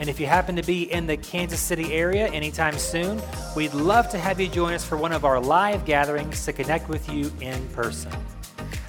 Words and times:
And 0.00 0.08
if 0.08 0.18
you 0.18 0.26
happen 0.26 0.56
to 0.56 0.62
be 0.62 0.90
in 0.92 1.06
the 1.06 1.16
Kansas 1.16 1.60
City 1.60 1.92
area 1.92 2.26
anytime 2.28 2.76
soon, 2.78 3.22
we'd 3.54 3.74
love 3.74 4.08
to 4.10 4.18
have 4.18 4.40
you 4.40 4.48
join 4.48 4.74
us 4.74 4.84
for 4.84 4.96
one 4.96 5.12
of 5.12 5.24
our 5.24 5.40
live 5.40 5.84
gatherings 5.84 6.44
to 6.46 6.52
connect 6.52 6.88
with 6.88 7.08
you 7.08 7.32
in 7.40 7.66
person. 7.68 8.12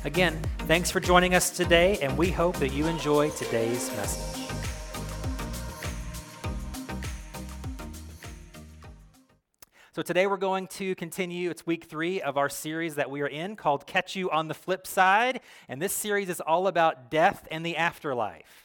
Again, 0.04 0.42
thanks 0.60 0.90
for 0.90 1.00
joining 1.00 1.36
us 1.36 1.52
today, 1.52 2.00
and 2.02 2.18
we 2.18 2.32
hope 2.32 2.58
that 2.58 2.74
you 2.74 2.88
enjoy 2.88 3.30
today's 3.32 3.90
message. 3.96 4.36
So, 9.94 10.02
today 10.02 10.28
we're 10.28 10.38
going 10.38 10.68
to 10.68 10.94
continue. 10.96 11.50
It's 11.50 11.66
week 11.66 11.86
three 11.86 12.22
of 12.22 12.36
our 12.38 12.50
series 12.50 12.96
that 12.96 13.10
we 13.10 13.22
are 13.22 13.28
in 13.28 13.56
called 13.56 13.88
Catch 13.88 14.16
You 14.16 14.30
on 14.30 14.50
the 14.50 14.54
Flip 14.54 14.86
Side. 14.86 15.40
And 15.70 15.82
this 15.82 15.94
series 15.94 16.30
is 16.30 16.42
all 16.42 16.68
about 16.68 17.10
death 17.10 17.48
and 17.50 17.66
the 17.66 17.78
afterlife. 17.78 18.65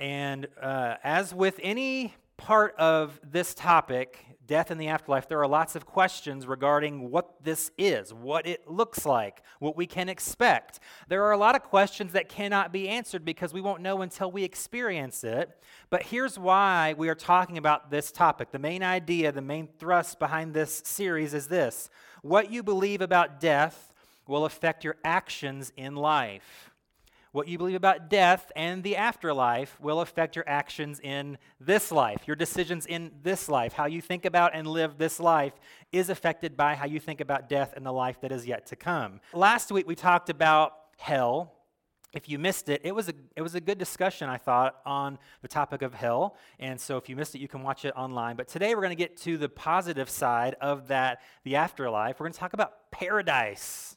And 0.00 0.48
uh, 0.60 0.94
as 1.04 1.34
with 1.34 1.60
any 1.62 2.14
part 2.38 2.74
of 2.76 3.20
this 3.22 3.52
topic, 3.52 4.24
death 4.46 4.70
and 4.70 4.80
the 4.80 4.88
afterlife, 4.88 5.28
there 5.28 5.40
are 5.40 5.46
lots 5.46 5.76
of 5.76 5.84
questions 5.84 6.46
regarding 6.46 7.10
what 7.10 7.44
this 7.44 7.70
is, 7.76 8.14
what 8.14 8.46
it 8.46 8.66
looks 8.66 9.04
like, 9.04 9.42
what 9.58 9.76
we 9.76 9.86
can 9.86 10.08
expect. 10.08 10.80
There 11.08 11.22
are 11.24 11.32
a 11.32 11.36
lot 11.36 11.54
of 11.54 11.62
questions 11.62 12.12
that 12.14 12.30
cannot 12.30 12.72
be 12.72 12.88
answered 12.88 13.26
because 13.26 13.52
we 13.52 13.60
won't 13.60 13.82
know 13.82 14.00
until 14.00 14.32
we 14.32 14.42
experience 14.42 15.22
it. 15.22 15.50
But 15.90 16.04
here's 16.04 16.38
why 16.38 16.94
we 16.96 17.10
are 17.10 17.14
talking 17.14 17.58
about 17.58 17.90
this 17.90 18.10
topic. 18.10 18.52
The 18.52 18.58
main 18.58 18.82
idea, 18.82 19.32
the 19.32 19.42
main 19.42 19.68
thrust 19.78 20.18
behind 20.18 20.54
this 20.54 20.80
series 20.84 21.34
is 21.34 21.46
this 21.46 21.90
what 22.22 22.50
you 22.50 22.62
believe 22.62 23.02
about 23.02 23.38
death 23.38 23.92
will 24.26 24.46
affect 24.46 24.82
your 24.82 24.96
actions 25.04 25.72
in 25.76 25.94
life. 25.94 26.69
What 27.32 27.46
you 27.46 27.58
believe 27.58 27.76
about 27.76 28.10
death 28.10 28.50
and 28.56 28.82
the 28.82 28.96
afterlife 28.96 29.80
will 29.80 30.00
affect 30.00 30.34
your 30.34 30.44
actions 30.48 30.98
in 30.98 31.38
this 31.60 31.92
life, 31.92 32.22
your 32.26 32.34
decisions 32.34 32.86
in 32.86 33.12
this 33.22 33.48
life. 33.48 33.72
How 33.72 33.86
you 33.86 34.00
think 34.00 34.24
about 34.24 34.50
and 34.52 34.66
live 34.66 34.98
this 34.98 35.20
life 35.20 35.52
is 35.92 36.10
affected 36.10 36.56
by 36.56 36.74
how 36.74 36.86
you 36.86 36.98
think 36.98 37.20
about 37.20 37.48
death 37.48 37.72
and 37.76 37.86
the 37.86 37.92
life 37.92 38.20
that 38.22 38.32
is 38.32 38.46
yet 38.46 38.66
to 38.66 38.76
come. 38.76 39.20
Last 39.32 39.70
week 39.70 39.86
we 39.86 39.94
talked 39.94 40.28
about 40.28 40.72
hell. 40.98 41.52
If 42.12 42.28
you 42.28 42.40
missed 42.40 42.68
it, 42.68 42.80
it 42.82 42.92
was 42.92 43.08
a 43.08 43.14
it 43.36 43.42
was 43.42 43.54
a 43.54 43.60
good 43.60 43.78
discussion 43.78 44.28
I 44.28 44.36
thought 44.36 44.80
on 44.84 45.16
the 45.42 45.46
topic 45.48 45.82
of 45.82 45.94
hell. 45.94 46.36
And 46.58 46.80
so 46.80 46.96
if 46.96 47.08
you 47.08 47.14
missed 47.14 47.36
it, 47.36 47.40
you 47.40 47.46
can 47.46 47.62
watch 47.62 47.84
it 47.84 47.94
online. 47.96 48.34
But 48.34 48.48
today 48.48 48.74
we're 48.74 48.80
going 48.82 48.90
to 48.90 48.96
get 48.96 49.16
to 49.18 49.38
the 49.38 49.48
positive 49.48 50.10
side 50.10 50.56
of 50.60 50.88
that 50.88 51.20
the 51.44 51.54
afterlife. 51.54 52.18
We're 52.18 52.24
going 52.24 52.32
to 52.32 52.40
talk 52.40 52.54
about 52.54 52.90
paradise. 52.90 53.96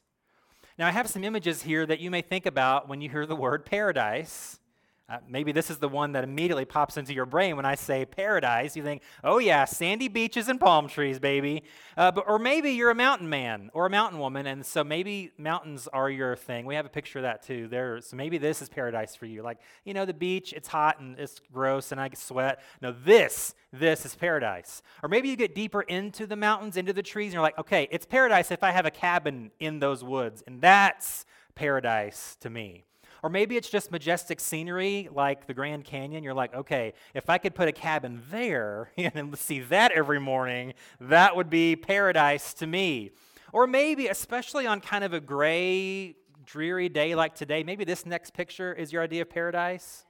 Now, 0.76 0.88
I 0.88 0.90
have 0.90 1.08
some 1.08 1.22
images 1.22 1.62
here 1.62 1.86
that 1.86 2.00
you 2.00 2.10
may 2.10 2.20
think 2.20 2.46
about 2.46 2.88
when 2.88 3.00
you 3.00 3.08
hear 3.08 3.26
the 3.26 3.36
word 3.36 3.64
paradise. 3.64 4.58
Uh, 5.06 5.18
maybe 5.28 5.52
this 5.52 5.68
is 5.68 5.76
the 5.76 5.88
one 5.88 6.12
that 6.12 6.24
immediately 6.24 6.64
pops 6.64 6.96
into 6.96 7.12
your 7.12 7.26
brain 7.26 7.56
when 7.56 7.66
I 7.66 7.74
say 7.74 8.06
paradise. 8.06 8.74
You 8.74 8.82
think, 8.82 9.02
oh, 9.22 9.38
yeah, 9.38 9.66
sandy 9.66 10.08
beaches 10.08 10.48
and 10.48 10.58
palm 10.58 10.88
trees, 10.88 11.18
baby. 11.18 11.62
Uh, 11.94 12.10
but, 12.10 12.24
or 12.26 12.38
maybe 12.38 12.70
you're 12.70 12.90
a 12.90 12.94
mountain 12.94 13.28
man 13.28 13.70
or 13.74 13.84
a 13.84 13.90
mountain 13.90 14.18
woman, 14.18 14.46
and 14.46 14.64
so 14.64 14.82
maybe 14.82 15.30
mountains 15.36 15.86
are 15.88 16.08
your 16.08 16.36
thing. 16.36 16.64
We 16.64 16.74
have 16.74 16.86
a 16.86 16.90
picture 16.90 17.18
of 17.18 17.24
that 17.24 17.42
too. 17.42 17.68
There, 17.68 18.00
so 18.00 18.16
maybe 18.16 18.38
this 18.38 18.62
is 18.62 18.70
paradise 18.70 19.14
for 19.14 19.26
you. 19.26 19.42
Like, 19.42 19.58
you 19.84 19.92
know, 19.92 20.06
the 20.06 20.14
beach, 20.14 20.54
it's 20.54 20.68
hot 20.68 21.00
and 21.00 21.18
it's 21.18 21.38
gross 21.52 21.92
and 21.92 22.00
I 22.00 22.08
sweat. 22.14 22.62
No, 22.80 22.92
this, 22.92 23.54
this 23.74 24.06
is 24.06 24.14
paradise. 24.14 24.82
Or 25.02 25.10
maybe 25.10 25.28
you 25.28 25.36
get 25.36 25.54
deeper 25.54 25.82
into 25.82 26.26
the 26.26 26.36
mountains, 26.36 26.78
into 26.78 26.94
the 26.94 27.02
trees, 27.02 27.26
and 27.26 27.34
you're 27.34 27.42
like, 27.42 27.58
okay, 27.58 27.88
it's 27.90 28.06
paradise 28.06 28.50
if 28.50 28.62
I 28.62 28.70
have 28.70 28.86
a 28.86 28.90
cabin 28.90 29.50
in 29.60 29.80
those 29.80 30.02
woods, 30.02 30.42
and 30.46 30.62
that's 30.62 31.26
paradise 31.54 32.38
to 32.40 32.48
me. 32.48 32.86
Or 33.24 33.30
maybe 33.30 33.56
it's 33.56 33.70
just 33.70 33.90
majestic 33.90 34.38
scenery 34.38 35.08
like 35.10 35.46
the 35.46 35.54
Grand 35.54 35.86
Canyon. 35.86 36.22
You're 36.22 36.34
like, 36.34 36.54
okay, 36.54 36.92
if 37.14 37.30
I 37.30 37.38
could 37.38 37.54
put 37.54 37.68
a 37.68 37.72
cabin 37.72 38.22
there 38.30 38.90
and 38.98 39.38
see 39.38 39.60
that 39.60 39.92
every 39.92 40.20
morning, 40.20 40.74
that 41.00 41.34
would 41.34 41.48
be 41.48 41.74
paradise 41.74 42.52
to 42.52 42.66
me. 42.66 43.12
Or 43.50 43.66
maybe, 43.66 44.08
especially 44.08 44.66
on 44.66 44.82
kind 44.82 45.04
of 45.04 45.14
a 45.14 45.20
gray, 45.20 46.16
dreary 46.44 46.90
day 46.90 47.14
like 47.14 47.34
today, 47.34 47.62
maybe 47.62 47.84
this 47.84 48.04
next 48.04 48.34
picture 48.34 48.74
is 48.74 48.92
your 48.92 49.02
idea 49.02 49.22
of 49.22 49.30
paradise. 49.30 50.04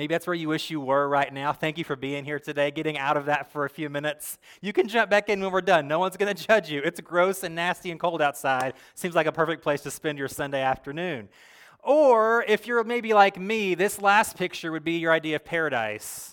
Maybe 0.00 0.14
that's 0.14 0.26
where 0.26 0.32
you 0.32 0.48
wish 0.48 0.70
you 0.70 0.80
were 0.80 1.06
right 1.06 1.30
now. 1.30 1.52
Thank 1.52 1.76
you 1.76 1.84
for 1.84 1.94
being 1.94 2.24
here 2.24 2.38
today, 2.38 2.70
getting 2.70 2.96
out 2.96 3.18
of 3.18 3.26
that 3.26 3.52
for 3.52 3.66
a 3.66 3.68
few 3.68 3.90
minutes. 3.90 4.38
You 4.62 4.72
can 4.72 4.88
jump 4.88 5.10
back 5.10 5.28
in 5.28 5.42
when 5.42 5.52
we're 5.52 5.60
done. 5.60 5.88
No 5.88 5.98
one's 5.98 6.16
going 6.16 6.34
to 6.34 6.46
judge 6.46 6.70
you. 6.70 6.80
It's 6.82 6.98
gross 7.02 7.42
and 7.42 7.54
nasty 7.54 7.90
and 7.90 8.00
cold 8.00 8.22
outside. 8.22 8.72
Seems 8.94 9.14
like 9.14 9.26
a 9.26 9.32
perfect 9.32 9.62
place 9.62 9.82
to 9.82 9.90
spend 9.90 10.16
your 10.16 10.26
Sunday 10.26 10.62
afternoon. 10.62 11.28
Or 11.80 12.46
if 12.48 12.66
you're 12.66 12.82
maybe 12.82 13.12
like 13.12 13.38
me, 13.38 13.74
this 13.74 14.00
last 14.00 14.38
picture 14.38 14.72
would 14.72 14.84
be 14.84 14.92
your 14.92 15.12
idea 15.12 15.36
of 15.36 15.44
paradise 15.44 16.29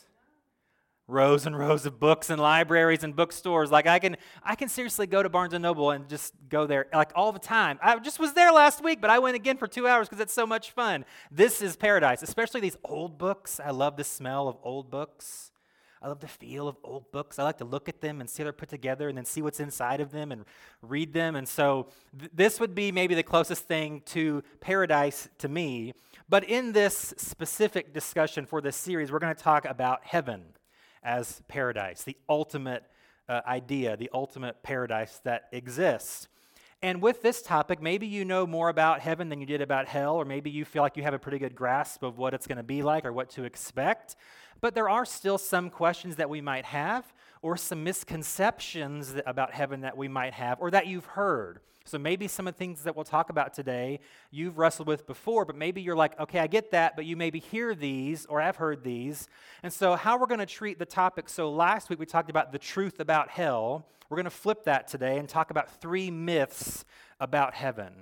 rows 1.08 1.46
and 1.46 1.58
rows 1.58 1.86
of 1.86 2.00
books 2.00 2.30
and 2.30 2.42
libraries 2.42 3.04
and 3.04 3.16
bookstores. 3.16 3.72
Like 3.72 3.88
i 3.88 3.98
can 4.00 4.18
i 4.44 4.56
can 4.56 4.68
seriously 4.68 5.08
go 5.08 5.24
to 5.24 5.30
barnes 5.30 5.54
and 5.54 5.64
noble 5.64 5.92
and 5.92 6.08
just 6.10 6.34
go 6.50 6.68
there 6.68 6.88
like 6.94 7.12
all 7.16 7.32
the 7.32 7.40
time. 7.40 7.80
I 7.82 7.98
just 8.00 8.20
was 8.20 8.34
there 8.34 8.52
last 8.52 8.84
week 8.84 9.00
but 9.00 9.10
i 9.10 9.20
went 9.20 9.36
again 9.36 9.58
for 9.58 9.68
two 9.68 9.88
hours 9.88 10.10
because 10.10 10.22
it's 10.22 10.34
so 10.34 10.46
much 10.46 10.72
fun. 10.72 11.06
This 11.32 11.62
is 11.62 11.76
paradise 11.76 12.22
especially 12.22 12.62
these 12.62 12.78
old 12.84 13.18
books. 13.18 13.60
I 13.64 13.72
love 13.72 13.96
the 13.96 14.04
smell 14.04 14.48
of 14.48 14.58
old 14.64 14.92
books. 14.92 15.52
I 16.00 16.10
love 16.10 16.20
the 16.20 16.28
feel 16.28 16.68
of 16.68 16.78
old 16.84 17.12
books. 17.12 17.40
I 17.40 17.44
like 17.44 17.58
to 17.58 17.66
look 17.66 17.90
at 17.90 18.02
them 18.02 18.20
and 18.22 18.30
see 18.30 18.44
how 18.44 18.46
they're 18.46 18.54
put 18.54 18.70
together 18.70 19.10
and 19.10 19.18
then 19.18 19.26
see 19.26 19.42
what's 19.42 19.60
inside 19.60 20.00
of 20.00 20.12
them 20.12 20.32
and 20.32 20.46
read 20.84 21.12
them. 21.12 21.36
And 21.36 21.48
so 21.48 21.88
th- 22.20 22.30
this 22.36 22.60
would 22.60 22.76
be 22.76 22.92
maybe 22.92 23.16
the 23.16 23.24
closest 23.24 23.64
thing 23.64 24.04
to 24.08 24.44
paradise 24.60 25.28
to 25.40 25.48
me. 25.48 25.94
But 26.30 26.44
in 26.44 26.74
this 26.74 27.16
specific 27.18 27.96
discussion 27.96 28.46
for 28.46 28.62
this 28.62 28.76
series 28.76 29.12
we're 29.12 29.20
going 29.20 29.36
to 29.36 29.42
talk 29.42 29.66
about 29.66 30.06
heaven 30.06 30.44
as 31.08 31.42
paradise, 31.48 32.04
the 32.04 32.18
ultimate 32.28 32.84
uh, 33.30 33.40
idea, 33.48 33.96
the 33.96 34.10
ultimate 34.14 34.62
paradise 34.62 35.22
that 35.24 35.48
exists. 35.54 36.28
And 36.82 37.02
with 37.02 37.22
this 37.22 37.42
topic, 37.42 37.82
maybe 37.82 38.06
you 38.06 38.26
know 38.26 38.46
more 38.46 38.70
about 38.70 39.00
heaven 39.00 39.30
than 39.30 39.40
you 39.40 39.48
did 39.48 39.62
about 39.62 39.88
hell, 39.88 40.18
or 40.18 40.26
maybe 40.26 40.52
you 40.52 40.66
feel 40.66 40.84
like 40.84 40.98
you 40.98 41.04
have 41.04 41.14
a 41.14 41.20
pretty 41.20 41.40
good 41.40 41.56
grasp 41.56 42.04
of 42.04 42.18
what 42.18 42.34
it's 42.34 42.46
going 42.46 42.58
to 42.58 42.64
be 42.64 42.84
like 42.84 43.06
or 43.06 43.14
what 43.14 43.30
to 43.32 43.46
expect. 43.46 44.18
But 44.62 44.76
there 44.76 44.90
are 44.90 45.06
still 45.06 45.38
some 45.38 45.70
questions 45.70 46.16
that 46.18 46.30
we 46.30 46.42
might 46.42 46.66
have, 46.66 47.14
or 47.42 47.58
some 47.58 47.84
misconceptions 47.84 49.16
about 49.26 49.54
heaven 49.54 49.82
that 49.82 49.96
we 49.96 50.08
might 50.08 50.34
have, 50.34 50.60
or 50.60 50.72
that 50.72 50.88
you've 50.88 51.06
heard. 51.06 51.60
So 51.88 51.98
maybe 51.98 52.28
some 52.28 52.48
of 52.48 52.54
the 52.54 52.58
things 52.58 52.84
that 52.84 52.98
we'll 52.98 53.06
talk 53.06 53.30
about 53.30 53.54
today 53.54 54.02
you've 54.30 54.58
wrestled 54.58 54.90
with 54.90 55.08
before, 55.08 55.46
but 55.46 55.56
maybe 55.56 55.82
you're 55.82 55.96
like, 55.96 56.20
okay, 56.20 56.40
I 56.40 56.48
get 56.48 56.72
that, 56.72 56.98
but 56.98 57.06
you 57.06 57.16
maybe 57.16 57.40
hear 57.40 57.74
these 57.74 58.26
or 58.26 58.42
I've 58.42 58.58
heard 58.58 58.84
these. 58.84 59.30
And 59.64 59.72
so, 59.72 59.96
how 59.96 60.20
we're 60.20 60.28
going 60.28 60.40
to 60.40 60.46
treat 60.46 60.80
the 60.80 60.86
topic. 60.86 61.30
So, 61.30 61.50
last 61.50 61.90
week 61.90 62.00
we 62.00 62.06
talked 62.06 62.30
about 62.30 62.52
the 62.52 62.60
truth 62.60 63.00
about 63.00 63.30
hell. 63.30 63.88
We're 64.10 64.18
going 64.18 64.26
to 64.26 64.30
flip 64.30 64.66
that 64.66 64.88
today 64.88 65.18
and 65.18 65.30
talk 65.30 65.50
about 65.50 65.80
three 65.80 66.12
myths 66.12 66.84
about 67.22 67.54
heaven. 67.54 67.94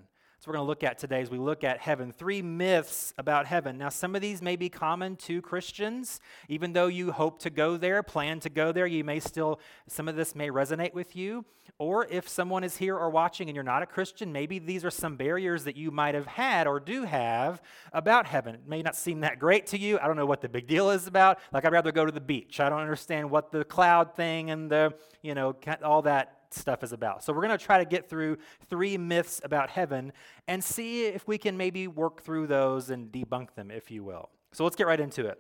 We're 0.48 0.54
going 0.54 0.66
to 0.66 0.68
look 0.68 0.84
at 0.84 1.00
today 1.00 1.22
as 1.22 1.32
we 1.32 1.40
look 1.40 1.64
at 1.64 1.80
heaven. 1.80 2.12
Three 2.12 2.42
myths 2.44 3.14
about 3.18 3.48
heaven. 3.48 3.80
Now, 3.80 3.90
some 3.90 4.16
of 4.16 4.22
these 4.22 4.42
may 4.44 4.56
be 4.56 4.70
common 4.70 5.16
to 5.18 5.42
Christians. 5.42 6.20
Even 6.48 6.74
though 6.74 6.86
you 6.86 7.12
hope 7.12 7.40
to 7.40 7.50
go 7.50 7.78
there, 7.78 8.04
plan 8.04 8.40
to 8.42 8.50
go 8.50 8.72
there, 8.72 8.86
you 8.86 9.04
may 9.04 9.20
still, 9.20 9.60
some 9.88 10.08
of 10.08 10.16
this 10.16 10.36
may 10.36 10.50
resonate 10.50 10.94
with 10.94 11.16
you. 11.16 11.46
Or 11.80 12.08
if 12.10 12.30
someone 12.30 12.64
is 12.64 12.78
here 12.78 12.96
or 12.96 13.10
watching 13.10 13.50
and 13.50 13.56
you're 13.56 13.64
not 13.64 13.82
a 13.82 13.86
Christian, 13.88 14.32
maybe 14.32 14.60
these 14.60 14.86
are 14.86 14.92
some 14.92 15.16
barriers 15.16 15.64
that 15.64 15.76
you 15.76 15.90
might 15.90 16.14
have 16.14 16.28
had 16.28 16.68
or 16.68 16.80
do 16.80 17.04
have 17.04 17.62
about 17.92 18.28
heaven. 18.28 18.56
It 18.56 18.68
may 18.68 18.82
not 18.82 18.96
seem 18.96 19.22
that 19.22 19.40
great 19.40 19.66
to 19.68 19.80
you. 19.80 19.98
I 20.00 20.08
don't 20.08 20.16
know 20.16 20.28
what 20.28 20.42
the 20.42 20.50
big 20.50 20.68
deal 20.68 20.92
is 20.92 21.08
about. 21.08 21.40
Like, 21.52 21.66
I'd 21.66 21.74
rather 21.74 21.92
go 21.92 22.06
to 22.06 22.12
the 22.12 22.22
beach. 22.22 22.60
I 22.60 22.70
don't 22.70 22.82
understand 22.82 23.32
what 23.32 23.52
the 23.52 23.66
cloud 23.66 24.16
thing 24.16 24.52
and 24.52 24.70
the, 24.70 24.94
you 25.22 25.34
know, 25.34 25.56
all 25.84 26.04
that 26.04 26.35
stuff 26.54 26.84
is 26.84 26.92
about. 26.92 27.24
So, 27.24 27.34
we're 27.34 27.46
going 27.46 27.58
to 27.58 27.64
try 27.64 27.78
to 27.78 27.86
get 27.86 28.10
through 28.10 28.38
three 28.70 28.98
myths 28.98 29.42
about 29.44 29.70
heaven 29.70 30.14
and 30.48 30.64
see 30.64 31.06
if 31.06 31.28
we 31.28 31.38
can 31.38 31.58
maybe 31.58 31.88
work 31.88 32.22
through 32.22 32.48
those 32.48 32.90
and 32.90 33.12
debunk 33.12 33.56
them, 33.56 33.72
if 33.72 33.92
you 33.92 34.04
will. 34.04 34.30
So, 34.54 34.64
let's 34.64 34.76
get 34.76 34.88
right 34.88 35.00
into 35.00 35.26
it. 35.26 35.40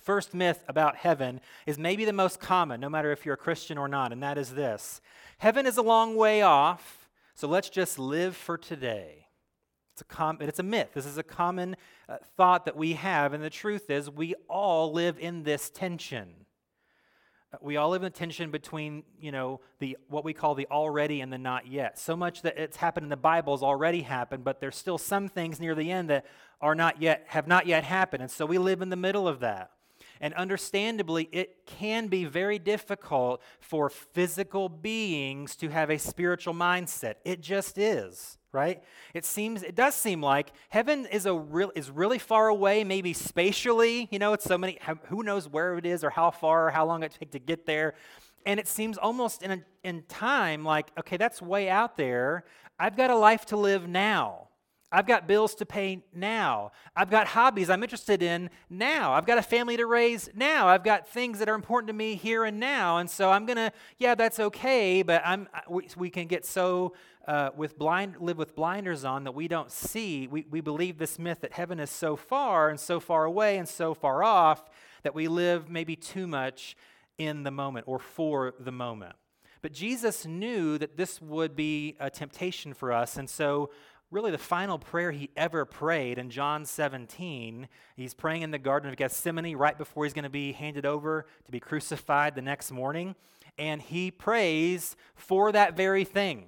First 0.00 0.34
myth 0.34 0.64
about 0.66 0.96
heaven 0.96 1.40
is 1.66 1.78
maybe 1.78 2.04
the 2.04 2.12
most 2.12 2.40
common, 2.40 2.80
no 2.80 2.88
matter 2.88 3.12
if 3.12 3.24
you're 3.26 3.34
a 3.34 3.38
Christian 3.38 3.76
or 3.76 3.86
not, 3.86 4.12
and 4.12 4.22
that 4.22 4.38
is 4.38 4.54
this 4.54 5.00
Heaven 5.38 5.66
is 5.66 5.76
a 5.76 5.82
long 5.82 6.16
way 6.16 6.42
off, 6.42 7.08
so 7.34 7.48
let's 7.48 7.70
just 7.70 7.98
live 7.98 8.36
for 8.36 8.58
today. 8.58 9.26
It's 9.92 10.02
a, 10.02 10.04
com- 10.04 10.38
it's 10.40 10.58
a 10.58 10.62
myth. 10.62 10.90
This 10.94 11.06
is 11.06 11.18
a 11.18 11.22
common 11.22 11.76
uh, 12.08 12.16
thought 12.36 12.64
that 12.64 12.76
we 12.76 12.94
have, 12.94 13.34
and 13.34 13.44
the 13.44 13.50
truth 13.50 13.90
is, 13.90 14.10
we 14.10 14.34
all 14.48 14.92
live 14.92 15.18
in 15.18 15.42
this 15.42 15.68
tension. 15.68 16.39
We 17.60 17.76
all 17.76 17.90
live 17.90 18.02
in 18.02 18.06
a 18.06 18.10
tension 18.10 18.50
between, 18.50 19.02
you 19.20 19.32
know, 19.32 19.60
the 19.80 19.98
what 20.08 20.24
we 20.24 20.32
call 20.32 20.54
the 20.54 20.68
already 20.70 21.20
and 21.20 21.32
the 21.32 21.38
not 21.38 21.66
yet. 21.66 21.98
So 21.98 22.14
much 22.14 22.42
that 22.42 22.56
it's 22.56 22.76
happened 22.76 23.04
in 23.04 23.10
the 23.10 23.16
Bible 23.16 23.54
has 23.56 23.62
already 23.62 24.02
happened, 24.02 24.44
but 24.44 24.60
there's 24.60 24.76
still 24.76 24.98
some 24.98 25.28
things 25.28 25.58
near 25.58 25.74
the 25.74 25.90
end 25.90 26.10
that 26.10 26.26
are 26.60 26.76
not 26.76 27.02
yet 27.02 27.24
have 27.28 27.48
not 27.48 27.66
yet 27.66 27.82
happened. 27.82 28.22
And 28.22 28.30
so 28.30 28.46
we 28.46 28.58
live 28.58 28.82
in 28.82 28.90
the 28.90 28.96
middle 28.96 29.26
of 29.26 29.40
that. 29.40 29.72
And 30.20 30.34
understandably, 30.34 31.28
it 31.32 31.66
can 31.66 32.06
be 32.08 32.24
very 32.24 32.58
difficult 32.58 33.42
for 33.58 33.88
physical 33.88 34.68
beings 34.68 35.56
to 35.56 35.70
have 35.70 35.90
a 35.90 35.98
spiritual 35.98 36.54
mindset. 36.54 37.14
It 37.24 37.40
just 37.40 37.78
is, 37.78 38.36
right? 38.52 38.82
It 39.14 39.24
seems 39.24 39.62
it 39.62 39.74
does 39.74 39.94
seem 39.94 40.20
like 40.20 40.52
heaven 40.68 41.06
is 41.06 41.26
a 41.26 41.34
real 41.34 41.72
is 41.74 41.90
really 41.90 42.18
far 42.18 42.48
away, 42.48 42.84
maybe 42.84 43.12
spatially. 43.12 44.08
You 44.10 44.18
know, 44.18 44.32
it's 44.32 44.44
so 44.44 44.58
many. 44.58 44.78
Who 45.06 45.22
knows 45.22 45.48
where 45.48 45.76
it 45.78 45.86
is 45.86 46.02
or 46.04 46.10
how 46.10 46.30
far 46.30 46.68
or 46.68 46.70
how 46.70 46.86
long 46.86 47.02
it 47.02 47.16
take 47.18 47.30
to 47.32 47.38
get 47.38 47.66
there. 47.66 47.94
And 48.46 48.58
it 48.58 48.66
seems 48.66 48.96
almost 48.98 49.42
in 49.42 49.50
a, 49.50 49.60
in 49.84 50.02
time 50.08 50.64
like 50.64 50.90
okay, 50.98 51.16
that's 51.16 51.40
way 51.40 51.68
out 51.68 51.96
there. 51.96 52.44
I've 52.78 52.96
got 52.96 53.10
a 53.10 53.16
life 53.16 53.46
to 53.46 53.56
live 53.56 53.88
now. 53.88 54.48
I've 54.92 55.06
got 55.06 55.28
bills 55.28 55.54
to 55.56 55.66
pay 55.66 56.02
now. 56.12 56.72
I've 56.96 57.10
got 57.10 57.28
hobbies 57.28 57.70
I'm 57.70 57.82
interested 57.84 58.22
in 58.22 58.50
now. 58.68 59.12
I've 59.12 59.26
got 59.26 59.38
a 59.38 59.42
family 59.42 59.76
to 59.76 59.86
raise 59.86 60.28
now. 60.34 60.66
I've 60.66 60.82
got 60.82 61.06
things 61.06 61.38
that 61.38 61.48
are 61.48 61.54
important 61.54 61.88
to 61.88 61.92
me 61.92 62.16
here 62.16 62.44
and 62.44 62.58
now. 62.58 62.98
And 62.98 63.08
so 63.08 63.30
I'm 63.30 63.46
going 63.46 63.56
to, 63.56 63.72
yeah, 63.98 64.16
that's 64.16 64.40
okay, 64.40 65.02
but 65.02 65.22
I'm, 65.24 65.48
we, 65.68 65.86
we 65.96 66.10
can 66.10 66.26
get 66.26 66.44
so 66.44 66.94
uh, 67.26 67.50
with 67.56 67.78
blind, 67.78 68.16
live 68.20 68.38
with 68.38 68.54
blinders 68.54 69.04
on 69.04 69.24
that 69.24 69.32
we 69.32 69.48
don't 69.48 69.70
see. 69.70 70.26
We, 70.26 70.46
we 70.50 70.60
believe 70.60 70.98
this 70.98 71.18
myth 71.18 71.40
that 71.42 71.52
heaven 71.52 71.78
is 71.80 71.90
so 71.90 72.16
far 72.16 72.70
and 72.70 72.80
so 72.80 73.00
far 73.00 73.24
away 73.24 73.58
and 73.58 73.68
so 73.68 73.94
far 73.94 74.24
off 74.24 74.68
that 75.02 75.14
we 75.14 75.28
live 75.28 75.68
maybe 75.70 75.96
too 75.96 76.26
much 76.26 76.76
in 77.18 77.42
the 77.42 77.50
moment 77.50 77.86
or 77.86 77.98
for 77.98 78.54
the 78.58 78.72
moment. 78.72 79.14
But 79.62 79.72
Jesus 79.72 80.24
knew 80.24 80.78
that 80.78 80.96
this 80.96 81.20
would 81.20 81.54
be 81.54 81.96
a 82.00 82.08
temptation 82.08 82.72
for 82.72 82.92
us. 82.92 83.18
And 83.18 83.28
so 83.28 83.70
really 84.10 84.30
the 84.30 84.38
final 84.38 84.78
prayer 84.78 85.12
he 85.12 85.30
ever 85.36 85.64
prayed 85.64 86.18
in 86.18 86.30
John 86.30 86.64
17. 86.64 87.68
He's 87.94 88.14
praying 88.14 88.42
in 88.42 88.50
the 88.50 88.58
Garden 88.58 88.88
of 88.88 88.96
Gethsemane 88.96 89.56
right 89.56 89.76
before 89.76 90.04
he's 90.04 90.14
going 90.14 90.24
to 90.24 90.30
be 90.30 90.52
handed 90.52 90.86
over 90.86 91.26
to 91.44 91.52
be 91.52 91.60
crucified 91.60 92.34
the 92.34 92.42
next 92.42 92.72
morning. 92.72 93.14
And 93.58 93.82
he 93.82 94.10
prays 94.10 94.96
for 95.14 95.52
that 95.52 95.76
very 95.76 96.04
thing 96.04 96.46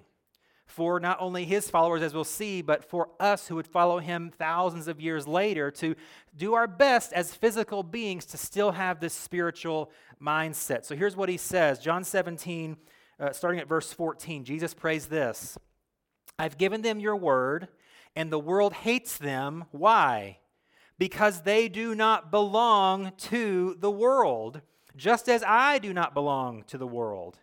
for 0.72 0.98
not 0.98 1.18
only 1.20 1.44
his 1.44 1.68
followers, 1.68 2.00
as 2.00 2.14
we'll 2.14 2.24
see, 2.24 2.62
but 2.62 2.82
for 2.82 3.10
us 3.20 3.46
who 3.46 3.56
would 3.56 3.66
follow 3.66 3.98
him 3.98 4.32
thousands 4.38 4.88
of 4.88 5.00
years 5.00 5.28
later 5.28 5.70
to 5.70 5.94
do 6.34 6.54
our 6.54 6.66
best 6.66 7.12
as 7.12 7.34
physical 7.34 7.82
beings 7.82 8.24
to 8.24 8.38
still 8.38 8.72
have 8.72 8.98
this 8.98 9.12
spiritual 9.12 9.90
mindset. 10.20 10.86
So 10.86 10.96
here's 10.96 11.14
what 11.14 11.28
he 11.28 11.36
says 11.36 11.78
John 11.78 12.04
17, 12.04 12.78
uh, 13.20 13.32
starting 13.32 13.60
at 13.60 13.68
verse 13.68 13.92
14. 13.92 14.44
Jesus 14.44 14.72
prays 14.72 15.06
this. 15.06 15.58
I've 16.38 16.56
given 16.56 16.80
them 16.80 16.98
your 16.98 17.16
word, 17.16 17.68
and 18.16 18.32
the 18.32 18.38
world 18.38 18.72
hates 18.72 19.18
them. 19.18 19.66
Why? 19.72 20.38
Because 20.98 21.42
they 21.42 21.68
do 21.68 21.94
not 21.94 22.30
belong 22.30 23.12
to 23.18 23.76
the 23.78 23.90
world, 23.90 24.62
just 24.96 25.28
as 25.28 25.44
I 25.46 25.78
do 25.78 25.92
not 25.92 26.14
belong 26.14 26.64
to 26.68 26.78
the 26.78 26.86
world. 26.86 27.38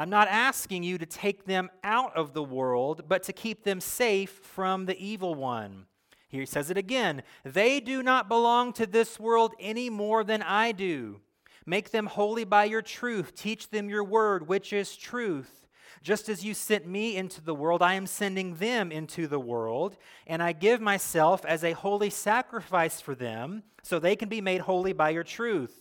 I'm 0.00 0.08
not 0.08 0.28
asking 0.28 0.82
you 0.82 0.96
to 0.96 1.04
take 1.04 1.44
them 1.44 1.68
out 1.84 2.16
of 2.16 2.32
the 2.32 2.42
world, 2.42 3.02
but 3.06 3.22
to 3.24 3.34
keep 3.34 3.64
them 3.64 3.82
safe 3.82 4.30
from 4.30 4.86
the 4.86 4.98
evil 4.98 5.34
one. 5.34 5.84
Here 6.26 6.40
he 6.40 6.46
says 6.46 6.70
it 6.70 6.78
again 6.78 7.22
They 7.44 7.80
do 7.80 8.02
not 8.02 8.26
belong 8.26 8.72
to 8.74 8.86
this 8.86 9.20
world 9.20 9.52
any 9.60 9.90
more 9.90 10.24
than 10.24 10.40
I 10.40 10.72
do. 10.72 11.20
Make 11.66 11.90
them 11.90 12.06
holy 12.06 12.44
by 12.44 12.64
your 12.64 12.80
truth. 12.80 13.34
Teach 13.34 13.68
them 13.68 13.90
your 13.90 14.02
word, 14.02 14.48
which 14.48 14.72
is 14.72 14.96
truth. 14.96 15.68
Just 16.02 16.30
as 16.30 16.42
you 16.42 16.54
sent 16.54 16.86
me 16.86 17.14
into 17.14 17.42
the 17.42 17.54
world, 17.54 17.82
I 17.82 17.92
am 17.92 18.06
sending 18.06 18.54
them 18.54 18.90
into 18.90 19.26
the 19.26 19.38
world, 19.38 19.98
and 20.26 20.42
I 20.42 20.52
give 20.52 20.80
myself 20.80 21.44
as 21.44 21.62
a 21.62 21.72
holy 21.72 22.08
sacrifice 22.08 23.02
for 23.02 23.14
them, 23.14 23.64
so 23.82 23.98
they 23.98 24.16
can 24.16 24.30
be 24.30 24.40
made 24.40 24.62
holy 24.62 24.94
by 24.94 25.10
your 25.10 25.24
truth. 25.24 25.79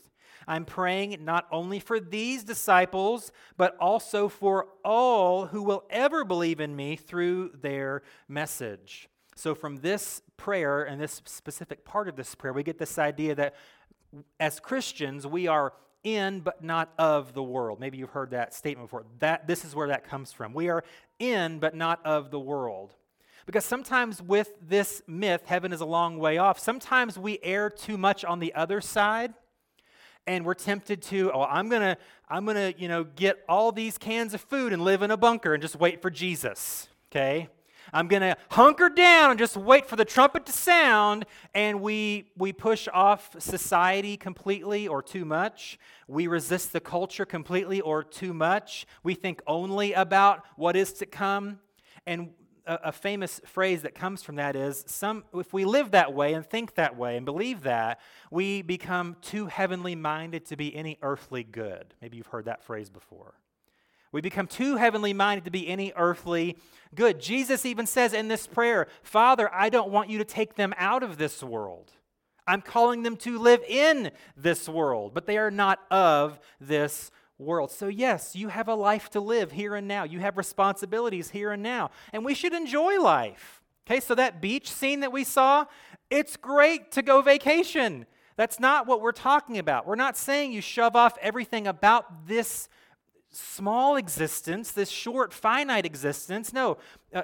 I'm 0.49 0.65
praying 0.65 1.23
not 1.23 1.47
only 1.51 1.79
for 1.79 1.99
these 1.99 2.43
disciples, 2.43 3.31
but 3.55 3.77
also 3.77 4.27
for 4.27 4.69
all 4.83 5.45
who 5.45 5.61
will 5.61 5.83
ever 5.91 6.25
believe 6.25 6.59
in 6.59 6.75
me 6.75 6.95
through 6.95 7.51
their 7.61 8.01
message. 8.27 9.07
So, 9.35 9.53
from 9.53 9.77
this 9.77 10.23
prayer 10.37 10.83
and 10.83 10.99
this 10.99 11.21
specific 11.25 11.85
part 11.85 12.07
of 12.07 12.15
this 12.15 12.33
prayer, 12.33 12.51
we 12.51 12.63
get 12.63 12.79
this 12.79 12.97
idea 12.97 13.35
that 13.35 13.55
as 14.39 14.59
Christians, 14.59 15.27
we 15.27 15.45
are 15.47 15.73
in 16.03 16.39
but 16.39 16.63
not 16.63 16.93
of 16.97 17.33
the 17.33 17.43
world. 17.43 17.79
Maybe 17.79 17.99
you've 17.99 18.09
heard 18.09 18.31
that 18.31 18.55
statement 18.55 18.87
before. 18.87 19.05
That 19.19 19.45
this 19.45 19.63
is 19.63 19.75
where 19.75 19.89
that 19.89 20.03
comes 20.03 20.33
from. 20.33 20.53
We 20.55 20.69
are 20.69 20.83
in 21.19 21.59
but 21.59 21.75
not 21.75 22.03
of 22.03 22.31
the 22.31 22.39
world. 22.39 22.95
Because 23.45 23.65
sometimes 23.65 24.19
with 24.19 24.51
this 24.67 25.03
myth, 25.07 25.43
heaven 25.45 25.71
is 25.71 25.81
a 25.81 25.85
long 25.85 26.17
way 26.17 26.39
off. 26.39 26.57
Sometimes 26.57 27.19
we 27.19 27.37
err 27.43 27.69
too 27.69 27.97
much 27.99 28.25
on 28.25 28.39
the 28.39 28.55
other 28.55 28.81
side 28.81 29.35
and 30.29 30.45
we're 30.45 30.53
tempted 30.53 31.01
to, 31.01 31.31
oh, 31.33 31.41
I'm 31.41 31.69
going 31.69 31.81
to 31.81 31.97
I'm 32.29 32.45
going 32.45 32.55
to, 32.55 32.79
you 32.79 32.87
know, 32.87 33.03
get 33.03 33.43
all 33.49 33.71
these 33.71 33.97
cans 33.97 34.35
of 34.35 34.41
food 34.41 34.71
and 34.71 34.83
live 34.83 35.01
in 35.01 35.09
a 35.09 35.17
bunker 35.17 35.55
and 35.55 35.61
just 35.61 35.75
wait 35.75 35.99
for 36.03 36.11
Jesus. 36.11 36.87
Okay? 37.11 37.49
I'm 37.91 38.07
going 38.07 38.21
to 38.21 38.37
hunker 38.51 38.89
down 38.89 39.31
and 39.31 39.39
just 39.39 39.57
wait 39.57 39.87
for 39.87 39.95
the 39.95 40.05
trumpet 40.05 40.45
to 40.45 40.51
sound. 40.51 41.25
And 41.55 41.81
we, 41.81 42.29
we 42.37 42.53
push 42.53 42.87
off 42.93 43.31
society 43.39 44.15
completely 44.15 44.87
or 44.87 45.01
too 45.01 45.25
much. 45.25 45.79
We 46.07 46.27
resist 46.27 46.71
the 46.73 46.79
culture 46.79 47.25
completely 47.25 47.81
or 47.81 48.03
too 48.03 48.31
much. 48.31 48.85
We 49.01 49.15
think 49.15 49.41
only 49.47 49.93
about 49.93 50.45
what 50.55 50.75
is 50.75 50.93
to 50.93 51.07
come. 51.07 51.57
And 52.05 52.29
a, 52.69 52.79
a 52.85 52.91
famous 52.91 53.41
phrase 53.45 53.81
that 53.81 53.95
comes 53.95 54.21
from 54.21 54.35
that 54.35 54.55
is 54.55 54.85
some, 54.87 55.25
if 55.33 55.51
we 55.51 55.65
live 55.65 55.91
that 55.91 56.13
way 56.13 56.33
and 56.33 56.45
think 56.45 56.75
that 56.75 56.95
way 56.95 57.17
and 57.17 57.25
believe 57.25 57.63
that, 57.63 57.99
we 58.31 58.61
become 58.61 59.17
too 59.21 59.47
heavenly 59.47 59.95
minded 59.95 60.45
to 60.45 60.55
be 60.55 60.73
any 60.75 60.97
earthly 61.01 61.43
good. 61.43 61.95
Maybe 62.01 62.17
you've 62.17 62.27
heard 62.27 62.45
that 62.45 62.63
phrase 62.63 62.89
before. 62.89 63.33
We 64.11 64.21
become 64.21 64.47
too 64.47 64.77
heavenly 64.77 65.13
minded 65.13 65.45
to 65.45 65.51
be 65.51 65.67
any 65.67 65.91
earthly 65.95 66.57
good. 66.95 67.19
Jesus 67.19 67.65
even 67.65 67.85
says 67.85 68.13
in 68.13 68.27
this 68.27 68.47
prayer, 68.47 68.87
Father, 69.03 69.53
I 69.53 69.69
don't 69.69 69.89
want 69.89 70.09
you 70.09 70.19
to 70.19 70.25
take 70.25 70.55
them 70.55 70.73
out 70.77 71.03
of 71.03 71.17
this 71.17 71.43
world. 71.43 71.91
I'm 72.47 72.61
calling 72.61 73.03
them 73.03 73.17
to 73.17 73.37
live 73.37 73.61
in 73.67 74.11
this 74.35 74.67
world, 74.67 75.13
but 75.13 75.27
they 75.27 75.37
are 75.37 75.51
not 75.51 75.79
of 75.91 76.39
this 76.59 77.11
world. 77.39 77.71
So, 77.71 77.87
yes, 77.87 78.35
you 78.35 78.49
have 78.49 78.67
a 78.67 78.75
life 78.75 79.09
to 79.11 79.19
live 79.19 79.51
here 79.51 79.73
and 79.75 79.87
now. 79.87 80.03
You 80.03 80.19
have 80.19 80.37
responsibilities 80.37 81.31
here 81.31 81.51
and 81.51 81.63
now. 81.63 81.89
And 82.13 82.23
we 82.23 82.35
should 82.35 82.53
enjoy 82.53 83.01
life. 83.01 83.61
Okay, 83.87 83.99
so 83.99 84.13
that 84.15 84.39
beach 84.39 84.71
scene 84.71 84.99
that 84.99 85.11
we 85.11 85.23
saw, 85.23 85.65
it's 86.11 86.37
great 86.37 86.91
to 86.91 87.01
go 87.01 87.21
vacation. 87.21 88.05
That's 88.35 88.59
not 88.59 88.85
what 88.85 89.01
we're 89.01 89.11
talking 89.11 89.57
about. 89.57 89.87
We're 89.87 89.95
not 89.95 90.15
saying 90.15 90.51
you 90.51 90.61
shove 90.61 90.95
off 90.95 91.17
everything 91.21 91.65
about 91.65 92.27
this 92.27 92.69
small 93.31 93.95
existence, 93.95 94.71
this 94.71 94.89
short, 94.89 95.33
finite 95.33 95.85
existence. 95.85 96.53
No, 96.53 96.77
uh, 97.13 97.23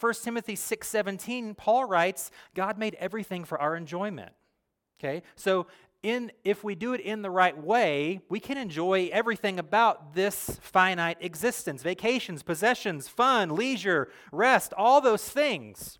1 0.00 0.14
Timothy 0.22 0.54
6.17, 0.54 1.56
Paul 1.56 1.84
writes, 1.84 2.30
God 2.54 2.78
made 2.78 2.94
everything 3.00 3.44
for 3.44 3.60
our 3.60 3.76
enjoyment. 3.76 4.32
Okay, 4.98 5.22
so 5.34 5.66
in, 6.06 6.30
if 6.44 6.62
we 6.62 6.76
do 6.76 6.94
it 6.94 7.00
in 7.00 7.22
the 7.22 7.30
right 7.30 7.56
way, 7.60 8.20
we 8.28 8.38
can 8.38 8.56
enjoy 8.56 9.10
everything 9.12 9.58
about 9.58 10.14
this 10.14 10.58
finite 10.62 11.18
existence 11.20 11.82
vacations, 11.82 12.44
possessions, 12.44 13.08
fun, 13.08 13.50
leisure, 13.50 14.08
rest, 14.30 14.72
all 14.76 15.00
those 15.00 15.28
things. 15.28 15.98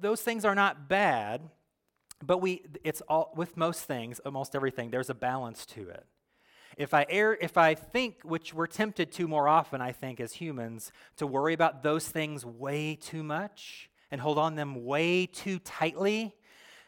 Those 0.00 0.22
things 0.22 0.46
are 0.46 0.54
not 0.54 0.88
bad, 0.88 1.42
but 2.24 2.38
we, 2.38 2.62
it's 2.82 3.02
all, 3.02 3.32
with 3.36 3.58
most 3.58 3.82
things, 3.82 4.20
almost 4.20 4.56
everything, 4.56 4.90
there's 4.90 5.10
a 5.10 5.14
balance 5.14 5.66
to 5.66 5.90
it. 5.90 6.06
If 6.78 6.94
I 6.94 7.04
err, 7.08 7.34
if 7.38 7.58
I 7.58 7.74
think, 7.74 8.22
which 8.22 8.54
we're 8.54 8.66
tempted 8.66 9.12
to 9.12 9.28
more 9.28 9.48
often, 9.48 9.82
I 9.82 9.92
think, 9.92 10.18
as 10.18 10.32
humans, 10.32 10.92
to 11.16 11.26
worry 11.26 11.52
about 11.52 11.82
those 11.82 12.08
things 12.08 12.44
way 12.44 12.96
too 12.96 13.22
much 13.22 13.90
and 14.10 14.20
hold 14.20 14.38
on 14.38 14.54
them 14.54 14.84
way 14.84 15.26
too 15.26 15.58
tightly, 15.58 16.34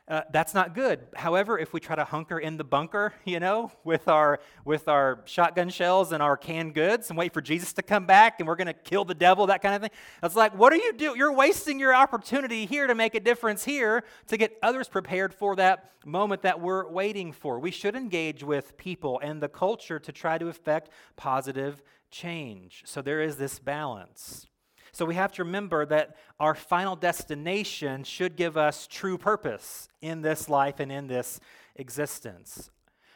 uh, 0.08 0.22
that's 0.32 0.54
not 0.54 0.74
good. 0.74 1.00
However, 1.14 1.58
if 1.58 1.74
we 1.74 1.80
try 1.80 1.94
to 1.94 2.04
hunker 2.04 2.38
in 2.38 2.56
the 2.56 2.64
bunker, 2.64 3.12
you 3.24 3.40
know, 3.40 3.70
with 3.84 4.08
our 4.08 4.40
with 4.64 4.88
our 4.88 5.20
shotgun 5.26 5.68
shells 5.68 6.12
and 6.12 6.22
our 6.22 6.36
canned 6.36 6.74
goods 6.74 7.10
and 7.10 7.18
wait 7.18 7.34
for 7.34 7.42
Jesus 7.42 7.72
to 7.74 7.82
come 7.82 8.06
back 8.06 8.40
and 8.40 8.48
we're 8.48 8.56
going 8.56 8.68
to 8.68 8.72
kill 8.72 9.04
the 9.04 9.14
devil, 9.14 9.46
that 9.46 9.62
kind 9.62 9.74
of 9.74 9.82
thing, 9.82 9.90
it's 10.22 10.34
like, 10.34 10.56
what 10.56 10.72
are 10.72 10.76
you 10.76 10.92
doing? 10.94 11.16
You're 11.16 11.32
wasting 11.32 11.78
your 11.78 11.94
opportunity 11.94 12.66
here 12.66 12.86
to 12.86 12.94
make 12.94 13.14
a 13.14 13.20
difference 13.20 13.64
here 13.64 14.04
to 14.28 14.36
get 14.36 14.58
others 14.62 14.88
prepared 14.88 15.34
for 15.34 15.54
that 15.56 15.92
moment 16.04 16.42
that 16.42 16.60
we're 16.60 16.88
waiting 16.88 17.32
for. 17.32 17.58
We 17.58 17.70
should 17.70 17.94
engage 17.94 18.42
with 18.42 18.76
people 18.76 19.20
and 19.22 19.42
the 19.42 19.48
culture 19.48 19.98
to 19.98 20.12
try 20.12 20.38
to 20.38 20.48
effect 20.48 20.90
positive 21.16 21.82
change. 22.10 22.82
So 22.86 23.02
there 23.02 23.20
is 23.20 23.36
this 23.36 23.58
balance. 23.58 24.47
So 24.92 25.04
we 25.04 25.14
have 25.14 25.32
to 25.32 25.44
remember 25.44 25.86
that 25.86 26.16
our 26.40 26.54
final 26.54 26.96
destination 26.96 28.04
should 28.04 28.36
give 28.36 28.56
us 28.56 28.86
true 28.86 29.18
purpose 29.18 29.88
in 30.00 30.22
this 30.22 30.48
life 30.48 30.80
and 30.80 30.90
in 30.90 31.06
this 31.06 31.40
existence. 31.76 32.70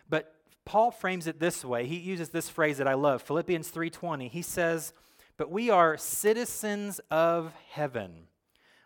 But 0.08 0.34
Paul 0.64 0.90
frames 0.90 1.26
it 1.26 1.40
this 1.40 1.64
way. 1.64 1.86
He 1.86 1.96
uses 1.96 2.28
this 2.28 2.48
phrase 2.48 2.78
that 2.78 2.86
I 2.86 2.94
love, 2.94 3.22
Philippians 3.22 3.70
3:20. 3.70 4.28
He 4.28 4.42
says, 4.42 4.92
"But 5.36 5.50
we 5.50 5.70
are 5.70 5.96
citizens 5.96 7.00
of 7.10 7.52
heaven, 7.70 8.28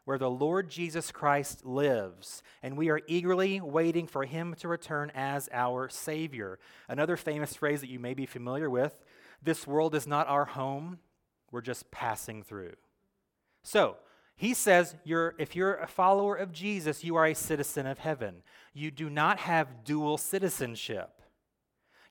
where 0.04 0.16
the 0.16 0.30
Lord 0.30 0.70
Jesus 0.70 1.10
Christ 1.10 1.66
lives, 1.66 2.42
and 2.62 2.78
we 2.78 2.88
are 2.88 3.02
eagerly 3.06 3.60
waiting 3.60 4.06
for 4.06 4.24
him 4.24 4.54
to 4.54 4.68
return 4.68 5.10
as 5.14 5.48
our 5.52 5.88
savior." 5.88 6.58
Another 6.88 7.16
famous 7.16 7.54
phrase 7.54 7.80
that 7.80 7.90
you 7.90 7.98
may 7.98 8.14
be 8.14 8.24
familiar 8.24 8.70
with, 8.70 9.04
"This 9.42 9.66
world 9.66 9.94
is 9.94 10.06
not 10.06 10.28
our 10.28 10.46
home, 10.46 11.00
we're 11.50 11.60
just 11.60 11.90
passing 11.90 12.42
through." 12.42 12.74
So, 13.62 13.96
he 14.36 14.52
says 14.52 14.94
you're, 15.02 15.34
if 15.38 15.56
you're 15.56 15.76
a 15.76 15.86
follower 15.86 16.36
of 16.36 16.52
Jesus, 16.52 17.02
you 17.02 17.16
are 17.16 17.26
a 17.26 17.34
citizen 17.34 17.86
of 17.86 17.98
heaven. 17.98 18.42
You 18.74 18.90
do 18.90 19.08
not 19.08 19.38
have 19.38 19.82
dual 19.82 20.18
citizenship. 20.18 21.22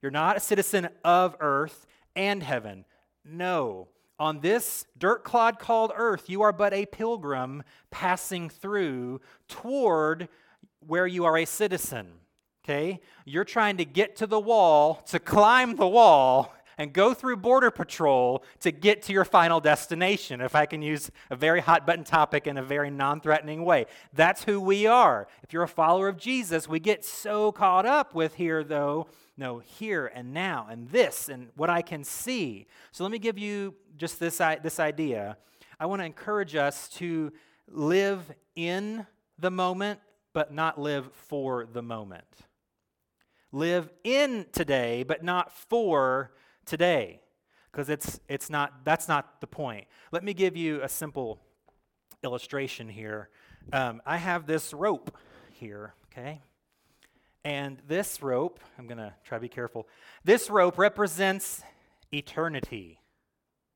You're 0.01 0.11
not 0.11 0.35
a 0.35 0.39
citizen 0.39 0.89
of 1.03 1.35
earth 1.39 1.85
and 2.15 2.41
heaven. 2.41 2.85
No. 3.23 3.89
On 4.17 4.39
this 4.39 4.87
dirt 4.97 5.23
clod 5.23 5.59
called 5.59 5.91
earth, 5.95 6.29
you 6.29 6.41
are 6.41 6.51
but 6.51 6.73
a 6.73 6.87
pilgrim 6.87 7.63
passing 7.91 8.49
through 8.49 9.21
toward 9.47 10.27
where 10.79 11.05
you 11.05 11.25
are 11.25 11.37
a 11.37 11.45
citizen. 11.45 12.07
Okay? 12.63 13.01
You're 13.25 13.43
trying 13.43 13.77
to 13.77 13.85
get 13.85 14.15
to 14.17 14.25
the 14.25 14.39
wall, 14.39 15.03
to 15.07 15.19
climb 15.19 15.75
the 15.75 15.87
wall, 15.87 16.54
and 16.77 16.93
go 16.93 17.13
through 17.13 17.37
Border 17.37 17.71
Patrol 17.71 18.43
to 18.61 18.71
get 18.71 19.01
to 19.03 19.13
your 19.13 19.25
final 19.25 19.59
destination, 19.59 20.41
if 20.41 20.55
I 20.55 20.65
can 20.65 20.81
use 20.81 21.11
a 21.29 21.35
very 21.35 21.61
hot 21.61 21.85
button 21.85 22.03
topic 22.03 22.47
in 22.47 22.57
a 22.57 22.63
very 22.63 22.89
non 22.89 23.21
threatening 23.21 23.65
way. 23.65 23.85
That's 24.13 24.43
who 24.43 24.59
we 24.59 24.85
are. 24.87 25.27
If 25.43 25.53
you're 25.53 25.63
a 25.63 25.67
follower 25.67 26.07
of 26.07 26.17
Jesus, 26.17 26.67
we 26.67 26.79
get 26.79 27.05
so 27.05 27.51
caught 27.51 27.85
up 27.85 28.13
with 28.13 28.35
here, 28.35 28.63
though, 28.63 29.07
no, 29.37 29.59
here 29.59 30.11
and 30.13 30.33
now 30.33 30.67
and 30.69 30.89
this 30.89 31.29
and 31.29 31.49
what 31.55 31.69
I 31.69 31.81
can 31.81 32.03
see. 32.03 32.67
So 32.91 33.03
let 33.03 33.11
me 33.11 33.19
give 33.19 33.37
you 33.37 33.75
just 33.97 34.19
this, 34.19 34.37
this 34.37 34.79
idea. 34.79 35.37
I 35.79 35.85
want 35.87 36.01
to 36.01 36.05
encourage 36.05 36.55
us 36.55 36.87
to 36.89 37.33
live 37.67 38.31
in 38.55 39.05
the 39.37 39.51
moment, 39.51 39.99
but 40.33 40.53
not 40.53 40.79
live 40.79 41.09
for 41.13 41.65
the 41.65 41.81
moment. 41.81 42.25
Live 43.51 43.91
in 44.03 44.45
today, 44.51 45.03
but 45.03 45.23
not 45.23 45.51
for 45.51 46.31
today 46.65 47.21
because 47.71 47.89
it's, 47.89 48.19
it's 48.29 48.49
not, 48.49 48.85
that's 48.85 49.07
not 49.07 49.41
the 49.41 49.47
point. 49.47 49.85
Let 50.11 50.23
me 50.23 50.33
give 50.33 50.55
you 50.55 50.81
a 50.81 50.89
simple 50.89 51.39
illustration 52.23 52.87
here. 52.87 53.29
Um, 53.73 54.01
I 54.05 54.17
have 54.17 54.45
this 54.45 54.73
rope 54.73 55.15
here, 55.51 55.93
okay? 56.11 56.41
And 57.43 57.77
this 57.87 58.21
rope, 58.21 58.59
I'm 58.79 58.87
going 58.87 58.97
to 58.97 59.13
try 59.23 59.37
to 59.37 59.41
be 59.41 59.49
careful. 59.49 59.87
This 60.23 60.49
rope 60.49 60.77
represents 60.77 61.63
eternity, 62.13 62.99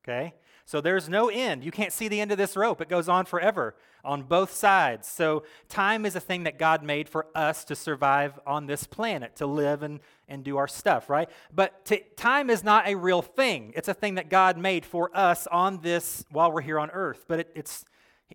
okay? 0.02 0.34
So 0.70 0.80
there's 0.80 1.08
no 1.08 1.28
end. 1.28 1.64
You 1.64 1.72
can't 1.72 1.92
see 1.92 2.06
the 2.06 2.20
end 2.20 2.30
of 2.30 2.38
this 2.38 2.56
rope. 2.56 2.80
It 2.80 2.88
goes 2.88 3.08
on 3.08 3.24
forever 3.24 3.74
on 4.04 4.22
both 4.22 4.52
sides. 4.52 5.08
So 5.08 5.42
time 5.68 6.06
is 6.06 6.14
a 6.14 6.20
thing 6.20 6.44
that 6.44 6.60
God 6.60 6.84
made 6.84 7.08
for 7.08 7.26
us 7.34 7.64
to 7.64 7.74
survive 7.74 8.38
on 8.46 8.66
this 8.66 8.84
planet, 8.84 9.34
to 9.34 9.46
live 9.48 9.82
and, 9.82 9.98
and 10.28 10.44
do 10.44 10.58
our 10.58 10.68
stuff, 10.68 11.10
right? 11.10 11.28
But 11.52 11.90
time 12.16 12.50
is 12.50 12.62
not 12.62 12.86
a 12.86 12.94
real 12.94 13.20
thing. 13.20 13.72
It's 13.74 13.88
a 13.88 13.94
thing 13.94 14.14
that 14.14 14.30
God 14.30 14.56
made 14.56 14.86
for 14.86 15.10
us 15.12 15.48
on 15.48 15.80
this 15.80 16.24
while 16.30 16.52
we're 16.52 16.60
here 16.60 16.78
on 16.78 16.92
earth. 16.92 17.24
But 17.26 17.40
it, 17.40 17.52
it's 17.56 17.84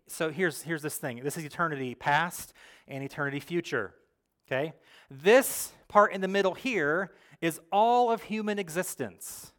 so 0.06 0.30
here's 0.30 0.62
here's 0.63 0.82
this 0.82 0.98
thing. 0.98 1.22
This 1.24 1.38
is 1.38 1.46
eternity 1.46 1.96
past 1.96 2.51
and 2.86 3.01
eternity 3.01 3.39
future. 3.39 3.94
Okay? 4.46 4.74
This 5.10 5.72
part 5.88 6.12
in 6.12 6.20
the 6.20 6.27
middle 6.27 6.54
here 6.54 7.13
is 7.39 7.62
all 7.72 8.12
of 8.12 8.24
human 8.24 8.60
existence. 8.60 9.54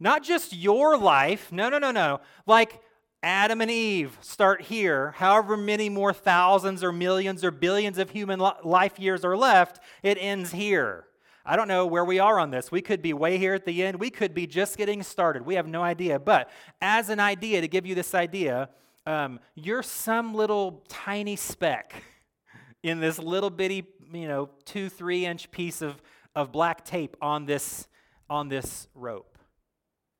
Not 0.00 0.22
just 0.22 0.52
your 0.52 0.96
life. 0.96 1.52
No, 1.52 1.68
no, 1.68 1.78
no, 1.78 1.90
no. 1.90 2.20
Like 2.46 2.80
Adam 3.22 3.60
and 3.60 3.70
Eve 3.70 4.18
start 4.20 4.62
here. 4.62 5.12
However 5.12 5.56
many 5.56 5.88
more 5.88 6.12
thousands 6.12 6.84
or 6.84 6.92
millions 6.92 7.42
or 7.42 7.50
billions 7.50 7.98
of 7.98 8.10
human 8.10 8.38
life 8.38 8.98
years 8.98 9.24
are 9.24 9.36
left, 9.36 9.80
it 10.02 10.18
ends 10.20 10.52
here. 10.52 11.06
I 11.46 11.56
don't 11.56 11.68
know 11.68 11.86
where 11.86 12.04
we 12.04 12.18
are 12.18 12.38
on 12.38 12.50
this. 12.50 12.70
We 12.70 12.80
could 12.80 13.02
be 13.02 13.12
way 13.12 13.36
here 13.36 13.54
at 13.54 13.66
the 13.66 13.82
end. 13.82 14.00
We 14.00 14.10
could 14.10 14.34
be 14.34 14.46
just 14.46 14.78
getting 14.78 15.02
started. 15.02 15.44
We 15.44 15.56
have 15.56 15.66
no 15.66 15.82
idea. 15.82 16.18
But 16.18 16.50
as 16.80 17.10
an 17.10 17.20
idea, 17.20 17.60
to 17.60 17.68
give 17.68 17.84
you 17.84 17.94
this 17.94 18.14
idea, 18.14 18.70
um, 19.06 19.40
you're 19.54 19.82
some 19.82 20.34
little 20.34 20.84
tiny 20.88 21.36
speck 21.36 22.02
in 22.82 23.00
this 23.00 23.18
little 23.18 23.50
bitty, 23.50 23.86
you 24.12 24.26
know, 24.26 24.48
two, 24.64 24.88
three 24.88 25.26
inch 25.26 25.50
piece 25.50 25.82
of, 25.82 26.00
of 26.34 26.50
black 26.50 26.84
tape 26.84 27.16
on 27.20 27.44
this, 27.44 27.88
on 28.30 28.48
this 28.48 28.88
rope. 28.94 29.33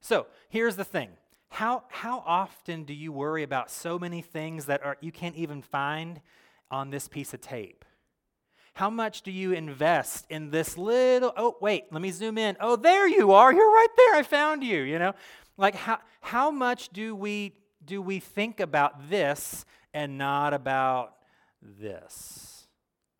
So 0.04 0.26
here's 0.50 0.76
the 0.76 0.84
thing. 0.84 1.08
How, 1.48 1.84
how 1.88 2.22
often 2.26 2.84
do 2.84 2.92
you 2.92 3.10
worry 3.10 3.42
about 3.42 3.70
so 3.70 3.98
many 3.98 4.20
things 4.20 4.66
that 4.66 4.84
are, 4.84 4.98
you 5.00 5.10
can't 5.10 5.34
even 5.34 5.62
find 5.62 6.20
on 6.70 6.90
this 6.90 7.08
piece 7.08 7.32
of 7.32 7.40
tape? 7.40 7.86
How 8.74 8.90
much 8.90 9.22
do 9.22 9.32
you 9.32 9.52
invest 9.52 10.26
in 10.28 10.50
this 10.50 10.76
little, 10.76 11.32
oh, 11.38 11.56
wait, 11.58 11.84
let 11.90 12.02
me 12.02 12.10
zoom 12.10 12.36
in. 12.36 12.54
Oh, 12.60 12.76
there 12.76 13.08
you 13.08 13.32
are. 13.32 13.50
You're 13.50 13.72
right 13.72 13.88
there. 13.96 14.16
I 14.16 14.22
found 14.24 14.62
you, 14.62 14.82
you 14.82 14.98
know? 14.98 15.14
Like, 15.56 15.74
how, 15.74 16.00
how 16.20 16.50
much 16.50 16.90
do 16.90 17.16
we, 17.16 17.54
do 17.82 18.02
we 18.02 18.20
think 18.20 18.60
about 18.60 19.08
this 19.08 19.64
and 19.94 20.18
not 20.18 20.52
about 20.52 21.14
this? 21.62 22.66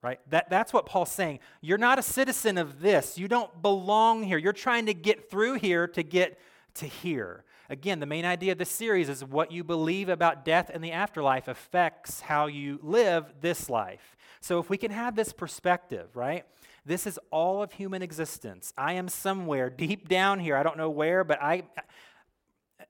Right? 0.03 0.21
That, 0.29 0.51
that's 0.51 0.75
what 0.75 0.85
Paul's 0.85 1.13
saying. 1.13 1.39
You're 1.63 1.79
not 1.79 1.99
a 1.99 2.03
citizen 2.03 2.59
of 2.59 2.83
this. 2.83 3.17
You 3.17 3.27
don't 3.27 3.63
belong 3.63 4.23
here. 4.23 4.37
You're 4.37 4.53
trying 4.53 4.85
to 4.85 4.95
get 4.95 5.31
through 5.31 5.55
here 5.55 5.87
to 5.89 6.03
get 6.03 6.39
to 6.75 6.87
here. 6.87 7.45
Again, 7.71 8.01
the 8.01 8.07
main 8.07 8.25
idea 8.25 8.53
of 8.53 8.59
this 8.59 8.71
series 8.71 9.09
is 9.09 9.25
what 9.25 9.51
you 9.51 9.65
believe 9.65 10.09
about 10.09 10.45
death 10.45 10.71
and 10.73 10.85
the 10.85 10.93
afterlife 10.93 11.49
affects 11.49 12.21
how 12.21 12.47
you 12.47 12.79
live 12.83 13.33
this 13.41 13.71
life. 13.71 14.17
So 14.41 14.59
if 14.59 14.69
we 14.69 14.77
can 14.77 14.91
have 14.91 15.17
this 15.17 15.33
perspective, 15.33 16.15
right? 16.15 16.45
This 16.85 17.07
is 17.07 17.19
all 17.31 17.63
of 17.63 17.73
human 17.73 18.03
existence. 18.03 18.75
I 18.77 18.95
am 18.95 19.09
somewhere 19.09 19.71
deep 19.71 20.09
down 20.09 20.41
here. 20.41 20.57
I 20.57 20.63
don't 20.63 20.77
know 20.77 20.91
where, 20.91 21.25
but 21.25 21.43
I 21.43 21.63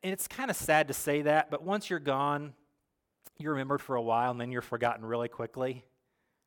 and 0.02 0.12
it's 0.12 0.26
kind 0.26 0.50
of 0.50 0.56
sad 0.56 0.88
to 0.88 0.94
say 0.94 1.22
that, 1.22 1.50
but 1.50 1.62
once 1.62 1.88
you're 1.88 1.98
gone, 1.98 2.52
you're 3.38 3.52
remembered 3.52 3.80
for 3.80 3.96
a 3.96 4.02
while 4.02 4.30
and 4.30 4.40
then 4.40 4.50
you're 4.50 4.62
forgotten 4.62 5.04
really 5.04 5.28
quickly 5.28 5.84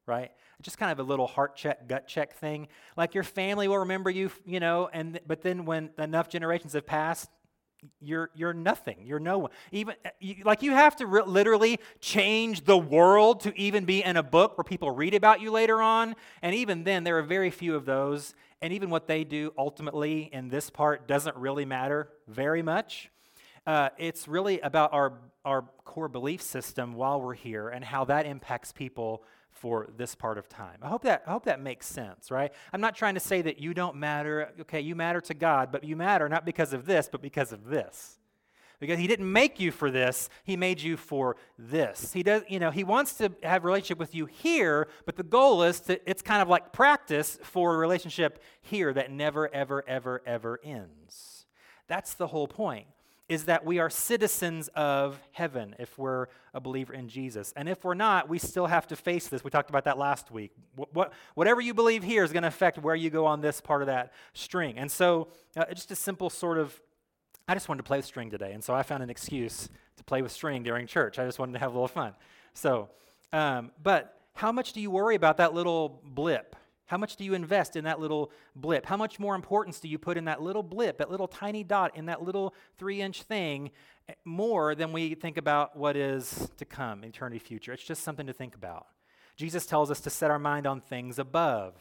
right? 0.07 0.31
Just 0.61 0.77
kind 0.77 0.91
of 0.91 0.99
a 0.99 1.03
little 1.03 1.27
heart 1.27 1.55
check, 1.55 1.87
gut 1.87 2.07
check 2.07 2.33
thing. 2.35 2.67
Like 2.95 3.13
your 3.13 3.23
family 3.23 3.67
will 3.67 3.77
remember 3.79 4.09
you, 4.09 4.31
you 4.45 4.59
know, 4.59 4.89
and 4.91 5.19
but 5.27 5.41
then 5.41 5.65
when 5.65 5.91
enough 5.97 6.29
generations 6.29 6.73
have 6.73 6.85
passed, 6.85 7.29
you're 8.01 8.29
you're 8.35 8.53
nothing. 8.53 8.97
You're 9.05 9.19
no 9.19 9.37
one. 9.37 9.51
Even 9.71 9.95
uh, 10.05 10.09
you, 10.19 10.37
like 10.43 10.63
you 10.63 10.71
have 10.71 10.95
to 10.97 11.05
re- 11.05 11.23
literally 11.25 11.79
change 11.99 12.65
the 12.65 12.77
world 12.77 13.41
to 13.41 13.57
even 13.57 13.85
be 13.85 14.03
in 14.03 14.17
a 14.17 14.23
book 14.23 14.57
where 14.57 14.63
people 14.63 14.91
read 14.91 15.13
about 15.13 15.41
you 15.41 15.51
later 15.51 15.81
on. 15.81 16.15
And 16.41 16.55
even 16.55 16.83
then, 16.83 17.03
there 17.03 17.17
are 17.17 17.23
very 17.23 17.51
few 17.51 17.75
of 17.75 17.85
those. 17.85 18.33
And 18.61 18.73
even 18.73 18.89
what 18.89 19.07
they 19.07 19.23
do 19.23 19.53
ultimately 19.57 20.29
in 20.33 20.49
this 20.49 20.69
part 20.69 21.07
doesn't 21.07 21.35
really 21.37 21.65
matter 21.65 22.09
very 22.27 22.63
much. 22.63 23.11
Uh, 23.67 23.89
it's 23.97 24.27
really 24.27 24.59
about 24.61 24.93
our 24.93 25.13
our 25.45 25.63
core 25.85 26.09
belief 26.09 26.41
system 26.41 26.93
while 26.93 27.21
we're 27.21 27.33
here 27.33 27.69
and 27.69 27.85
how 27.85 28.05
that 28.05 28.25
impacts 28.25 28.71
people 28.71 29.23
for 29.57 29.87
this 29.97 30.15
part 30.15 30.37
of 30.37 30.47
time. 30.47 30.77
I 30.81 30.87
hope 30.87 31.03
that 31.03 31.23
I 31.27 31.31
hope 31.31 31.45
that 31.45 31.61
makes 31.61 31.85
sense, 31.87 32.31
right? 32.31 32.51
I'm 32.71 32.81
not 32.81 32.95
trying 32.95 33.15
to 33.15 33.19
say 33.19 33.41
that 33.41 33.59
you 33.59 33.73
don't 33.73 33.95
matter. 33.95 34.53
Okay, 34.61 34.81
you 34.81 34.95
matter 34.95 35.21
to 35.21 35.33
God, 35.33 35.71
but 35.71 35.83
you 35.83 35.95
matter 35.95 36.29
not 36.29 36.45
because 36.45 36.73
of 36.73 36.85
this, 36.85 37.09
but 37.11 37.21
because 37.21 37.51
of 37.51 37.65
this. 37.65 38.19
Because 38.79 38.99
he 38.99 39.07
didn't 39.07 39.31
make 39.31 39.59
you 39.59 39.71
for 39.71 39.89
this, 39.89 40.29
he 40.43 40.55
made 40.55 40.79
you 40.79 40.97
for 40.97 41.35
this. 41.57 42.13
He 42.13 42.21
does, 42.21 42.43
you 42.47 42.59
know, 42.59 42.69
he 42.69 42.83
wants 42.83 43.15
to 43.15 43.31
have 43.41 43.65
relationship 43.65 43.97
with 43.97 44.13
you 44.13 44.27
here, 44.27 44.87
but 45.07 45.15
the 45.15 45.23
goal 45.23 45.63
is 45.63 45.79
to 45.81 45.99
it's 46.09 46.21
kind 46.21 46.41
of 46.41 46.47
like 46.47 46.73
practice 46.73 47.39
for 47.41 47.73
a 47.73 47.77
relationship 47.77 48.41
here 48.61 48.93
that 48.93 49.11
never 49.11 49.53
ever 49.53 49.83
ever 49.87 50.21
ever 50.25 50.59
ends. 50.63 51.45
That's 51.87 52.13
the 52.13 52.27
whole 52.27 52.47
point 52.47 52.87
is 53.29 53.45
that 53.45 53.65
we 53.65 53.79
are 53.79 53.89
citizens 53.89 54.69
of 54.69 55.19
heaven 55.31 55.75
if 55.79 55.97
we're 55.97 56.27
a 56.53 56.61
believer 56.61 56.93
in 56.93 57.09
Jesus. 57.09 57.53
And 57.57 57.67
if 57.67 57.83
we're 57.83 57.93
not, 57.93 58.29
we 58.29 58.39
still 58.39 58.67
have 58.67 58.87
to 58.87 58.95
face 58.95 59.27
this. 59.27 59.43
We 59.43 59.51
talked 59.51 59.69
about 59.69 59.83
that 59.83 59.97
last 59.97 60.31
week. 60.31 60.51
What, 60.75 60.93
what, 60.93 61.13
whatever 61.35 61.59
you 61.59 61.73
believe 61.73 62.03
here 62.03 62.23
is 62.23 62.31
going 62.31 62.43
to 62.43 62.47
affect 62.47 62.77
where 62.77 62.95
you 62.95 63.09
go 63.09 63.25
on 63.25 63.41
this 63.41 63.59
part 63.59 63.81
of 63.81 63.87
that 63.87 64.13
string. 64.33 64.77
And 64.77 64.89
so, 64.89 65.27
uh, 65.57 65.65
just 65.73 65.91
a 65.91 65.95
simple 65.95 66.29
sort 66.29 66.57
of, 66.57 66.79
I 67.49 67.53
just 67.53 67.67
wanted 67.67 67.81
to 67.83 67.87
play 67.87 67.97
with 67.97 68.05
string 68.05 68.29
today. 68.29 68.53
And 68.53 68.63
so 68.63 68.73
I 68.73 68.83
found 68.83 69.03
an 69.03 69.09
excuse 69.09 69.67
to 69.97 70.03
play 70.05 70.21
with 70.21 70.31
string 70.31 70.63
during 70.63 70.87
church. 70.87 71.19
I 71.19 71.25
just 71.25 71.37
wanted 71.37 71.53
to 71.53 71.59
have 71.59 71.71
a 71.71 71.73
little 71.73 71.87
fun. 71.89 72.13
So, 72.53 72.89
um, 73.33 73.71
but 73.83 74.21
how 74.35 74.51
much 74.51 74.71
do 74.71 74.79
you 74.79 74.89
worry 74.89 75.15
about 75.15 75.37
that 75.37 75.53
little 75.53 76.01
blip? 76.05 76.55
How 76.87 76.97
much 76.97 77.15
do 77.17 77.23
you 77.23 77.33
invest 77.33 77.75
in 77.75 77.83
that 77.83 77.99
little 77.99 78.31
blip? 78.55 78.85
How 78.85 78.97
much 78.97 79.19
more 79.19 79.35
importance 79.35 79.79
do 79.79 79.87
you 79.87 79.97
put 79.97 80.17
in 80.17 80.25
that 80.25 80.41
little 80.41 80.63
blip, 80.63 80.97
that 80.97 81.11
little 81.11 81.27
tiny 81.27 81.63
dot 81.63 81.95
in 81.95 82.07
that 82.07 82.23
little 82.23 82.55
three 82.77 83.01
inch 83.01 83.23
thing, 83.23 83.71
eh, 84.09 84.13
more 84.25 84.73
than 84.73 84.91
we 84.93 85.13
think 85.13 85.37
about 85.37 85.75
what 85.75 85.95
is 85.95 86.49
to 86.57 86.65
come, 86.65 87.03
eternity 87.03 87.39
future? 87.39 87.73
It's 87.73 87.83
just 87.83 88.03
something 88.03 88.25
to 88.25 88.33
think 88.33 88.55
about. 88.55 88.87
Jesus 89.35 89.65
tells 89.65 89.91
us 89.91 90.01
to 90.01 90.09
set 90.09 90.31
our 90.31 90.39
mind 90.39 90.65
on 90.65 90.81
things 90.81 91.19
above, 91.19 91.73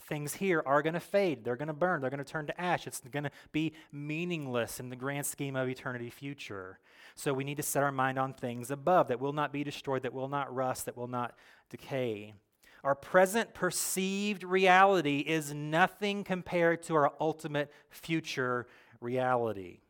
things 0.00 0.34
here 0.34 0.62
are 0.66 0.82
going 0.82 0.94
to 0.94 1.00
fade. 1.00 1.44
They're 1.44 1.56
going 1.56 1.68
to 1.68 1.74
burn. 1.74 2.00
They're 2.00 2.10
going 2.10 2.24
to 2.24 2.30
turn 2.30 2.46
to 2.46 2.60
ash. 2.60 2.86
It's 2.86 3.00
going 3.00 3.24
to 3.24 3.30
be 3.52 3.74
meaningless 3.92 4.80
in 4.80 4.88
the 4.88 4.96
grand 4.96 5.26
scheme 5.26 5.54
of 5.54 5.68
eternity 5.68 6.10
future. 6.10 6.78
So 7.14 7.32
we 7.32 7.44
need 7.44 7.58
to 7.58 7.62
set 7.62 7.82
our 7.82 7.92
mind 7.92 8.18
on 8.18 8.32
things 8.32 8.70
above 8.70 9.08
that 9.08 9.20
will 9.20 9.32
not 9.32 9.52
be 9.52 9.62
destroyed, 9.62 10.02
that 10.02 10.12
will 10.12 10.28
not 10.28 10.52
rust, 10.54 10.86
that 10.86 10.96
will 10.96 11.06
not 11.06 11.34
decay. 11.68 12.34
Our 12.82 12.94
present 12.94 13.54
perceived 13.54 14.42
reality 14.42 15.18
is 15.18 15.52
nothing 15.52 16.24
compared 16.24 16.82
to 16.84 16.94
our 16.94 17.12
ultimate 17.20 17.70
future 17.90 18.66
reality. 19.00 19.80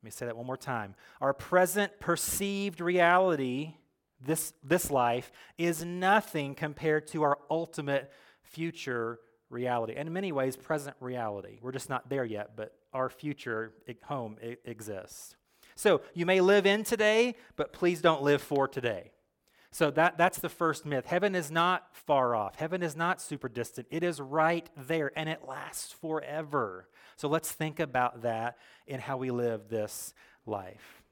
Let 0.00 0.04
me 0.04 0.10
say 0.10 0.26
that 0.26 0.36
one 0.36 0.46
more 0.46 0.56
time. 0.56 0.94
Our 1.20 1.34
present 1.34 1.98
perceived 1.98 2.80
reality, 2.80 3.74
this, 4.20 4.52
this 4.62 4.90
life, 4.90 5.32
is 5.56 5.84
nothing 5.84 6.54
compared 6.54 7.08
to 7.08 7.24
our 7.24 7.38
ultimate 7.50 8.12
future 8.42 9.18
reality. 9.50 9.94
And 9.96 10.06
in 10.06 10.12
many 10.12 10.30
ways, 10.30 10.56
present 10.56 10.96
reality. 11.00 11.58
We're 11.60 11.72
just 11.72 11.88
not 11.88 12.08
there 12.08 12.24
yet, 12.24 12.52
but 12.56 12.74
our 12.92 13.10
future 13.10 13.72
home 14.04 14.36
exists. 14.64 15.36
So 15.74 16.00
you 16.14 16.26
may 16.26 16.40
live 16.40 16.66
in 16.66 16.84
today, 16.84 17.34
but 17.56 17.72
please 17.72 18.00
don't 18.00 18.22
live 18.22 18.42
for 18.42 18.68
today. 18.68 19.10
So 19.70 19.90
that, 19.92 20.16
that's 20.16 20.38
the 20.38 20.48
first 20.48 20.86
myth. 20.86 21.06
Heaven 21.06 21.34
is 21.34 21.50
not 21.50 21.88
far 21.92 22.34
off. 22.34 22.56
Heaven 22.56 22.82
is 22.82 22.96
not 22.96 23.20
super 23.20 23.48
distant. 23.48 23.86
It 23.90 24.02
is 24.02 24.20
right 24.20 24.68
there, 24.76 25.12
and 25.14 25.28
it 25.28 25.46
lasts 25.46 25.92
forever. 25.92 26.88
So 27.16 27.28
let's 27.28 27.52
think 27.52 27.78
about 27.78 28.22
that 28.22 28.56
in 28.86 29.00
how 29.00 29.18
we 29.18 29.30
live 29.30 29.68
this 29.68 30.14
life. 30.46 31.02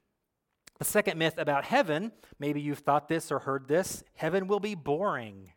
The 0.79 0.85
second 0.85 1.19
myth 1.19 1.35
about 1.39 1.65
heaven, 1.65 2.13
maybe 2.39 2.61
you've 2.61 2.81
thought 2.81 3.09
this 3.09 3.31
or 3.31 3.41
heard 3.41 3.69
this 3.69 4.03
heaven 4.15 4.47
will 4.47 4.61
be 4.61 4.75
boring. 4.75 5.53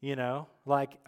You 0.00 0.16
know, 0.16 0.48
like 0.66 0.98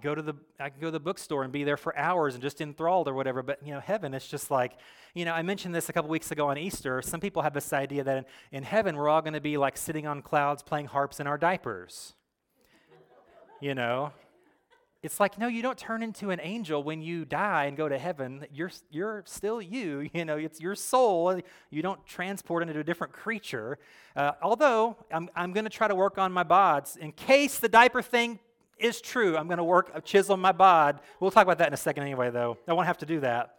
go 0.00 0.14
to 0.14 0.22
the 0.22 0.34
I 0.58 0.70
can 0.70 0.80
go 0.80 0.86
to 0.88 0.92
the 0.92 1.00
bookstore 1.00 1.44
and 1.44 1.52
be 1.52 1.64
there 1.64 1.76
for 1.76 1.96
hours 1.96 2.34
and 2.34 2.42
just 2.42 2.60
enthralled 2.60 3.08
or 3.08 3.14
whatever. 3.14 3.42
But 3.42 3.64
you 3.66 3.72
know, 3.72 3.80
heaven, 3.80 4.14
it's 4.14 4.26
just 4.26 4.50
like, 4.50 4.78
you 5.14 5.24
know, 5.24 5.32
I 5.32 5.42
mentioned 5.42 5.74
this 5.74 5.88
a 5.88 5.92
couple 5.92 6.10
weeks 6.10 6.30
ago 6.30 6.48
on 6.48 6.58
Easter. 6.58 7.02
Some 7.02 7.20
people 7.20 7.42
have 7.42 7.54
this 7.54 7.72
idea 7.72 8.04
that 8.04 8.18
in, 8.18 8.24
in 8.58 8.62
heaven 8.62 8.96
we're 8.96 9.08
all 9.08 9.22
going 9.22 9.34
to 9.34 9.40
be 9.40 9.56
like 9.56 9.76
sitting 9.76 10.06
on 10.06 10.22
clouds 10.22 10.62
playing 10.62 10.86
harps 10.86 11.20
in 11.20 11.26
our 11.26 11.38
diapers. 11.38 12.14
you 13.60 13.74
know, 13.74 14.12
it's 15.02 15.18
like 15.18 15.36
no 15.36 15.48
you 15.48 15.62
don't 15.62 15.78
turn 15.78 16.02
into 16.02 16.30
an 16.30 16.38
angel 16.42 16.82
when 16.82 17.02
you 17.02 17.24
die 17.24 17.64
and 17.64 17.76
go 17.76 17.88
to 17.88 17.98
heaven 17.98 18.46
you're, 18.52 18.70
you're 18.90 19.22
still 19.26 19.60
you 19.60 20.08
you 20.14 20.24
know 20.24 20.36
it's 20.36 20.60
your 20.60 20.74
soul 20.74 21.40
you 21.70 21.82
don't 21.82 22.04
transport 22.06 22.62
into 22.62 22.78
a 22.78 22.84
different 22.84 23.12
creature 23.12 23.78
uh, 24.16 24.32
although 24.42 24.96
i'm, 25.10 25.28
I'm 25.34 25.52
going 25.52 25.64
to 25.64 25.70
try 25.70 25.88
to 25.88 25.94
work 25.94 26.18
on 26.18 26.32
my 26.32 26.44
bods 26.44 26.96
in 26.96 27.12
case 27.12 27.58
the 27.58 27.68
diaper 27.68 28.02
thing 28.02 28.38
is 28.78 29.00
true 29.00 29.36
i'm 29.36 29.46
going 29.46 29.58
to 29.58 29.64
work 29.64 29.90
a 29.94 30.00
chisel 30.00 30.36
my 30.36 30.52
bod 30.52 31.00
we'll 31.20 31.30
talk 31.30 31.44
about 31.44 31.58
that 31.58 31.68
in 31.68 31.74
a 31.74 31.78
second 31.78 32.02
anyway 32.02 32.30
though 32.30 32.56
i 32.66 32.72
won't 32.72 32.86
have 32.86 32.98
to 32.98 33.06
do 33.06 33.20
that 33.20 33.56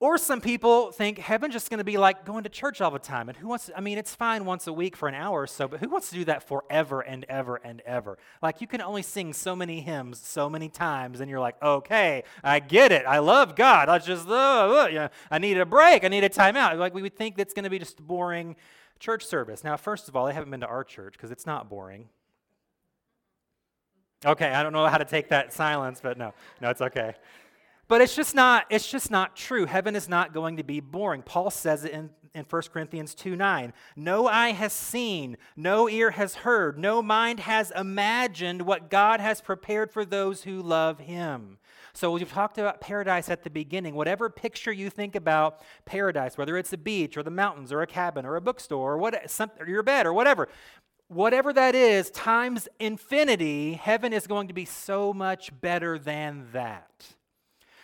or 0.00 0.16
some 0.16 0.40
people 0.40 0.92
think 0.92 1.18
heaven's 1.18 1.52
just 1.52 1.70
going 1.70 1.78
to 1.78 1.84
be 1.84 1.96
like 1.96 2.24
going 2.24 2.44
to 2.44 2.48
church 2.48 2.80
all 2.80 2.92
the 2.92 3.00
time. 3.00 3.28
And 3.28 3.36
who 3.36 3.48
wants 3.48 3.66
to, 3.66 3.76
I 3.76 3.80
mean, 3.80 3.98
it's 3.98 4.14
fine 4.14 4.44
once 4.44 4.68
a 4.68 4.72
week 4.72 4.96
for 4.96 5.08
an 5.08 5.14
hour 5.16 5.42
or 5.42 5.46
so, 5.48 5.66
but 5.66 5.80
who 5.80 5.88
wants 5.88 6.08
to 6.10 6.14
do 6.14 6.24
that 6.26 6.46
forever 6.46 7.00
and 7.00 7.26
ever 7.28 7.56
and 7.56 7.80
ever? 7.80 8.16
Like, 8.40 8.60
you 8.60 8.68
can 8.68 8.80
only 8.80 9.02
sing 9.02 9.32
so 9.32 9.56
many 9.56 9.80
hymns 9.80 10.20
so 10.20 10.48
many 10.48 10.68
times, 10.68 11.18
and 11.20 11.28
you're 11.28 11.40
like, 11.40 11.60
okay, 11.60 12.22
I 12.44 12.60
get 12.60 12.92
it. 12.92 13.06
I 13.06 13.18
love 13.18 13.56
God. 13.56 13.88
I 13.88 13.98
just, 13.98 14.28
uh, 14.28 14.32
uh, 14.32 15.08
I 15.32 15.38
need 15.38 15.58
a 15.58 15.66
break. 15.66 16.04
I 16.04 16.08
need 16.08 16.22
a 16.22 16.28
timeout. 16.28 16.78
Like, 16.78 16.94
we 16.94 17.02
would 17.02 17.16
think 17.16 17.36
that's 17.36 17.52
going 17.52 17.64
to 17.64 17.70
be 17.70 17.80
just 17.80 18.00
boring 18.00 18.54
church 19.00 19.26
service. 19.26 19.64
Now, 19.64 19.76
first 19.76 20.08
of 20.08 20.14
all, 20.14 20.28
I 20.28 20.32
haven't 20.32 20.50
been 20.50 20.60
to 20.60 20.68
our 20.68 20.84
church 20.84 21.14
because 21.14 21.32
it's 21.32 21.46
not 21.46 21.68
boring. 21.68 22.08
Okay, 24.24 24.48
I 24.48 24.62
don't 24.62 24.72
know 24.72 24.86
how 24.86 24.98
to 24.98 25.04
take 25.04 25.28
that 25.28 25.52
silence, 25.52 26.00
but 26.02 26.18
no, 26.18 26.34
no, 26.60 26.70
it's 26.70 26.80
okay. 26.80 27.14
But 27.86 28.00
it's 28.00 28.14
just 28.14 28.34
not, 28.34 28.66
it's 28.68 28.90
just 28.90 29.10
not 29.10 29.36
true. 29.36 29.64
Heaven 29.64 29.96
is 29.96 30.08
not 30.08 30.34
going 30.34 30.56
to 30.56 30.64
be 30.64 30.80
boring. 30.80 31.22
Paul 31.22 31.50
says 31.50 31.84
it 31.84 31.92
in, 31.92 32.10
in 32.34 32.44
1 32.44 32.62
Corinthians 32.72 33.14
2 33.14 33.36
9. 33.36 33.72
No 33.96 34.26
eye 34.26 34.50
has 34.50 34.72
seen, 34.72 35.36
no 35.56 35.88
ear 35.88 36.10
has 36.10 36.36
heard, 36.36 36.78
no 36.78 37.00
mind 37.00 37.40
has 37.40 37.70
imagined 37.70 38.62
what 38.62 38.90
God 38.90 39.20
has 39.20 39.40
prepared 39.40 39.90
for 39.90 40.04
those 40.04 40.42
who 40.42 40.60
love 40.60 40.98
him. 40.98 41.58
So 41.94 42.12
we've 42.12 42.30
talked 42.30 42.58
about 42.58 42.80
paradise 42.80 43.30
at 43.30 43.42
the 43.42 43.50
beginning. 43.50 43.94
Whatever 43.94 44.28
picture 44.28 44.70
you 44.70 44.90
think 44.90 45.16
about 45.16 45.60
paradise, 45.84 46.36
whether 46.36 46.56
it's 46.56 46.72
a 46.72 46.76
beach 46.76 47.16
or 47.16 47.22
the 47.22 47.30
mountains 47.30 47.72
or 47.72 47.82
a 47.82 47.86
cabin 47.86 48.26
or 48.26 48.36
a 48.36 48.40
bookstore 48.40 48.94
or, 48.94 48.98
what, 48.98 49.30
some, 49.30 49.50
or 49.58 49.66
your 49.66 49.82
bed 49.82 50.06
or 50.06 50.12
whatever, 50.12 50.48
whatever 51.08 51.52
that 51.52 51.74
is, 51.74 52.10
times 52.10 52.68
infinity, 52.78 53.74
heaven 53.74 54.12
is 54.12 54.26
going 54.26 54.48
to 54.48 54.54
be 54.54 54.64
so 54.64 55.12
much 55.12 55.50
better 55.60 55.98
than 55.98 56.46
that. 56.52 57.06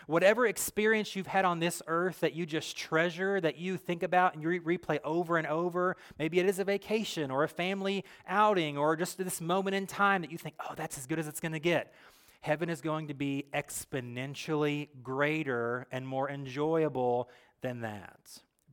Whatever 0.06 0.46
experience 0.46 1.16
you've 1.16 1.26
had 1.26 1.46
on 1.46 1.60
this 1.60 1.80
earth 1.86 2.20
that 2.20 2.34
you 2.34 2.44
just 2.44 2.76
treasure, 2.76 3.40
that 3.40 3.56
you 3.56 3.78
think 3.78 4.02
about 4.02 4.34
and 4.34 4.42
you 4.42 4.60
re- 4.60 4.76
replay 4.76 4.98
over 5.02 5.38
and 5.38 5.46
over, 5.46 5.96
maybe 6.18 6.38
it 6.38 6.46
is 6.46 6.58
a 6.58 6.64
vacation 6.64 7.30
or 7.30 7.42
a 7.42 7.48
family 7.48 8.04
outing 8.28 8.76
or 8.76 8.96
just 8.96 9.16
this 9.16 9.40
moment 9.40 9.74
in 9.74 9.86
time 9.86 10.20
that 10.20 10.30
you 10.30 10.36
think, 10.36 10.56
oh, 10.60 10.74
that's 10.76 10.98
as 10.98 11.06
good 11.06 11.18
as 11.18 11.26
it's 11.26 11.40
going 11.40 11.52
to 11.52 11.58
get. 11.58 11.94
Heaven 12.42 12.68
is 12.68 12.82
going 12.82 13.08
to 13.08 13.14
be 13.14 13.46
exponentially 13.54 14.88
greater 15.02 15.86
and 15.90 16.06
more 16.06 16.28
enjoyable 16.28 17.30
than 17.62 17.80
that. 17.80 18.20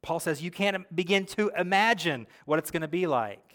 Paul 0.01 0.19
says 0.19 0.41
you 0.41 0.51
can't 0.51 0.93
begin 0.93 1.25
to 1.27 1.49
imagine 1.57 2.27
what 2.45 2.59
it's 2.59 2.71
going 2.71 2.81
to 2.81 2.89
be 2.89 3.07
like. 3.07 3.50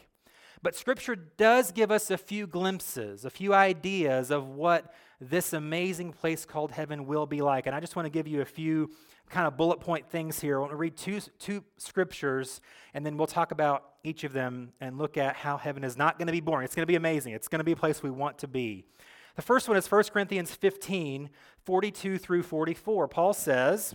But 0.62 0.74
Scripture 0.74 1.16
does 1.16 1.72
give 1.72 1.90
us 1.90 2.10
a 2.10 2.18
few 2.18 2.46
glimpses, 2.46 3.24
a 3.24 3.30
few 3.30 3.54
ideas 3.54 4.30
of 4.30 4.48
what 4.48 4.94
this 5.20 5.52
amazing 5.52 6.12
place 6.12 6.44
called 6.44 6.72
heaven 6.72 7.06
will 7.06 7.26
be 7.26 7.40
like. 7.42 7.66
And 7.66 7.74
I 7.74 7.80
just 7.80 7.96
want 7.96 8.06
to 8.06 8.10
give 8.10 8.26
you 8.26 8.40
a 8.40 8.46
few 8.46 8.90
kind 9.28 9.46
of 9.46 9.56
bullet 9.56 9.80
point 9.80 10.08
things 10.08 10.40
here. 10.40 10.56
I 10.56 10.60
want 10.60 10.72
to 10.72 10.76
read 10.76 10.96
two, 10.96 11.20
two 11.38 11.64
scriptures, 11.78 12.60
and 12.94 13.04
then 13.04 13.16
we'll 13.16 13.26
talk 13.26 13.50
about 13.50 13.84
each 14.04 14.24
of 14.24 14.32
them 14.32 14.72
and 14.80 14.98
look 14.98 15.16
at 15.16 15.36
how 15.36 15.56
heaven 15.56 15.84
is 15.84 15.96
not 15.96 16.18
going 16.18 16.26
to 16.26 16.32
be 16.32 16.40
boring. 16.40 16.64
It's 16.64 16.74
going 16.74 16.84
to 16.84 16.90
be 16.90 16.96
amazing. 16.96 17.32
It's 17.32 17.48
going 17.48 17.60
to 17.60 17.64
be 17.64 17.72
a 17.72 17.76
place 17.76 18.02
we 18.02 18.10
want 18.10 18.38
to 18.38 18.48
be. 18.48 18.84
The 19.34 19.42
first 19.42 19.68
one 19.68 19.76
is 19.76 19.90
1 19.90 20.04
Corinthians 20.04 20.54
15, 20.54 21.28
42 21.64 22.18
through 22.18 22.42
44. 22.42 23.08
Paul 23.08 23.34
says, 23.34 23.94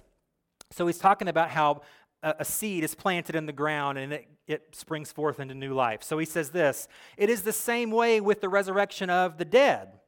so 0.71 0.88
he's 0.88 0.97
talking 0.97 1.28
about 1.28 1.50
how 1.50 1.82
a, 2.23 2.45
seed 2.45 2.84
is 2.84 2.95
planted 2.95 3.36
in 3.36 3.45
the 3.45 3.53
ground 3.53 3.97
and 3.97 4.13
it, 4.13 4.27
it 4.47 4.75
springs 4.75 5.12
forth 5.12 5.39
into 5.39 5.53
new 5.53 5.73
life. 5.73 6.03
So 6.03 6.17
he 6.17 6.25
says 6.25 6.51
this 6.51 6.88
It 7.17 7.29
is 7.29 7.41
the 7.41 7.53
same 7.53 7.91
way 7.91 8.21
with 8.21 8.41
the 8.41 8.49
resurrection 8.49 9.10
of 9.10 9.38
the 9.38 9.45
dead. 9.45 9.99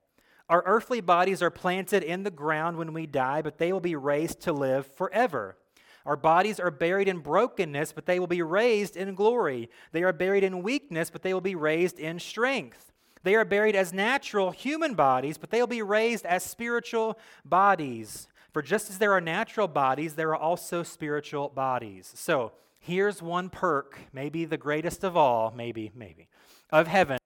Our 0.49 0.63
earthly 0.65 1.01
bodies 1.01 1.41
are 1.41 1.49
planted 1.49 2.03
in 2.03 2.23
the 2.23 2.31
ground 2.31 2.77
when 2.77 2.93
we 2.93 3.05
die, 3.05 3.41
but 3.41 3.57
they 3.57 3.71
will 3.71 3.79
be 3.79 3.95
raised 3.95 4.41
to 4.41 4.53
live 4.53 4.89
forever. 4.95 5.57
Our 6.05 6.17
bodies 6.17 6.59
are 6.59 6.69
buried 6.69 7.07
in 7.07 7.19
brokenness, 7.19 7.93
but 7.93 8.05
they 8.05 8.19
will 8.19 8.27
be 8.27 8.41
raised 8.41 8.97
in 8.97 9.15
glory. 9.15 9.69
They 9.93 10.03
are 10.03 10.11
buried 10.11 10.43
in 10.43 10.61
weakness, 10.61 11.09
but 11.09 11.21
they 11.21 11.33
will 11.33 11.41
be 11.41 11.55
raised 11.55 11.97
in 11.97 12.19
strength. 12.19 12.91
They 13.23 13.35
are 13.35 13.45
buried 13.45 13.75
as 13.75 13.93
natural 13.93 14.51
human 14.51 14.95
bodies, 14.95 15.37
but 15.37 15.49
they 15.49 15.61
will 15.61 15.67
be 15.67 15.81
raised 15.81 16.25
as 16.25 16.43
spiritual 16.43 17.17
bodies. 17.45 18.27
For 18.53 18.61
just 18.61 18.89
as 18.89 18.99
there 18.99 19.11
are 19.11 19.21
natural 19.21 19.67
bodies, 19.67 20.13
there 20.15 20.29
are 20.29 20.37
also 20.37 20.83
spiritual 20.83 21.49
bodies. 21.49 22.11
So 22.15 22.53
here's 22.79 23.21
one 23.21 23.49
perk, 23.49 23.99
maybe 24.13 24.45
the 24.45 24.57
greatest 24.57 25.03
of 25.03 25.17
all, 25.17 25.51
maybe, 25.55 25.91
maybe, 25.93 26.29
of 26.69 26.87
heaven. 26.87 27.17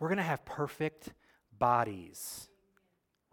We're 0.00 0.08
going 0.08 0.18
to 0.18 0.24
have 0.24 0.44
perfect 0.44 1.12
bodies 1.56 2.48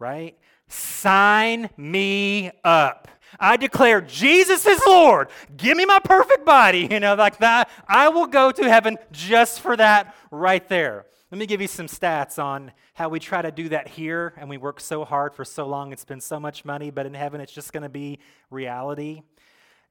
right? 0.02 0.36
Sign 0.66 1.70
me 1.76 2.50
up. 2.64 3.06
I 3.38 3.56
declare 3.56 4.00
Jesus 4.00 4.66
is 4.66 4.80
Lord. 4.84 5.28
Give 5.56 5.76
me 5.76 5.86
my 5.86 6.00
perfect 6.00 6.44
body, 6.44 6.88
you 6.90 6.98
know, 6.98 7.14
like 7.14 7.38
that. 7.38 7.70
I 7.86 8.08
will 8.08 8.26
go 8.26 8.50
to 8.50 8.68
heaven 8.68 8.98
just 9.12 9.60
for 9.60 9.76
that 9.76 10.14
right 10.32 10.68
there. 10.68 11.06
Let 11.32 11.38
me 11.38 11.46
give 11.46 11.62
you 11.62 11.66
some 11.66 11.86
stats 11.86 12.38
on 12.38 12.72
how 12.92 13.08
we 13.08 13.18
try 13.18 13.40
to 13.40 13.50
do 13.50 13.70
that 13.70 13.88
here, 13.88 14.34
and 14.36 14.50
we 14.50 14.58
work 14.58 14.80
so 14.80 15.02
hard 15.02 15.34
for 15.34 15.46
so 15.46 15.66
long, 15.66 15.90
it's 15.90 16.04
been 16.04 16.20
so 16.20 16.38
much 16.38 16.62
money, 16.62 16.90
but 16.90 17.06
in 17.06 17.14
heaven 17.14 17.40
it's 17.40 17.54
just 17.54 17.72
going 17.72 17.84
to 17.84 17.88
be 17.88 18.18
reality. 18.50 19.22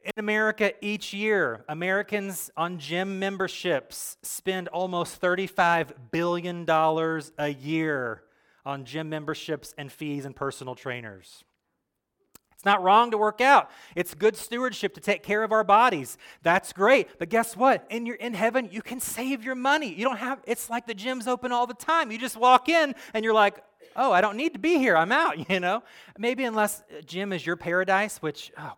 In 0.04 0.12
America, 0.18 0.74
each 0.86 1.16
year, 1.16 1.66
Americans 1.68 2.52
on 2.56 2.78
gym 2.78 3.18
memberships 3.18 4.18
spend 4.22 4.68
almost 4.68 5.20
$35 5.20 5.94
billion 6.12 6.64
a 6.70 7.50
year 7.50 8.22
on 8.64 8.86
gym 8.86 9.10
memberships 9.10 9.74
and 9.80 9.92
fees 9.92 10.26
and 10.26 10.36
personal 10.36 10.76
trainers. 10.76 11.44
It's 12.62 12.66
not 12.68 12.84
wrong 12.84 13.10
to 13.10 13.18
work 13.18 13.42
out. 13.42 13.72
It's 13.96 14.14
good 14.14 14.36
stewardship 14.36 14.94
to 14.94 15.02
take 15.02 15.24
care 15.24 15.42
of 15.42 15.52
our 15.52 15.64
bodies. 15.64 16.20
That's 16.44 16.72
great. 16.74 17.08
But 17.18 17.30
guess 17.30 17.58
what? 17.58 17.88
In 17.90 18.06
your 18.06 18.18
in 18.18 18.36
heaven, 18.36 18.70
you 18.72 18.84
can 18.84 19.00
save 19.00 19.44
your 19.44 19.56
money. 19.56 19.92
You 19.92 20.06
don't 20.06 20.18
have 20.18 20.42
it's 20.46 20.70
like 20.70 20.86
the 20.86 20.94
gym's 20.94 21.28
open 21.28 21.52
all 21.52 21.66
the 21.66 21.74
time. 21.74 22.12
You 22.12 22.20
just 22.20 22.38
walk 22.38 22.70
in 22.70 22.94
and 23.16 23.26
you're 23.26 23.34
like, 23.34 23.64
"Oh, 23.96 24.12
I 24.12 24.22
don't 24.22 24.38
need 24.38 24.54
to 24.54 24.60
be 24.60 24.78
here. 24.78 24.96
I'm 24.96 25.12
out," 25.12 25.50
you 25.50 25.60
know? 25.60 25.82
Maybe 26.20 26.44
unless 26.44 26.84
gym 27.04 27.34
is 27.34 27.44
your 27.44 27.56
paradise, 27.56 28.22
which 28.22 28.52
oh, 28.60 28.74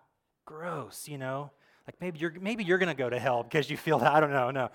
gross, 0.46 1.10
you 1.10 1.18
know? 1.18 1.52
Like 1.86 2.00
maybe 2.00 2.20
you're 2.20 2.34
maybe 2.40 2.64
you're 2.64 2.78
going 2.78 2.88
to 2.88 2.98
go 2.98 3.10
to 3.10 3.20
hell 3.20 3.44
because 3.44 3.70
you 3.70 3.76
feel 3.76 4.00
that. 4.00 4.14
I 4.14 4.22
don't 4.22 4.32
know. 4.32 4.50
No. 4.50 4.70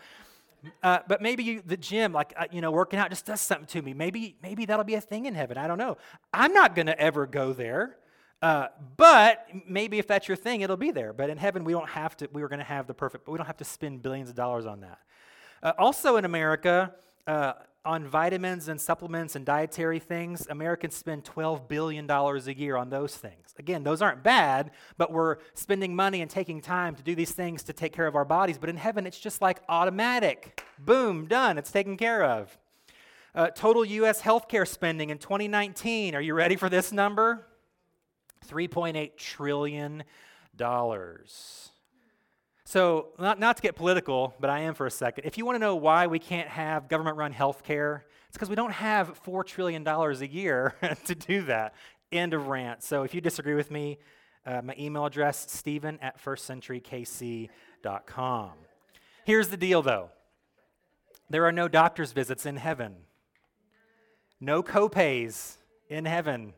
Uh, 0.82 0.98
but 1.08 1.22
maybe 1.22 1.44
you, 1.44 1.62
the 1.64 1.78
gym, 1.78 2.12
like 2.12 2.34
uh, 2.36 2.44
you 2.52 2.60
know, 2.60 2.72
working 2.72 2.98
out 2.98 3.08
just 3.08 3.24
does 3.24 3.40
something 3.40 3.68
to 3.68 3.80
me. 3.80 3.94
Maybe 3.94 4.36
maybe 4.42 4.66
that'll 4.66 4.84
be 4.84 4.96
a 4.96 5.00
thing 5.00 5.24
in 5.24 5.34
heaven. 5.34 5.56
I 5.56 5.66
don't 5.66 5.78
know. 5.78 5.96
I'm 6.34 6.52
not 6.52 6.74
going 6.74 6.88
to 6.88 7.00
ever 7.00 7.26
go 7.26 7.54
there, 7.54 7.96
uh, 8.40 8.68
but 8.96 9.46
maybe 9.66 9.98
if 9.98 10.06
that's 10.06 10.28
your 10.28 10.36
thing, 10.36 10.60
it'll 10.60 10.76
be 10.76 10.90
there. 10.90 11.12
But 11.12 11.30
in 11.30 11.38
heaven, 11.38 11.64
we 11.64 11.72
don't 11.72 11.88
have 11.88 12.16
to. 12.18 12.28
We 12.32 12.42
are 12.42 12.48
going 12.48 12.60
to 12.60 12.64
have 12.64 12.86
the 12.86 12.94
perfect, 12.94 13.24
but 13.24 13.32
we 13.32 13.38
don't 13.38 13.46
have 13.46 13.56
to 13.58 13.64
spend 13.64 14.02
billions 14.02 14.28
of 14.30 14.36
dollars 14.36 14.66
on 14.66 14.80
that. 14.80 14.98
Uh, 15.62 15.72
also 15.78 16.16
in 16.16 16.24
America, 16.24 16.94
uh, 17.26 17.54
on 17.84 18.06
vitamins 18.06 18.68
and 18.68 18.80
supplements 18.80 19.34
and 19.34 19.46
dietary 19.46 19.98
things, 19.98 20.46
Americans 20.50 20.94
spend 20.94 21.24
$12 21.24 21.68
billion 21.68 22.08
a 22.10 22.52
year 22.52 22.76
on 22.76 22.90
those 22.90 23.16
things. 23.16 23.54
Again, 23.58 23.82
those 23.82 24.02
aren't 24.02 24.22
bad, 24.22 24.72
but 24.98 25.10
we're 25.10 25.38
spending 25.54 25.96
money 25.96 26.20
and 26.20 26.30
taking 26.30 26.60
time 26.60 26.94
to 26.96 27.02
do 27.02 27.14
these 27.14 27.32
things 27.32 27.62
to 27.64 27.72
take 27.72 27.92
care 27.92 28.06
of 28.06 28.14
our 28.14 28.26
bodies. 28.26 28.58
But 28.58 28.68
in 28.68 28.76
heaven, 28.76 29.06
it's 29.06 29.18
just 29.18 29.40
like 29.40 29.60
automatic. 29.68 30.62
Boom, 30.78 31.26
done. 31.26 31.56
It's 31.56 31.72
taken 31.72 31.96
care 31.96 32.24
of. 32.24 32.58
Uh, 33.34 33.48
total 33.48 33.84
U.S. 33.84 34.22
healthcare 34.22 34.66
spending 34.66 35.10
in 35.10 35.18
2019, 35.18 36.14
are 36.14 36.20
you 36.20 36.34
ready 36.34 36.56
for 36.56 36.68
this 36.68 36.92
number? 36.92 37.46
$3.8 38.48 39.16
trillion. 39.16 40.04
So, 42.64 43.08
not, 43.18 43.38
not 43.38 43.56
to 43.56 43.62
get 43.62 43.76
political, 43.76 44.34
but 44.40 44.50
I 44.50 44.60
am 44.60 44.74
for 44.74 44.86
a 44.86 44.90
second. 44.90 45.24
If 45.24 45.38
you 45.38 45.46
want 45.46 45.56
to 45.56 45.60
know 45.60 45.76
why 45.76 46.06
we 46.06 46.18
can't 46.18 46.48
have 46.48 46.88
government 46.88 47.16
run 47.16 47.32
health 47.32 47.64
care, 47.64 48.04
it's 48.28 48.36
because 48.36 48.50
we 48.50 48.56
don't 48.56 48.72
have 48.72 49.22
$4 49.24 49.46
trillion 49.46 49.86
a 49.86 50.12
year 50.24 50.74
to 51.06 51.14
do 51.14 51.42
that. 51.42 51.74
End 52.10 52.34
of 52.34 52.48
rant. 52.48 52.82
So, 52.82 53.04
if 53.04 53.14
you 53.14 53.20
disagree 53.20 53.54
with 53.54 53.70
me, 53.70 53.98
uh, 54.44 54.62
my 54.62 54.74
email 54.78 55.04
address, 55.04 55.50
stephen 55.50 55.98
at 56.00 56.22
firstcenturykc.com. 56.22 58.50
Here's 59.24 59.48
the 59.48 59.58
deal, 59.58 59.82
though 59.82 60.10
there 61.30 61.44
are 61.44 61.52
no 61.52 61.68
doctor's 61.68 62.12
visits 62.12 62.46
in 62.46 62.56
heaven, 62.56 62.96
no 64.40 64.62
copays 64.62 65.58
in 65.88 66.06
heaven, 66.06 66.54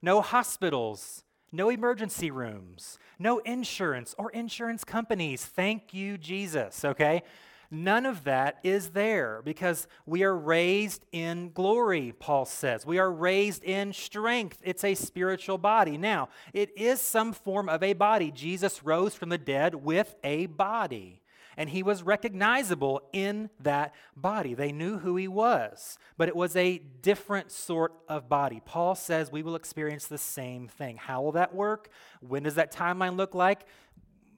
no 0.00 0.20
hospitals, 0.20 1.23
no 1.54 1.68
emergency 1.68 2.30
rooms, 2.30 2.98
no 3.18 3.38
insurance 3.38 4.14
or 4.18 4.30
insurance 4.30 4.84
companies. 4.84 5.44
Thank 5.44 5.94
you, 5.94 6.18
Jesus, 6.18 6.84
okay? 6.84 7.22
None 7.70 8.06
of 8.06 8.24
that 8.24 8.58
is 8.62 8.90
there 8.90 9.40
because 9.44 9.88
we 10.06 10.22
are 10.22 10.36
raised 10.36 11.04
in 11.12 11.50
glory, 11.52 12.14
Paul 12.18 12.44
says. 12.44 12.86
We 12.86 12.98
are 12.98 13.10
raised 13.10 13.64
in 13.64 13.92
strength. 13.92 14.58
It's 14.62 14.84
a 14.84 14.94
spiritual 14.94 15.58
body. 15.58 15.96
Now, 15.96 16.28
it 16.52 16.70
is 16.76 17.00
some 17.00 17.32
form 17.32 17.68
of 17.68 17.82
a 17.82 17.94
body. 17.94 18.30
Jesus 18.30 18.84
rose 18.84 19.14
from 19.14 19.28
the 19.28 19.38
dead 19.38 19.74
with 19.74 20.14
a 20.22 20.46
body 20.46 21.20
and 21.56 21.70
he 21.70 21.82
was 21.82 22.02
recognizable 22.02 23.02
in 23.12 23.50
that 23.60 23.94
body. 24.16 24.54
They 24.54 24.72
knew 24.72 24.98
who 24.98 25.16
he 25.16 25.28
was, 25.28 25.98
but 26.16 26.28
it 26.28 26.36
was 26.36 26.56
a 26.56 26.78
different 26.78 27.50
sort 27.50 27.94
of 28.08 28.28
body. 28.28 28.60
Paul 28.64 28.94
says 28.94 29.30
we 29.30 29.42
will 29.42 29.56
experience 29.56 30.06
the 30.06 30.18
same 30.18 30.68
thing. 30.68 30.96
How 30.96 31.22
will 31.22 31.32
that 31.32 31.54
work? 31.54 31.90
When 32.20 32.42
does 32.42 32.54
that 32.54 32.72
timeline 32.72 33.16
look 33.16 33.34
like? 33.34 33.66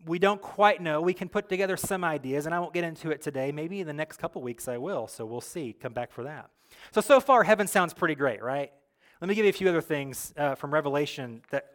We 0.07 0.19
don't 0.19 0.41
quite 0.41 0.81
know. 0.81 1.01
We 1.01 1.15
can 1.15 1.29
put 1.29 1.49
together 1.49 1.77
some 1.77 2.05
ideas, 2.05 2.47
and 2.47 2.55
I 2.55 2.61
won't 2.61 2.73
get 2.73 2.85
into 2.85 3.11
it 3.11 3.21
today. 3.21 3.51
Maybe 3.51 3.81
in 3.81 3.87
the 3.87 3.93
next 3.93 4.19
couple 4.19 4.41
weeks 4.41 4.69
I 4.69 4.77
will, 4.77 5.09
so 5.09 5.27
we'll 5.27 5.41
see. 5.41 5.73
Come 5.73 5.93
back 5.93 6.13
for 6.13 6.23
that. 6.25 6.51
So, 6.93 7.01
so 7.01 7.21
far, 7.21 7.43
heaven 7.45 7.67
sounds 7.67 7.93
pretty 7.93 8.15
great, 8.15 8.43
right? 8.43 8.73
Let 9.21 9.29
me 9.29 9.35
give 9.35 9.45
you 9.45 9.51
a 9.51 9.53
few 9.53 9.69
other 9.69 9.81
things 9.81 10.33
uh, 10.37 10.55
from 10.55 10.73
Revelation 10.73 11.43
that 11.51 11.73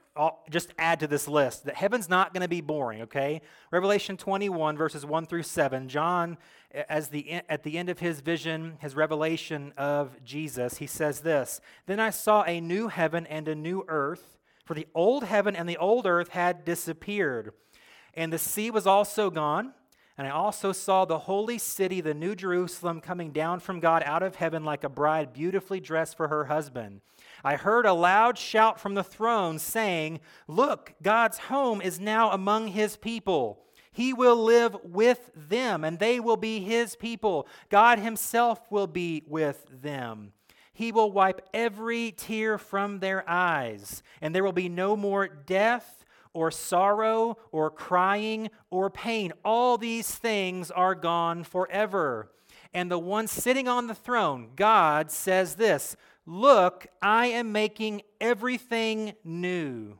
just 0.49 0.73
add 0.77 0.99
to 0.99 1.07
this 1.07 1.27
list 1.27 1.65
that 1.65 1.75
heaven's 1.75 2.09
not 2.09 2.33
going 2.33 2.41
to 2.41 2.49
be 2.49 2.61
boring, 2.61 3.03
okay? 3.03 3.41
Revelation 3.71 4.17
21, 4.17 4.75
verses 4.75 5.05
1 5.05 5.25
through 5.25 5.43
7. 5.43 5.87
John, 5.87 6.37
as 6.89 7.09
the, 7.09 7.41
at 7.47 7.63
the 7.63 7.77
end 7.77 7.89
of 7.89 7.99
his 7.99 8.19
vision, 8.19 8.77
his 8.81 8.95
revelation 8.95 9.73
of 9.77 10.21
Jesus, 10.23 10.77
he 10.77 10.87
says 10.87 11.21
this 11.21 11.61
Then 11.85 11.99
I 11.99 12.09
saw 12.09 12.43
a 12.43 12.59
new 12.59 12.89
heaven 12.89 13.25
and 13.27 13.47
a 13.47 13.55
new 13.55 13.85
earth, 13.87 14.37
for 14.65 14.73
the 14.73 14.87
old 14.93 15.23
heaven 15.23 15.55
and 15.55 15.67
the 15.67 15.77
old 15.77 16.05
earth 16.05 16.29
had 16.29 16.65
disappeared, 16.65 17.53
and 18.13 18.33
the 18.33 18.37
sea 18.37 18.69
was 18.69 18.85
also 18.85 19.29
gone. 19.29 19.73
And 20.17 20.27
I 20.27 20.31
also 20.31 20.71
saw 20.71 21.05
the 21.05 21.19
holy 21.19 21.57
city, 21.57 21.99
the 21.99 22.13
new 22.13 22.35
Jerusalem, 22.35 23.01
coming 23.01 23.31
down 23.31 23.59
from 23.59 23.79
God 23.79 24.03
out 24.05 24.21
of 24.21 24.35
heaven 24.35 24.63
like 24.63 24.83
a 24.83 24.89
bride 24.89 25.33
beautifully 25.33 25.79
dressed 25.79 26.15
for 26.15 26.27
her 26.27 26.45
husband. 26.45 27.01
I 27.43 27.55
heard 27.55 27.85
a 27.85 27.93
loud 27.93 28.37
shout 28.37 28.79
from 28.79 28.93
the 28.93 29.03
throne 29.03 29.59
saying, 29.59 30.19
Look, 30.47 30.93
God's 31.01 31.37
home 31.37 31.81
is 31.81 31.99
now 31.99 32.31
among 32.31 32.67
his 32.67 32.97
people. 32.97 33.63
He 33.91 34.13
will 34.13 34.41
live 34.41 34.77
with 34.83 35.31
them, 35.35 35.83
and 35.83 35.99
they 35.99 36.19
will 36.19 36.37
be 36.37 36.61
his 36.61 36.95
people. 36.95 37.47
God 37.69 37.99
himself 37.99 38.71
will 38.71 38.87
be 38.87 39.23
with 39.27 39.65
them. 39.81 40.31
He 40.73 40.91
will 40.91 41.11
wipe 41.11 41.41
every 41.53 42.11
tear 42.11 42.57
from 42.57 42.99
their 42.99 43.29
eyes, 43.29 44.01
and 44.21 44.33
there 44.33 44.43
will 44.43 44.53
be 44.53 44.69
no 44.69 44.95
more 44.95 45.27
death 45.27 46.05
or 46.33 46.51
sorrow 46.51 47.37
or 47.51 47.69
crying 47.69 48.49
or 48.69 48.89
pain. 48.89 49.33
All 49.43 49.77
these 49.77 50.15
things 50.15 50.71
are 50.71 50.95
gone 50.95 51.43
forever. 51.43 52.31
And 52.73 52.89
the 52.89 52.99
one 52.99 53.27
sitting 53.27 53.67
on 53.67 53.87
the 53.87 53.95
throne, 53.95 54.51
God, 54.55 55.11
says 55.11 55.55
this 55.55 55.97
Look, 56.25 56.87
I 57.01 57.27
am 57.27 57.51
making 57.51 58.03
everything 58.19 59.13
new. 59.23 59.97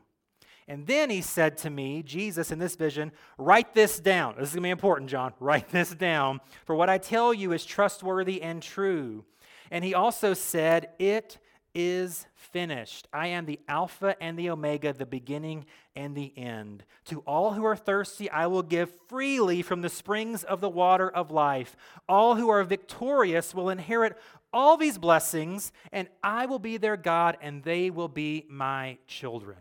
And 0.68 0.86
then 0.86 1.10
he 1.10 1.20
said 1.20 1.58
to 1.58 1.70
me, 1.70 2.02
Jesus, 2.02 2.50
in 2.52 2.58
this 2.58 2.76
vision, 2.76 3.12
write 3.36 3.74
this 3.74 3.98
down. 3.98 4.36
This 4.38 4.48
is 4.48 4.54
going 4.54 4.62
to 4.62 4.66
be 4.68 4.70
important, 4.70 5.10
John. 5.10 5.34
Write 5.40 5.68
this 5.70 5.90
down. 5.90 6.40
For 6.64 6.74
what 6.74 6.88
I 6.88 6.98
tell 6.98 7.34
you 7.34 7.52
is 7.52 7.64
trustworthy 7.64 8.40
and 8.40 8.62
true. 8.62 9.24
And 9.70 9.84
he 9.84 9.92
also 9.92 10.34
said, 10.34 10.90
It 10.98 11.38
is 11.74 12.26
finished. 12.34 13.08
I 13.12 13.28
am 13.28 13.46
the 13.46 13.58
Alpha 13.66 14.16
and 14.22 14.38
the 14.38 14.50
Omega, 14.50 14.92
the 14.92 15.06
beginning 15.06 15.64
and 15.96 16.14
the 16.14 16.32
end. 16.36 16.84
To 17.06 17.20
all 17.20 17.54
who 17.54 17.64
are 17.64 17.76
thirsty, 17.76 18.30
I 18.30 18.46
will 18.46 18.62
give 18.62 18.90
freely 19.08 19.62
from 19.62 19.80
the 19.80 19.88
springs 19.88 20.44
of 20.44 20.60
the 20.60 20.68
water 20.68 21.08
of 21.08 21.30
life. 21.30 21.76
All 22.08 22.36
who 22.36 22.50
are 22.50 22.62
victorious 22.62 23.54
will 23.54 23.70
inherit 23.70 24.16
all 24.52 24.76
these 24.76 24.98
blessings, 24.98 25.72
and 25.92 26.08
I 26.22 26.46
will 26.46 26.58
be 26.58 26.76
their 26.76 26.96
God, 26.96 27.36
and 27.40 27.62
they 27.62 27.90
will 27.90 28.08
be 28.08 28.46
my 28.48 28.98
children. 29.06 29.58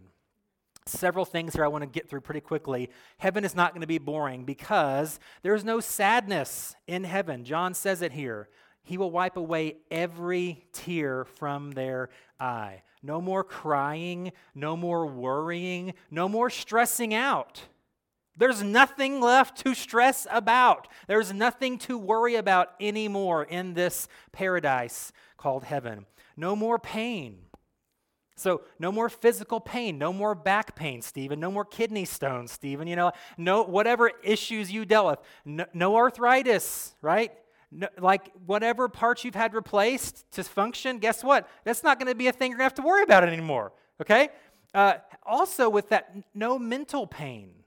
Several 0.85 1.25
things 1.25 1.53
here 1.53 1.63
I 1.63 1.67
want 1.67 1.83
to 1.83 1.87
get 1.87 2.09
through 2.09 2.21
pretty 2.21 2.41
quickly. 2.41 2.89
Heaven 3.17 3.45
is 3.45 3.55
not 3.55 3.71
going 3.71 3.81
to 3.81 3.87
be 3.87 3.99
boring 3.99 4.45
because 4.45 5.19
there's 5.43 5.63
no 5.63 5.79
sadness 5.79 6.75
in 6.87 7.03
heaven. 7.03 7.43
John 7.45 7.73
says 7.73 8.01
it 8.01 8.11
here. 8.11 8.49
He 8.83 8.97
will 8.97 9.11
wipe 9.11 9.37
away 9.37 9.77
every 9.91 10.65
tear 10.73 11.23
from 11.23 11.71
their 11.71 12.09
eye. 12.39 12.81
No 13.03 13.21
more 13.21 13.43
crying, 13.43 14.31
no 14.55 14.75
more 14.75 15.05
worrying, 15.05 15.93
no 16.09 16.27
more 16.27 16.49
stressing 16.49 17.13
out. 17.13 17.61
There's 18.37 18.63
nothing 18.63 19.19
left 19.19 19.57
to 19.63 19.75
stress 19.75 20.25
about. 20.31 20.87
There's 21.07 21.33
nothing 21.33 21.77
to 21.79 21.97
worry 21.97 22.35
about 22.35 22.73
anymore 22.79 23.43
in 23.43 23.73
this 23.73 24.07
paradise 24.31 25.11
called 25.37 25.65
heaven. 25.65 26.05
No 26.37 26.55
more 26.55 26.79
pain. 26.79 27.39
So, 28.35 28.61
no 28.79 28.91
more 28.91 29.07
physical 29.07 29.59
pain, 29.59 29.99
no 29.99 30.11
more 30.11 30.33
back 30.33 30.75
pain, 30.75 31.03
Stephen, 31.03 31.39
no 31.39 31.51
more 31.51 31.65
kidney 31.65 32.05
stones, 32.05 32.51
Stephen, 32.51 32.87
you 32.87 32.95
know, 32.95 33.11
no 33.37 33.61
whatever 33.61 34.09
issues 34.23 34.71
you 34.71 34.83
dealt 34.83 35.05
with, 35.05 35.19
no, 35.45 35.65
no 35.75 35.95
arthritis, 35.95 36.95
right? 37.03 37.31
No, 37.69 37.87
like 37.99 38.31
whatever 38.47 38.89
parts 38.89 39.23
you've 39.23 39.35
had 39.35 39.53
replaced 39.53 40.25
to 40.31 40.43
function, 40.43 40.97
guess 40.97 41.23
what? 41.23 41.47
That's 41.65 41.83
not 41.83 41.99
going 41.99 42.07
to 42.07 42.15
be 42.15 42.27
a 42.27 42.31
thing 42.31 42.49
you're 42.49 42.57
going 42.57 42.69
to 42.69 42.75
have 42.75 42.83
to 42.83 42.87
worry 42.87 43.03
about 43.03 43.23
anymore, 43.23 43.73
okay? 44.01 44.29
Uh, 44.73 44.93
also, 45.23 45.69
with 45.69 45.89
that, 45.89 46.15
no 46.33 46.57
mental 46.57 47.05
pain. 47.05 47.60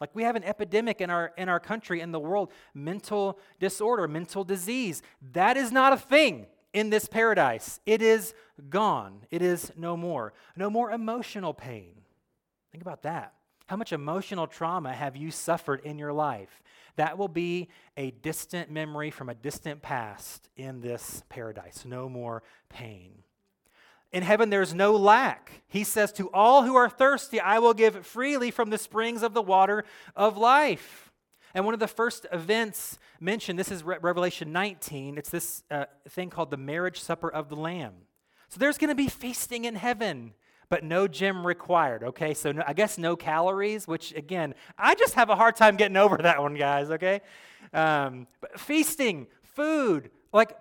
Like 0.00 0.14
we 0.14 0.22
have 0.22 0.36
an 0.36 0.44
epidemic 0.44 1.00
in 1.00 1.10
our 1.10 1.32
in 1.36 1.48
our 1.48 1.60
country 1.60 2.00
in 2.00 2.12
the 2.12 2.20
world, 2.20 2.52
mental 2.74 3.38
disorder, 3.58 4.06
mental 4.06 4.44
disease. 4.44 5.02
That 5.32 5.56
is 5.56 5.72
not 5.72 5.92
a 5.92 5.96
thing 5.96 6.46
in 6.72 6.90
this 6.90 7.06
paradise. 7.06 7.80
It 7.86 8.02
is 8.02 8.34
gone. 8.70 9.26
It 9.30 9.42
is 9.42 9.72
no 9.76 9.96
more. 9.96 10.32
No 10.56 10.70
more 10.70 10.92
emotional 10.92 11.52
pain. 11.52 11.94
Think 12.70 12.82
about 12.82 13.02
that. 13.02 13.34
How 13.66 13.76
much 13.76 13.92
emotional 13.92 14.46
trauma 14.46 14.94
have 14.94 15.16
you 15.16 15.30
suffered 15.30 15.80
in 15.80 15.98
your 15.98 16.12
life? 16.12 16.62
That 16.96 17.18
will 17.18 17.28
be 17.28 17.68
a 17.96 18.10
distant 18.10 18.70
memory 18.70 19.10
from 19.10 19.28
a 19.28 19.34
distant 19.34 19.82
past 19.82 20.48
in 20.56 20.80
this 20.80 21.22
paradise. 21.28 21.84
No 21.84 22.08
more 22.08 22.42
pain. 22.68 23.22
In 24.12 24.22
heaven, 24.22 24.48
there's 24.48 24.72
no 24.72 24.96
lack. 24.96 25.62
He 25.68 25.84
says, 25.84 26.12
To 26.12 26.30
all 26.32 26.62
who 26.62 26.76
are 26.76 26.88
thirsty, 26.88 27.40
I 27.40 27.58
will 27.58 27.74
give 27.74 28.06
freely 28.06 28.50
from 28.50 28.70
the 28.70 28.78
springs 28.78 29.22
of 29.22 29.34
the 29.34 29.42
water 29.42 29.84
of 30.16 30.38
life. 30.38 31.12
And 31.54 31.64
one 31.64 31.74
of 31.74 31.80
the 31.80 31.88
first 31.88 32.26
events 32.32 32.98
mentioned, 33.20 33.58
this 33.58 33.70
is 33.70 33.82
Re- 33.82 33.98
Revelation 34.00 34.52
19, 34.52 35.18
it's 35.18 35.30
this 35.30 35.62
uh, 35.70 35.84
thing 36.08 36.30
called 36.30 36.50
the 36.50 36.56
marriage 36.56 37.00
supper 37.00 37.30
of 37.30 37.48
the 37.48 37.56
Lamb. 37.56 37.94
So 38.48 38.58
there's 38.58 38.78
going 38.78 38.88
to 38.88 38.94
be 38.94 39.08
feasting 39.08 39.64
in 39.64 39.74
heaven. 39.74 40.32
but 40.70 40.84
no 40.84 41.08
gym 41.08 41.46
required. 41.46 42.02
Okay, 42.04 42.34
so 42.34 42.52
no, 42.52 42.62
I 42.66 42.72
guess 42.74 42.98
no 42.98 43.16
calories, 43.16 43.88
which 43.88 44.14
again, 44.14 44.54
I 44.76 44.94
just 44.94 45.14
have 45.14 45.30
a 45.30 45.36
hard 45.36 45.56
time 45.56 45.76
getting 45.76 45.96
over 45.96 46.18
that 46.18 46.42
one, 46.42 46.54
guys. 46.54 46.90
Okay, 46.90 47.20
um, 47.72 48.26
but 48.40 48.58
feasting, 48.60 49.26
food, 49.42 50.10
like 50.32 50.56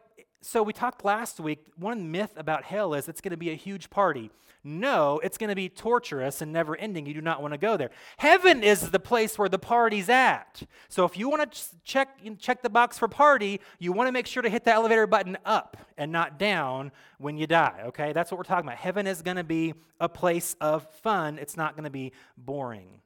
so 0.47 0.63
we 0.63 0.71
talked 0.71 1.03
last 1.03 1.41
week. 1.41 1.59
One 1.75 2.09
myth 2.09 2.31
about 2.37 2.63
hell 2.63 2.93
is 2.93 3.09
it's 3.09 3.19
going 3.19 3.31
to 3.31 3.37
be 3.37 3.49
a 3.49 3.55
huge 3.55 3.89
party. 3.89 4.31
No, 4.63 5.19
it's 5.21 5.37
going 5.37 5.49
to 5.49 5.55
be 5.55 5.67
torturous 5.67 6.41
and 6.41 6.53
never 6.53 6.73
ending. 6.77 7.05
You 7.05 7.13
do 7.13 7.21
not 7.21 7.41
want 7.41 7.53
to 7.53 7.57
go 7.57 7.75
there. 7.75 7.89
Heaven 8.17 8.63
is 8.63 8.91
the 8.91 8.99
place 8.99 9.37
where 9.37 9.49
the 9.49 9.59
party's 9.59 10.07
at. 10.07 10.63
So 10.87 11.03
if 11.03 11.17
you 11.17 11.29
want 11.29 11.51
to 11.51 11.59
check, 11.83 12.17
check 12.39 12.61
the 12.61 12.69
box 12.69 12.97
for 12.97 13.09
party, 13.09 13.59
you 13.77 13.91
want 13.91 14.07
to 14.07 14.13
make 14.13 14.25
sure 14.25 14.41
to 14.41 14.49
hit 14.49 14.63
the 14.63 14.71
elevator 14.71 15.05
button 15.05 15.37
up 15.43 15.75
and 15.97 16.13
not 16.13 16.39
down 16.39 16.93
when 17.17 17.37
you 17.37 17.45
die, 17.45 17.81
okay? 17.87 18.13
That's 18.13 18.31
what 18.31 18.37
we're 18.37 18.43
talking 18.43 18.67
about. 18.67 18.77
Heaven 18.77 19.05
is 19.05 19.21
going 19.21 19.37
to 19.37 19.43
be 19.43 19.73
a 19.99 20.07
place 20.07 20.55
of 20.61 20.89
fun, 21.01 21.39
it's 21.39 21.57
not 21.57 21.75
going 21.75 21.83
to 21.83 21.89
be 21.89 22.13
boring. 22.37 23.01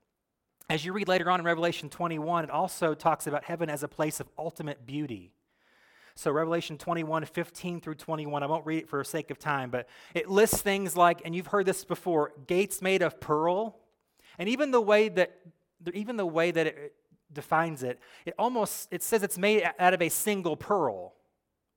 As 0.69 0.85
you 0.85 0.93
read 0.93 1.07
later 1.07 1.29
on 1.31 1.39
in 1.39 1.45
Revelation 1.45 1.89
21, 1.89 2.43
it 2.43 2.49
also 2.51 2.93
talks 2.93 3.25
about 3.25 3.45
heaven 3.45 3.67
as 3.67 3.81
a 3.81 3.87
place 3.87 4.19
of 4.19 4.29
ultimate 4.37 4.85
beauty. 4.85 5.31
So, 6.21 6.29
Revelation 6.29 6.77
21, 6.77 7.25
15 7.25 7.81
through 7.81 7.95
21, 7.95 8.43
I 8.43 8.45
won't 8.45 8.63
read 8.63 8.83
it 8.83 8.87
for 8.87 8.99
the 8.99 9.05
sake 9.05 9.31
of 9.31 9.39
time, 9.39 9.71
but 9.71 9.89
it 10.13 10.29
lists 10.29 10.61
things 10.61 10.95
like, 10.95 11.23
and 11.25 11.35
you've 11.35 11.47
heard 11.47 11.65
this 11.65 11.83
before, 11.83 12.33
gates 12.45 12.79
made 12.79 13.01
of 13.01 13.19
pearl. 13.19 13.79
And 14.37 14.47
even 14.47 14.69
the 14.69 14.79
way 14.79 15.09
that, 15.09 15.35
even 15.91 16.17
the 16.17 16.25
way 16.27 16.51
that 16.51 16.67
it 16.67 16.93
defines 17.33 17.81
it, 17.81 17.99
it 18.23 18.35
almost, 18.37 18.87
it 18.91 19.01
says 19.01 19.23
it's 19.23 19.39
made 19.39 19.67
out 19.79 19.95
of 19.95 20.01
a 20.03 20.09
single 20.09 20.55
pearl, 20.55 21.15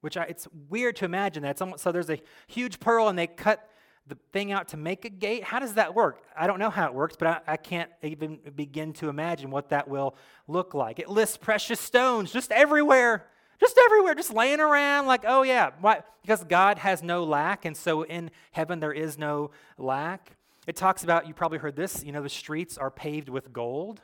which 0.03 0.19
I, 0.19 0.25
it's 0.25 0.47
weird 0.69 0.97
to 0.97 1.07
imagine 1.07 1.43
that. 1.45 1.53
It's 1.53 1.63
almost, 1.63 1.83
so 1.83 1.91
there's 1.91 2.11
a 2.11 2.21
huge 2.47 2.81
pearl 2.81 3.09
and 3.09 3.19
they 3.19 3.27
cut 3.27 3.67
the 4.07 4.19
thing 4.35 4.53
out 4.53 4.69
to 4.69 4.77
make 4.77 5.07
a 5.07 5.11
gate. 5.11 5.45
How 5.45 5.59
does 5.59 5.73
that 5.73 5.95
work? 5.95 6.23
I 6.37 6.47
don't 6.47 6.59
know 6.59 6.69
how 6.69 6.85
it 6.85 6.93
works, 6.93 7.17
but 7.19 7.29
I, 7.29 7.53
I 7.55 7.57
can't 7.57 7.91
even 8.03 8.41
begin 8.55 8.93
to 8.95 9.09
imagine 9.09 9.51
what 9.51 9.71
that 9.71 9.89
will 9.89 10.17
look 10.47 10.75
like. 10.75 10.99
It 10.99 11.09
lists 11.09 11.39
precious 11.39 11.81
stones 11.81 12.31
just 12.31 12.53
everywhere 12.53 13.25
just 13.61 13.79
everywhere, 13.85 14.15
just 14.15 14.33
laying 14.33 14.61
around 14.61 15.07
like, 15.07 15.25
oh 15.27 15.43
yeah, 15.43 15.71
why? 15.81 16.03
Because 16.23 16.45
God 16.45 16.79
has 16.79 17.03
no 17.03 17.25
lack, 17.25 17.65
and 17.65 17.77
so 17.77 18.03
in 18.03 18.31
heaven 18.53 18.81
there 18.81 18.93
is 18.93 19.19
no 19.19 19.51
lack. 19.79 20.37
It 20.67 20.77
talks 20.77 21.05
about, 21.05 21.29
you 21.29 21.35
probably 21.35 21.59
heard 21.59 21.77
this, 21.77 22.03
you 22.05 22.13
know, 22.13 22.23
the 22.23 22.29
streets 22.29 22.79
are 22.79 22.91
paved 22.91 23.29
with 23.29 23.53
gold. 23.53 24.01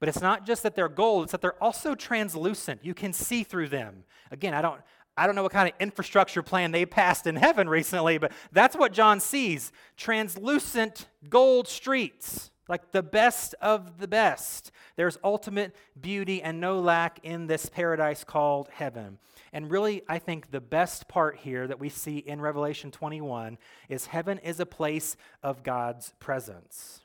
But 0.00 0.08
it's 0.08 0.20
not 0.20 0.46
just 0.46 0.62
that 0.62 0.74
they're 0.74 0.88
gold, 0.88 1.24
it's 1.24 1.32
that 1.32 1.40
they're 1.40 1.62
also 1.62 1.94
translucent. 1.94 2.84
You 2.84 2.94
can 2.94 3.12
see 3.12 3.42
through 3.42 3.68
them. 3.68 4.04
Again, 4.30 4.54
I 4.54 4.62
don't 4.62 4.80
I 5.16 5.26
don't 5.26 5.36
know 5.36 5.44
what 5.44 5.52
kind 5.52 5.68
of 5.68 5.74
infrastructure 5.78 6.42
plan 6.42 6.72
they 6.72 6.84
passed 6.84 7.26
in 7.26 7.36
heaven 7.36 7.68
recently, 7.80 8.18
but 8.18 8.32
that's 8.52 8.76
what 8.76 8.92
John 8.92 9.20
sees. 9.20 9.70
Translucent 9.96 11.08
gold 11.28 11.68
streets 11.68 12.50
like 12.68 12.92
the 12.92 13.02
best 13.02 13.54
of 13.60 13.98
the 13.98 14.08
best. 14.08 14.70
There's 14.96 15.18
ultimate 15.22 15.74
beauty 16.00 16.42
and 16.42 16.60
no 16.60 16.80
lack 16.80 17.20
in 17.22 17.46
this 17.46 17.66
paradise 17.66 18.24
called 18.24 18.68
heaven. 18.72 19.18
And 19.52 19.70
really, 19.70 20.02
I 20.08 20.18
think 20.18 20.50
the 20.50 20.60
best 20.60 21.06
part 21.08 21.36
here 21.36 21.66
that 21.66 21.78
we 21.78 21.88
see 21.88 22.18
in 22.18 22.40
Revelation 22.40 22.90
21 22.90 23.58
is 23.88 24.06
heaven 24.06 24.38
is 24.38 24.60
a 24.60 24.66
place 24.66 25.16
of 25.42 25.62
God's 25.62 26.14
presence. 26.20 27.02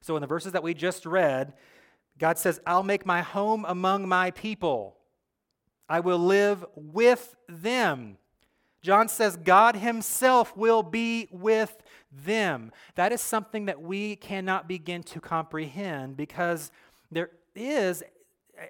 So, 0.00 0.16
in 0.16 0.20
the 0.20 0.26
verses 0.26 0.52
that 0.52 0.62
we 0.62 0.74
just 0.74 1.06
read, 1.06 1.52
God 2.18 2.38
says, 2.38 2.60
I'll 2.66 2.82
make 2.82 3.06
my 3.06 3.22
home 3.22 3.64
among 3.66 4.08
my 4.08 4.30
people, 4.32 4.96
I 5.88 6.00
will 6.00 6.18
live 6.18 6.64
with 6.74 7.34
them. 7.48 8.16
John 8.82 9.08
says 9.08 9.36
God 9.36 9.76
Himself 9.76 10.56
will 10.56 10.82
be 10.82 11.28
with 11.30 11.76
them. 12.24 12.72
That 12.94 13.12
is 13.12 13.20
something 13.20 13.66
that 13.66 13.80
we 13.80 14.16
cannot 14.16 14.68
begin 14.68 15.02
to 15.04 15.20
comprehend 15.20 16.16
because 16.16 16.70
there 17.10 17.30
is 17.54 18.02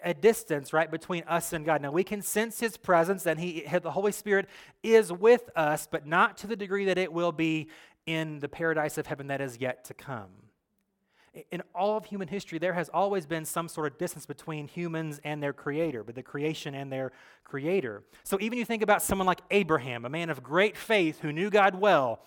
a 0.04 0.14
distance 0.14 0.72
right 0.72 0.90
between 0.90 1.24
us 1.24 1.52
and 1.52 1.64
God. 1.64 1.82
Now 1.82 1.90
we 1.90 2.04
can 2.04 2.22
sense 2.22 2.60
His 2.60 2.76
presence, 2.76 3.26
and 3.26 3.38
He, 3.38 3.66
the 3.82 3.90
Holy 3.90 4.12
Spirit, 4.12 4.48
is 4.82 5.12
with 5.12 5.50
us, 5.56 5.88
but 5.90 6.06
not 6.06 6.36
to 6.38 6.46
the 6.46 6.56
degree 6.56 6.84
that 6.86 6.98
it 6.98 7.12
will 7.12 7.32
be 7.32 7.68
in 8.06 8.38
the 8.38 8.48
paradise 8.48 8.98
of 8.98 9.06
heaven 9.06 9.28
that 9.28 9.40
is 9.40 9.58
yet 9.58 9.84
to 9.84 9.94
come 9.94 10.28
in 11.50 11.62
all 11.74 11.96
of 11.96 12.04
human 12.04 12.28
history, 12.28 12.58
there 12.58 12.74
has 12.74 12.90
always 12.92 13.24
been 13.24 13.44
some 13.44 13.66
sort 13.66 13.90
of 13.90 13.98
distance 13.98 14.26
between 14.26 14.68
humans 14.68 15.18
and 15.24 15.42
their 15.42 15.52
creator, 15.52 16.04
but 16.04 16.14
the 16.14 16.22
creation 16.22 16.74
and 16.74 16.92
their 16.92 17.12
creator. 17.42 18.02
So 18.22 18.36
even 18.40 18.58
you 18.58 18.66
think 18.66 18.82
about 18.82 19.02
someone 19.02 19.26
like 19.26 19.40
Abraham, 19.50 20.04
a 20.04 20.10
man 20.10 20.28
of 20.28 20.42
great 20.42 20.76
faith 20.76 21.20
who 21.20 21.32
knew 21.32 21.48
God 21.48 21.74
well, 21.74 22.20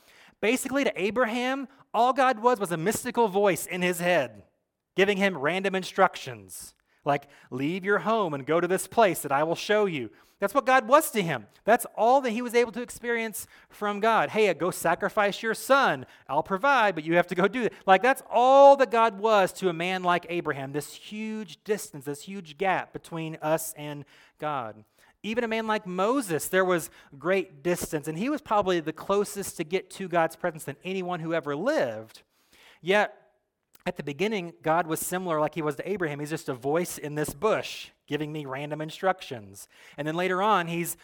basically 0.46 0.84
to 0.84 1.02
Abraham, 1.02 1.68
all 1.92 2.14
God 2.14 2.38
was 2.40 2.60
was 2.60 2.72
a 2.72 2.78
mystical 2.78 3.28
voice 3.28 3.66
in 3.66 3.82
his 3.82 4.00
head, 4.00 4.44
giving 4.96 5.18
him 5.18 5.36
random 5.36 5.74
instructions 5.74 6.76
like, 7.06 7.28
leave 7.52 7.86
your 7.86 8.00
home 8.00 8.34
and 8.34 8.46
go 8.46 8.60
to 8.60 8.68
this 8.68 8.88
place 8.88 9.22
that 9.22 9.32
I 9.32 9.44
will 9.44 9.56
show 9.56 9.86
you. 9.86 10.10
That's 10.40 10.54
what 10.54 10.66
God 10.66 10.88
was 10.88 11.12
to 11.12 11.22
him. 11.22 11.48
That's 11.64 11.86
all 11.96 12.20
that 12.22 12.32
he 12.32 12.42
was 12.42 12.54
able 12.54 12.74
to 12.74 12.82
experience 12.82 13.48
from 13.70 14.02
God. 14.02 14.30
Hey, 14.30 14.50
uh, 14.50 14.54
go 14.54 14.70
sacrifice 14.70 15.42
your 15.42 15.54
son. 15.54 16.06
I'll 16.28 16.44
provide, 16.44 16.94
but 16.94 17.06
you 17.06 17.16
have 17.16 17.28
to 17.28 17.36
go 17.36 17.48
do 17.48 17.64
it. 17.64 17.74
Like, 17.86 18.02
that's 18.02 18.22
all 18.30 18.76
that 18.78 18.92
God 18.92 19.20
was 19.20 19.54
to 19.54 19.70
a 19.70 19.74
man 19.74 20.04
like 20.04 20.26
Abraham 20.30 20.74
this 20.74 20.94
huge 20.94 21.64
distance, 21.64 22.06
this 22.06 22.24
huge 22.24 22.58
gap 22.58 22.92
between 22.92 23.38
us 23.42 23.74
and 23.78 24.04
God. 24.40 24.84
Even 25.26 25.44
a 25.44 25.48
man 25.48 25.66
like 25.66 25.88
Moses, 25.88 26.48
there 26.48 26.64
was 26.64 26.92
great 27.18 27.64
distance, 27.64 28.08
and 28.08 28.16
he 28.16 28.30
was 28.30 28.42
probably 28.42 28.80
the 28.80 28.94
closest 28.94 29.58
to 29.58 29.64
get 29.64 29.90
to 29.92 30.08
God's 30.08 30.36
presence 30.36 30.66
than 30.66 30.76
anyone 30.84 31.20
who 31.20 31.34
ever 31.34 31.56
lived. 31.56 32.22
Yet, 32.80 33.18
at 33.88 33.98
the 33.98 34.04
beginning, 34.04 34.54
God 34.62 34.86
was 34.86 35.00
similar 35.00 35.40
like 35.40 35.56
he 35.56 35.64
was 35.64 35.78
to 35.78 35.90
Abraham. 35.90 36.20
He's 36.20 36.30
just 36.30 36.48
a 36.48 36.54
voice 36.54 37.00
in 37.00 37.16
this 37.16 37.32
bush 37.32 37.90
giving 38.06 38.32
me 38.32 38.46
random 38.46 38.82
instructions. 38.82 39.68
And 39.98 40.08
then 40.08 40.14
later 40.14 40.44
on, 40.44 40.68
he's 40.68 40.96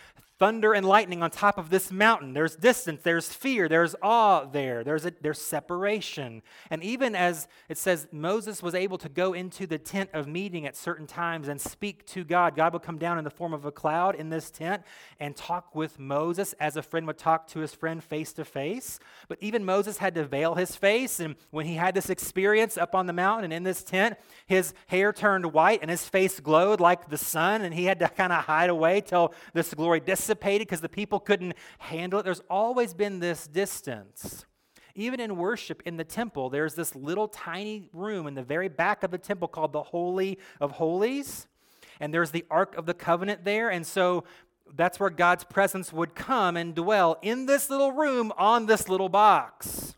thunder 0.41 0.73
and 0.73 0.87
lightning 0.87 1.21
on 1.21 1.29
top 1.29 1.59
of 1.59 1.69
this 1.69 1.91
mountain. 1.91 2.33
There's 2.33 2.55
distance, 2.55 3.03
there's 3.03 3.31
fear, 3.31 3.69
there's 3.69 3.93
awe 4.01 4.43
there, 4.45 4.83
there's, 4.83 5.05
a, 5.05 5.13
there's 5.21 5.39
separation. 5.39 6.41
And 6.71 6.83
even 6.83 7.13
as 7.13 7.47
it 7.69 7.77
says, 7.77 8.07
Moses 8.11 8.63
was 8.63 8.73
able 8.73 8.97
to 8.97 9.07
go 9.07 9.33
into 9.33 9.67
the 9.67 9.77
tent 9.77 10.09
of 10.13 10.25
meeting 10.25 10.65
at 10.65 10.75
certain 10.75 11.05
times 11.05 11.47
and 11.47 11.61
speak 11.61 12.07
to 12.07 12.23
God. 12.23 12.55
God 12.55 12.73
would 12.73 12.81
come 12.81 12.97
down 12.97 13.19
in 13.19 13.23
the 13.23 13.29
form 13.29 13.53
of 13.53 13.65
a 13.65 13.71
cloud 13.71 14.15
in 14.15 14.29
this 14.29 14.49
tent 14.49 14.81
and 15.19 15.35
talk 15.35 15.75
with 15.75 15.99
Moses 15.99 16.53
as 16.53 16.75
a 16.75 16.81
friend 16.81 17.05
would 17.05 17.19
talk 17.19 17.45
to 17.49 17.59
his 17.59 17.75
friend 17.75 18.03
face 18.03 18.33
to 18.33 18.43
face. 18.43 18.97
But 19.27 19.37
even 19.41 19.63
Moses 19.63 19.99
had 19.99 20.15
to 20.15 20.25
veil 20.25 20.55
his 20.55 20.75
face. 20.75 21.19
And 21.19 21.35
when 21.51 21.67
he 21.67 21.75
had 21.75 21.93
this 21.93 22.09
experience 22.09 22.79
up 22.79 22.95
on 22.95 23.05
the 23.05 23.13
mountain 23.13 23.43
and 23.43 23.53
in 23.53 23.61
this 23.61 23.83
tent, 23.83 24.17
his 24.47 24.73
hair 24.87 25.13
turned 25.13 25.53
white 25.53 25.83
and 25.83 25.91
his 25.91 26.09
face 26.09 26.39
glowed 26.39 26.79
like 26.79 27.09
the 27.09 27.17
sun. 27.17 27.61
And 27.61 27.75
he 27.75 27.85
had 27.85 27.99
to 27.99 28.09
kind 28.21 28.33
of 28.33 28.45
hide 28.45 28.71
away 28.71 29.01
till 29.01 29.35
this 29.53 29.71
glory 29.75 29.99
dissipated 29.99 30.30
because 30.39 30.81
the 30.81 30.89
people 30.89 31.19
couldn't 31.19 31.53
handle 31.79 32.19
it. 32.19 32.23
There's 32.23 32.41
always 32.49 32.93
been 32.93 33.19
this 33.19 33.47
distance. 33.47 34.45
Even 34.95 35.19
in 35.19 35.37
worship 35.37 35.81
in 35.85 35.97
the 35.97 36.03
temple, 36.03 36.49
there's 36.49 36.75
this 36.75 36.95
little 36.95 37.27
tiny 37.27 37.89
room 37.93 38.27
in 38.27 38.35
the 38.35 38.43
very 38.43 38.67
back 38.67 39.03
of 39.03 39.11
the 39.11 39.17
temple 39.17 39.47
called 39.47 39.71
the 39.71 39.83
Holy 39.83 40.37
of 40.59 40.71
Holies. 40.71 41.47
And 41.99 42.13
there's 42.13 42.31
the 42.31 42.45
Ark 42.49 42.75
of 42.75 42.85
the 42.85 42.93
Covenant 42.93 43.45
there. 43.45 43.69
And 43.69 43.85
so 43.85 44.25
that's 44.75 44.99
where 44.99 45.09
God's 45.09 45.43
presence 45.43 45.93
would 45.93 46.15
come 46.15 46.57
and 46.57 46.75
dwell 46.75 47.17
in 47.21 47.45
this 47.45 47.69
little 47.69 47.91
room 47.91 48.33
on 48.37 48.65
this 48.65 48.89
little 48.89 49.09
box. 49.09 49.95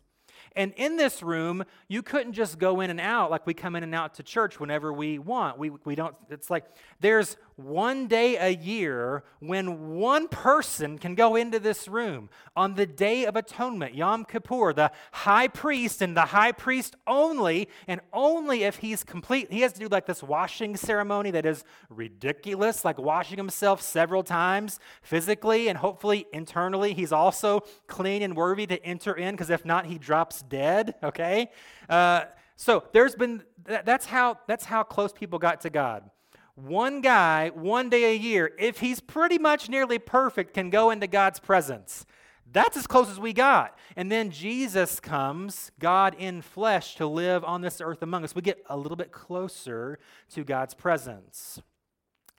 And 0.56 0.72
in 0.76 0.98
this 0.98 1.24
room, 1.24 1.64
you 1.88 2.04
couldn't 2.04 2.34
just 2.34 2.60
go 2.60 2.82
in 2.82 2.90
and 2.90 3.00
out 3.00 3.32
like 3.32 3.48
we 3.48 3.54
come 3.54 3.76
in 3.76 3.84
and 3.84 3.96
out 3.96 4.16
to 4.16 4.24
church 4.24 4.60
whenever 4.60 4.94
we 4.94 5.18
want. 5.18 5.58
We, 5.58 5.72
we 5.84 5.96
don't, 5.96 6.16
it's 6.30 6.50
like 6.50 6.66
there's 7.00 7.38
one 7.56 8.08
day 8.08 8.38
a 8.38 8.50
year 8.50 9.24
when 9.40 9.96
one 9.96 10.28
person 10.28 10.98
can 10.98 11.16
go 11.16 11.36
into 11.36 11.60
this 11.60 11.88
room 11.88 12.30
on 12.56 12.76
the 12.76 12.86
Day 12.86 13.26
of 13.26 13.36
Atonement, 13.36 13.96
Yom 13.96 14.26
Kippur, 14.26 14.74
the 14.74 14.92
high 15.12 15.48
priest 15.48 16.02
and 16.02 16.16
the 16.16 16.22
high 16.22 16.52
priest 16.52 16.96
only, 17.06 17.68
and 17.88 18.02
only 18.12 18.64
if 18.64 18.78
he's 18.78 19.04
complete. 19.04 19.52
He 19.52 19.62
has 19.62 19.74
to 19.74 19.80
do 19.80 19.88
like 19.88 20.06
this 20.06 20.24
washing 20.24 20.76
ceremony 20.76 21.32
that 21.32 21.46
is 21.46 21.64
ridiculous, 21.90 22.84
like 22.84 22.98
washing 22.98 23.38
himself 23.38 23.82
several 23.82 24.24
times 24.24 24.80
physically 25.02 25.68
and 25.68 25.78
hopefully 25.78 26.26
internally. 26.34 26.94
He's 26.94 27.12
also 27.12 27.62
clean 27.88 28.22
and 28.22 28.36
worthy 28.36 28.68
to 28.68 28.84
enter 28.86 29.14
in 29.14 29.36
because 29.36 29.50
if 29.50 29.66
not, 29.66 29.86
he 29.86 29.98
drops 29.98 30.42
dead, 30.42 30.96
okay? 31.04 31.50
Uh, 31.90 32.26
so 32.56 32.84
there's 32.94 33.16
been, 33.16 33.44
that's 33.66 34.06
how, 34.06 34.40
that's 34.48 34.66
how 34.66 34.84
close 34.84 35.12
people 35.12 35.40
got 35.40 35.62
to 35.62 35.70
God. 35.70 36.10
One 36.56 37.02
guy, 37.02 37.50
one 37.50 37.90
day 37.90 38.14
a 38.14 38.16
year, 38.16 38.52
if 38.60 38.80
he's 38.80 39.00
pretty 39.00 39.40
much 39.40 39.70
nearly 39.70 39.98
perfect, 39.98 40.54
can 40.54 40.70
go 40.70 40.92
into 40.92 41.08
God's 41.08 41.40
presence. 41.40 42.06
That's 42.52 42.78
as 42.78 42.86
close 42.86 43.10
as 43.10 43.20
we 43.20 43.34
got. 43.34 43.78
And 43.96 44.12
then 44.12 44.30
Jesus 44.30 45.00
comes, 45.00 45.72
God 45.80 46.16
in 46.20 46.44
flesh, 46.44 46.96
to 46.98 47.08
live 47.08 47.44
on 47.44 47.62
this 47.62 47.82
earth 47.82 48.04
among 48.04 48.24
us. 48.24 48.36
We 48.36 48.44
get 48.44 48.64
a 48.70 48.78
little 48.78 48.96
bit 48.96 49.12
closer 49.12 49.98
to 50.32 50.44
God's 50.44 50.76
presence. 50.76 51.60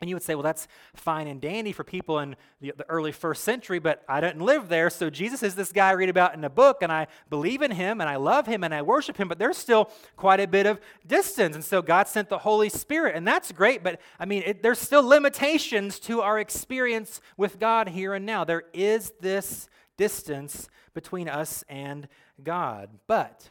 And 0.04 0.10
you 0.10 0.16
would 0.16 0.22
say, 0.22 0.34
well, 0.34 0.42
that's 0.42 0.68
fine 0.94 1.28
and 1.28 1.40
dandy 1.40 1.72
for 1.72 1.82
people 1.82 2.18
in 2.18 2.36
the, 2.60 2.74
the, 2.76 2.84
early 2.90 3.10
first 3.10 3.42
century, 3.42 3.78
but 3.78 4.02
I 4.06 4.20
didn't 4.20 4.42
live 4.42 4.68
there. 4.68 4.90
So 4.90 5.08
Jesus 5.08 5.42
is 5.42 5.54
this 5.54 5.72
guy 5.72 5.88
I 5.88 5.92
read 5.92 6.10
about 6.10 6.34
in 6.34 6.44
a 6.44 6.50
book, 6.50 6.82
and 6.82 6.92
I 6.92 7.06
believe 7.30 7.62
in 7.62 7.70
him, 7.70 8.02
and 8.02 8.10
I 8.10 8.16
love 8.16 8.46
him, 8.46 8.64
and 8.64 8.74
I 8.74 8.82
worship 8.82 9.16
him, 9.16 9.28
but 9.28 9.38
there's 9.38 9.56
still 9.56 9.90
quite 10.14 10.40
a 10.40 10.46
bit 10.46 10.66
of 10.66 10.78
distance. 11.06 11.54
And 11.54 11.64
so 11.64 11.80
God 11.80 12.06
sent 12.06 12.28
the 12.28 12.36
Holy 12.36 12.68
Spirit, 12.68 13.16
and 13.16 13.26
that's 13.26 13.50
great, 13.50 13.82
but 13.82 13.98
I 14.20 14.26
mean, 14.26 14.42
it, 14.44 14.62
there's 14.62 14.78
still 14.78 15.02
limitations 15.02 15.98
to 16.00 16.20
our 16.20 16.38
experience 16.38 17.22
with 17.38 17.58
God 17.58 17.88
here 17.88 18.12
and 18.12 18.26
now. 18.26 18.44
There 18.44 18.64
is 18.74 19.10
this 19.22 19.70
distance 19.96 20.68
between 20.92 21.30
us 21.30 21.64
and 21.66 22.08
God. 22.42 22.90
But 23.06 23.48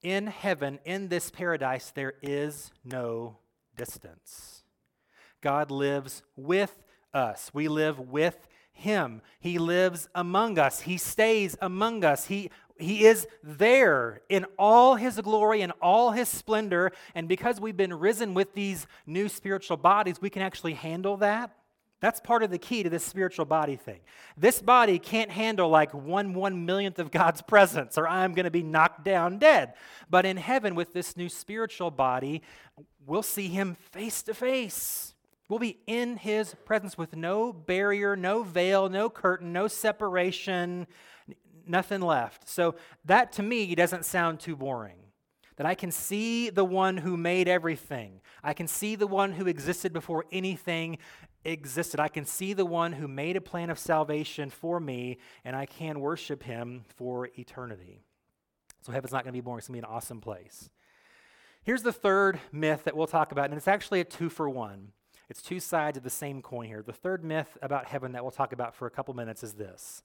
in 0.00 0.28
heaven, 0.28 0.78
in 0.86 1.08
this 1.08 1.30
paradise, 1.30 1.90
there 1.90 2.14
is 2.22 2.70
no 2.86 3.36
distance. 3.76 4.59
God 5.40 5.70
lives 5.70 6.22
with 6.36 6.82
us. 7.12 7.50
We 7.52 7.68
live 7.68 7.98
with 7.98 8.48
him. 8.72 9.22
He 9.40 9.58
lives 9.58 10.08
among 10.14 10.58
us. 10.58 10.80
He 10.80 10.96
stays 10.96 11.56
among 11.60 12.04
us. 12.04 12.26
He, 12.26 12.50
he 12.78 13.04
is 13.04 13.26
there 13.42 14.22
in 14.28 14.46
all 14.58 14.96
his 14.96 15.20
glory 15.20 15.60
and 15.62 15.72
all 15.82 16.12
his 16.12 16.28
splendor. 16.28 16.92
And 17.14 17.28
because 17.28 17.60
we've 17.60 17.76
been 17.76 17.94
risen 17.94 18.34
with 18.34 18.54
these 18.54 18.86
new 19.06 19.28
spiritual 19.28 19.76
bodies, 19.76 20.20
we 20.20 20.30
can 20.30 20.42
actually 20.42 20.74
handle 20.74 21.16
that. 21.18 21.54
That's 22.00 22.18
part 22.18 22.42
of 22.42 22.50
the 22.50 22.58
key 22.58 22.82
to 22.82 22.88
this 22.88 23.04
spiritual 23.04 23.44
body 23.44 23.76
thing. 23.76 24.00
This 24.34 24.62
body 24.62 24.98
can't 24.98 25.30
handle 25.30 25.68
like 25.68 25.92
one 25.92 26.32
one 26.32 26.64
millionth 26.64 26.98
of 26.98 27.10
God's 27.10 27.42
presence, 27.42 27.98
or 27.98 28.08
I'm 28.08 28.32
going 28.32 28.44
to 28.44 28.50
be 28.50 28.62
knocked 28.62 29.04
down 29.04 29.38
dead. 29.38 29.74
But 30.08 30.24
in 30.24 30.38
heaven, 30.38 30.74
with 30.74 30.94
this 30.94 31.14
new 31.14 31.28
spiritual 31.28 31.90
body, 31.90 32.40
we'll 33.06 33.22
see 33.22 33.48
him 33.48 33.76
face 33.92 34.22
to 34.22 34.32
face. 34.32 35.14
We'll 35.50 35.58
be 35.58 35.80
in 35.88 36.16
his 36.16 36.54
presence 36.64 36.96
with 36.96 37.16
no 37.16 37.52
barrier, 37.52 38.14
no 38.14 38.44
veil, 38.44 38.88
no 38.88 39.10
curtain, 39.10 39.52
no 39.52 39.66
separation, 39.66 40.86
nothing 41.66 42.00
left. 42.02 42.48
So 42.48 42.76
that 43.06 43.32
to 43.32 43.42
me 43.42 43.74
doesn't 43.74 44.04
sound 44.04 44.38
too 44.38 44.54
boring. 44.54 44.98
That 45.56 45.66
I 45.66 45.74
can 45.74 45.90
see 45.90 46.50
the 46.50 46.64
one 46.64 46.98
who 46.98 47.16
made 47.16 47.48
everything. 47.48 48.20
I 48.44 48.54
can 48.54 48.68
see 48.68 48.94
the 48.94 49.08
one 49.08 49.32
who 49.32 49.48
existed 49.48 49.92
before 49.92 50.24
anything 50.30 50.98
existed. 51.44 51.98
I 51.98 52.08
can 52.08 52.24
see 52.24 52.52
the 52.52 52.64
one 52.64 52.92
who 52.92 53.08
made 53.08 53.36
a 53.36 53.40
plan 53.40 53.70
of 53.70 53.78
salvation 53.78 54.50
for 54.50 54.78
me, 54.78 55.18
and 55.44 55.56
I 55.56 55.66
can 55.66 55.98
worship 55.98 56.44
him 56.44 56.84
for 56.96 57.28
eternity. 57.36 58.04
So 58.82 58.92
heaven's 58.92 59.12
not 59.12 59.24
going 59.24 59.32
to 59.32 59.36
be 59.36 59.40
boring. 59.40 59.58
It's 59.58 59.66
going 59.66 59.80
to 59.80 59.86
be 59.86 59.90
an 59.90 59.96
awesome 59.96 60.20
place. 60.20 60.70
Here's 61.64 61.82
the 61.82 61.92
third 61.92 62.38
myth 62.52 62.84
that 62.84 62.96
we'll 62.96 63.08
talk 63.08 63.32
about, 63.32 63.46
and 63.46 63.54
it's 63.54 63.68
actually 63.68 63.98
a 63.98 64.04
two 64.04 64.30
for 64.30 64.48
one. 64.48 64.92
It's 65.30 65.40
two 65.40 65.60
sides 65.60 65.96
of 65.96 66.02
the 66.02 66.10
same 66.10 66.42
coin 66.42 66.66
here. 66.66 66.82
The 66.82 66.92
third 66.92 67.24
myth 67.24 67.56
about 67.62 67.86
heaven 67.86 68.10
that 68.12 68.24
we'll 68.24 68.32
talk 68.32 68.52
about 68.52 68.74
for 68.74 68.86
a 68.88 68.90
couple 68.90 69.14
minutes 69.14 69.44
is 69.44 69.54
this 69.54 70.02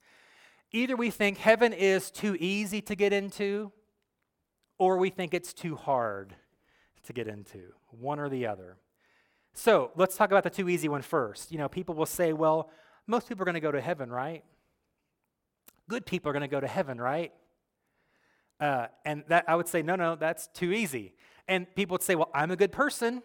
either 0.71 0.95
we 0.95 1.09
think 1.09 1.39
heaven 1.39 1.73
is 1.73 2.11
too 2.11 2.37
easy 2.39 2.79
to 2.81 2.95
get 2.95 3.11
into, 3.11 3.71
or 4.77 4.97
we 4.97 5.09
think 5.09 5.33
it's 5.33 5.51
too 5.51 5.75
hard 5.75 6.35
to 7.05 7.13
get 7.13 7.27
into, 7.27 7.73
one 7.89 8.19
or 8.19 8.29
the 8.29 8.45
other. 8.45 8.77
So 9.53 9.91
let's 9.95 10.15
talk 10.15 10.29
about 10.29 10.43
the 10.43 10.49
too 10.51 10.69
easy 10.69 10.89
one 10.89 11.01
first. 11.01 11.51
You 11.51 11.57
know, 11.57 11.69
people 11.69 11.95
will 11.95 12.05
say, 12.05 12.33
well, 12.33 12.69
most 13.07 13.27
people 13.27 13.41
are 13.41 13.45
going 13.45 13.55
to 13.55 13.61
go 13.61 13.71
to 13.71 13.81
heaven, 13.81 14.11
right? 14.11 14.43
Good 15.89 16.05
people 16.05 16.29
are 16.29 16.33
going 16.33 16.41
to 16.41 16.47
go 16.47 16.59
to 16.59 16.67
heaven, 16.67 16.99
right? 16.99 17.33
Uh, 18.59 18.87
and 19.05 19.23
that 19.29 19.45
I 19.47 19.55
would 19.55 19.67
say, 19.67 19.81
no, 19.81 19.95
no, 19.95 20.15
that's 20.15 20.47
too 20.47 20.71
easy. 20.71 21.15
And 21.47 21.73
people 21.73 21.95
would 21.95 22.03
say, 22.03 22.13
well, 22.13 22.29
I'm 22.33 22.51
a 22.51 22.55
good 22.55 22.71
person, 22.71 23.23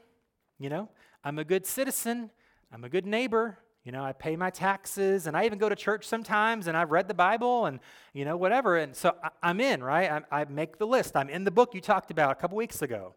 you 0.58 0.70
know, 0.70 0.88
I'm 1.24 1.38
a 1.38 1.44
good 1.44 1.66
citizen, 1.66 2.30
I'm 2.72 2.85
a 2.85 2.88
good 2.88 3.06
neighbor, 3.06 3.59
you 3.85 3.92
know, 3.92 4.04
I 4.04 4.12
pay 4.12 4.37
my 4.37 4.50
taxes, 4.50 5.26
and 5.26 5.35
I 5.37 5.46
even 5.46 5.59
go 5.59 5.68
to 5.68 5.76
church 5.76 6.06
sometimes, 6.06 6.66
and 6.66 6.76
I've 6.76 6.90
read 6.90 7.09
the 7.09 7.14
Bible, 7.14 7.64
and, 7.64 7.80
you 8.12 8.26
know, 8.26 8.37
whatever. 8.37 8.76
And 8.76 8.94
so 8.94 9.16
I, 9.42 9.50
am 9.50 9.61
in, 9.61 9.83
right? 9.83 10.22
I, 10.30 10.42
I, 10.42 10.44
make 10.44 10.76
the 10.76 10.87
list. 10.87 11.16
I'm 11.16 11.30
in 11.30 11.44
the 11.44 11.50
book 11.50 11.74
you 11.74 11.80
talked 11.80 12.11
about 12.11 12.33
a 12.33 12.35
couple 12.35 12.59
weeks 12.59 12.83
ago. 12.83 13.14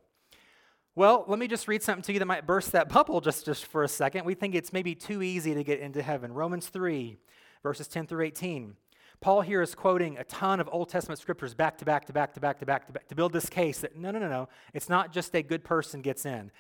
Well, 0.96 1.26
let 1.28 1.38
me 1.38 1.48
just 1.48 1.68
read 1.68 1.84
something 1.84 2.04
to 2.04 2.14
you 2.14 2.20
that 2.20 2.26
might 2.26 2.48
burst 2.48 2.72
that 2.72 2.88
bubble 2.88 3.20
just, 3.20 3.46
just 3.46 3.66
for 3.66 3.84
a 3.84 3.90
second. 3.90 4.26
We 4.26 4.36
think 4.36 4.56
it's 4.56 4.72
maybe 4.72 4.96
too 4.96 5.22
easy 5.22 5.54
to 5.54 5.64
get 5.64 5.80
into 5.80 6.02
heaven. 6.02 6.32
Romans 6.32 6.68
3, 6.70 7.18
verses 7.62 7.88
10 7.90 8.08
through 8.08 8.24
18. 8.26 8.76
Paul 9.20 9.42
here 9.42 9.62
is 9.62 9.76
quoting 9.76 10.18
a 10.18 10.24
ton 10.24 10.60
of 10.60 10.70
Old 10.72 10.90
Testament 10.90 11.20
scriptures 11.20 11.54
back 11.54 11.78
to 11.80 11.86
back 11.86 12.06
to 12.06 12.14
back 12.14 12.34
to 12.36 12.40
back 12.40 12.60
to 12.60 12.66
back 12.66 12.88
to 12.88 12.94
back 12.94 13.08
to 13.08 13.16
build 13.16 13.34
this 13.34 13.50
case 13.50 13.80
that 13.80 13.98
no, 13.98 14.12
no, 14.12 14.20
no, 14.20 14.30
no. 14.30 14.50
It's 14.74 14.88
not 14.88 15.12
just 15.12 15.36
a 15.36 15.42
good 15.42 15.64
person 15.64 16.02
gets 16.02 16.26
in. 16.26 16.52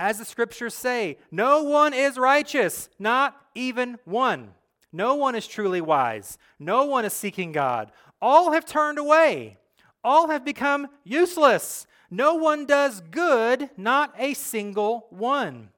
As 0.00 0.16
the 0.16 0.24
scriptures 0.24 0.72
say, 0.72 1.18
no 1.30 1.62
one 1.62 1.92
is 1.92 2.16
righteous, 2.16 2.88
not 2.98 3.36
even 3.54 3.98
one. 4.06 4.52
No 4.94 5.14
one 5.14 5.34
is 5.34 5.46
truly 5.46 5.82
wise. 5.82 6.38
No 6.58 6.86
one 6.86 7.04
is 7.04 7.12
seeking 7.12 7.52
God. 7.52 7.92
All 8.18 8.52
have 8.52 8.64
turned 8.64 8.96
away. 8.96 9.58
All 10.02 10.30
have 10.30 10.42
become 10.42 10.88
useless. 11.04 11.86
No 12.10 12.34
one 12.34 12.64
does 12.64 13.02
good, 13.10 13.68
not 13.76 14.14
a 14.16 14.32
single 14.32 15.06
one. 15.10 15.68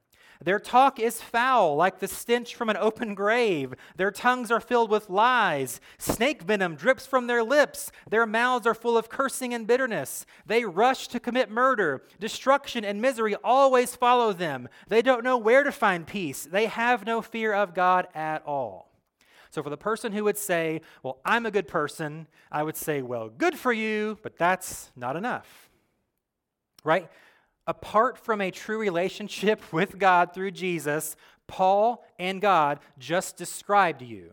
Their 0.45 0.59
talk 0.59 0.99
is 0.99 1.21
foul, 1.21 1.77
like 1.77 1.99
the 1.99 2.09
stench 2.09 2.55
from 2.55 2.69
an 2.69 2.77
open 2.77 3.15
grave. 3.15 3.75
Their 3.97 4.11
tongues 4.11 4.51
are 4.51 4.61
filled 4.61 4.91
with 4.91 5.11
lies. 5.11 5.81
Snake 5.99 6.43
venom 6.43 6.75
drips 6.75 7.07
from 7.07 7.27
their 7.27 7.43
lips. 7.43 7.93
Their 8.09 8.27
mouths 8.27 8.67
are 8.67 8.75
full 8.75 8.97
of 8.99 9.09
cursing 9.09 9.55
and 9.55 9.67
bitterness. 9.67 10.27
They 10.47 10.65
rush 10.65 11.09
to 11.09 11.21
commit 11.21 11.51
murder. 11.51 12.03
Destruction 12.19 12.85
and 12.85 13.01
misery 13.01 13.35
always 13.45 13.95
follow 13.95 14.33
them. 14.33 14.69
They 14.89 15.03
don't 15.03 15.25
know 15.25 15.39
where 15.39 15.63
to 15.63 15.73
find 15.73 16.07
peace. 16.07 16.45
They 16.45 16.67
have 16.67 17.07
no 17.07 17.23
fear 17.23 17.53
of 17.53 17.75
God 17.75 18.09
at 18.15 18.45
all. 18.47 18.93
So, 19.51 19.63
for 19.63 19.69
the 19.69 19.77
person 19.77 20.13
who 20.13 20.25
would 20.25 20.39
say, 20.39 20.81
Well, 21.03 21.19
I'm 21.27 21.45
a 21.45 21.51
good 21.51 21.69
person, 21.69 22.27
I 22.51 22.63
would 22.63 22.77
say, 22.77 23.03
Well, 23.03 23.29
good 23.29 23.59
for 23.59 23.73
you, 23.73 24.19
but 24.23 24.39
that's 24.39 24.91
not 24.97 25.15
enough. 25.15 25.71
Right? 26.85 27.11
Apart 27.67 28.19
from 28.19 28.41
a 28.41 28.51
true 28.51 28.79
relationship 28.79 29.61
with 29.73 29.99
God 29.99 30.35
through 30.35 30.53
Jesus, 30.53 31.17
Paul 31.47 32.05
and 32.19 32.41
God 32.41 32.81
just 32.99 33.37
described 33.37 34.03
you. 34.03 34.33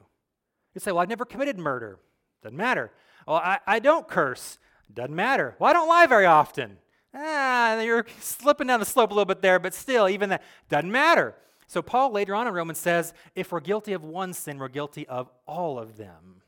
You 0.74 0.82
say, 0.82 0.92
Well, 0.92 1.02
I've 1.02 1.10
never 1.10 1.26
committed 1.26 1.58
murder. 1.58 2.00
Doesn't 2.42 2.58
matter. 2.58 2.92
Well, 3.28 3.38
I, 3.38 3.60
I 3.68 3.80
don't 3.80 4.08
curse. 4.08 4.58
Doesn't 4.94 5.16
matter. 5.16 5.56
Well, 5.60 5.70
I 5.70 5.74
don't 5.74 5.90
lie 5.90 6.08
very 6.08 6.26
often. 6.26 6.78
Ah, 7.14 7.80
you're 7.82 8.06
slipping 8.20 8.68
down 8.68 8.80
the 8.80 8.86
slope 8.86 9.12
a 9.12 9.14
little 9.14 9.26
bit 9.26 9.42
there, 9.42 9.60
but 9.60 9.74
still, 9.74 10.08
even 10.08 10.30
that 10.30 10.44
doesn't 10.70 10.92
matter. 10.92 11.36
So, 11.68 11.82
Paul 11.82 12.12
later 12.12 12.34
on 12.34 12.48
in 12.48 12.54
Romans 12.54 12.80
says, 12.80 13.14
if 13.36 13.52
we're 13.52 13.60
guilty 13.60 13.94
of 13.94 14.04
one 14.04 14.34
sin, 14.34 14.58
we're 14.58 14.70
guilty 14.70 15.08
of 15.08 15.30
all 15.46 15.78
of 15.78 15.98
them. 15.98 16.42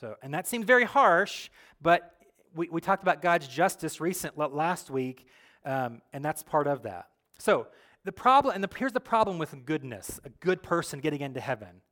So, 0.00 0.16
and 0.22 0.34
that 0.34 0.46
seems 0.46 0.66
very 0.66 0.84
harsh, 0.84 1.48
but 1.80 2.14
we, 2.54 2.68
we 2.68 2.80
talked 2.80 3.02
about 3.02 3.22
God's 3.22 3.48
justice 3.48 4.00
recent 4.00 4.36
last 4.36 4.90
week 4.90 5.26
um, 5.66 6.00
and 6.12 6.24
that's 6.24 6.42
part 6.42 6.66
of 6.66 6.84
that. 6.84 7.08
So, 7.38 7.66
the 8.04 8.12
problem, 8.12 8.54
and 8.54 8.62
the, 8.62 8.68
here's 8.78 8.92
the 8.92 9.00
problem 9.00 9.36
with 9.36 9.54
goodness 9.66 10.20
a 10.24 10.28
good 10.28 10.62
person 10.62 11.00
getting 11.00 11.20
into 11.20 11.40
heaven. 11.40 11.82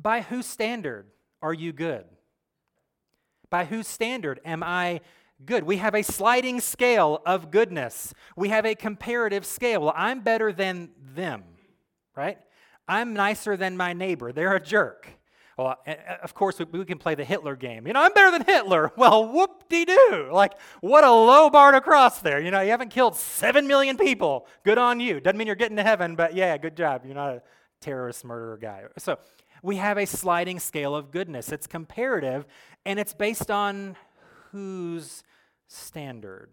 By 0.00 0.22
whose 0.22 0.46
standard 0.46 1.06
are 1.42 1.52
you 1.52 1.72
good? 1.72 2.06
By 3.50 3.66
whose 3.66 3.86
standard 3.86 4.40
am 4.44 4.62
I 4.62 5.02
good? 5.44 5.64
We 5.64 5.76
have 5.76 5.94
a 5.94 6.02
sliding 6.02 6.60
scale 6.60 7.20
of 7.26 7.50
goodness, 7.50 8.14
we 8.34 8.48
have 8.48 8.64
a 8.64 8.74
comparative 8.74 9.44
scale. 9.44 9.82
Well, 9.82 9.94
I'm 9.94 10.20
better 10.20 10.52
than 10.52 10.90
them, 11.14 11.44
right? 12.16 12.38
I'm 12.88 13.12
nicer 13.12 13.56
than 13.56 13.76
my 13.76 13.92
neighbor. 13.92 14.32
They're 14.32 14.54
a 14.54 14.60
jerk. 14.60 15.08
Well, 15.56 15.76
of 16.22 16.34
course, 16.34 16.58
we 16.70 16.84
can 16.84 16.98
play 16.98 17.14
the 17.14 17.24
Hitler 17.24 17.56
game. 17.56 17.86
You 17.86 17.94
know, 17.94 18.02
I'm 18.02 18.12
better 18.12 18.30
than 18.30 18.44
Hitler. 18.44 18.92
Well, 18.96 19.28
whoop 19.28 19.68
de 19.68 19.84
doo. 19.84 20.28
Like, 20.32 20.52
what 20.80 21.04
a 21.04 21.10
low 21.10 21.48
bar 21.48 21.72
to 21.72 21.80
cross 21.80 22.20
there. 22.20 22.40
You 22.40 22.50
know, 22.50 22.60
you 22.60 22.70
haven't 22.70 22.90
killed 22.90 23.16
seven 23.16 23.66
million 23.66 23.96
people. 23.96 24.46
Good 24.64 24.78
on 24.78 25.00
you. 25.00 25.20
Doesn't 25.20 25.38
mean 25.38 25.46
you're 25.46 25.56
getting 25.56 25.76
to 25.76 25.82
heaven, 25.82 26.14
but 26.14 26.34
yeah, 26.34 26.56
good 26.58 26.76
job. 26.76 27.02
You're 27.04 27.14
not 27.14 27.30
a 27.30 27.42
terrorist 27.80 28.24
murderer 28.24 28.58
guy. 28.58 28.84
So, 28.98 29.18
we 29.62 29.76
have 29.76 29.98
a 29.98 30.06
sliding 30.06 30.58
scale 30.60 30.94
of 30.94 31.10
goodness. 31.10 31.50
It's 31.50 31.66
comparative, 31.66 32.46
and 32.84 32.98
it's 32.98 33.14
based 33.14 33.50
on 33.50 33.96
whose 34.52 35.22
standard. 35.68 36.50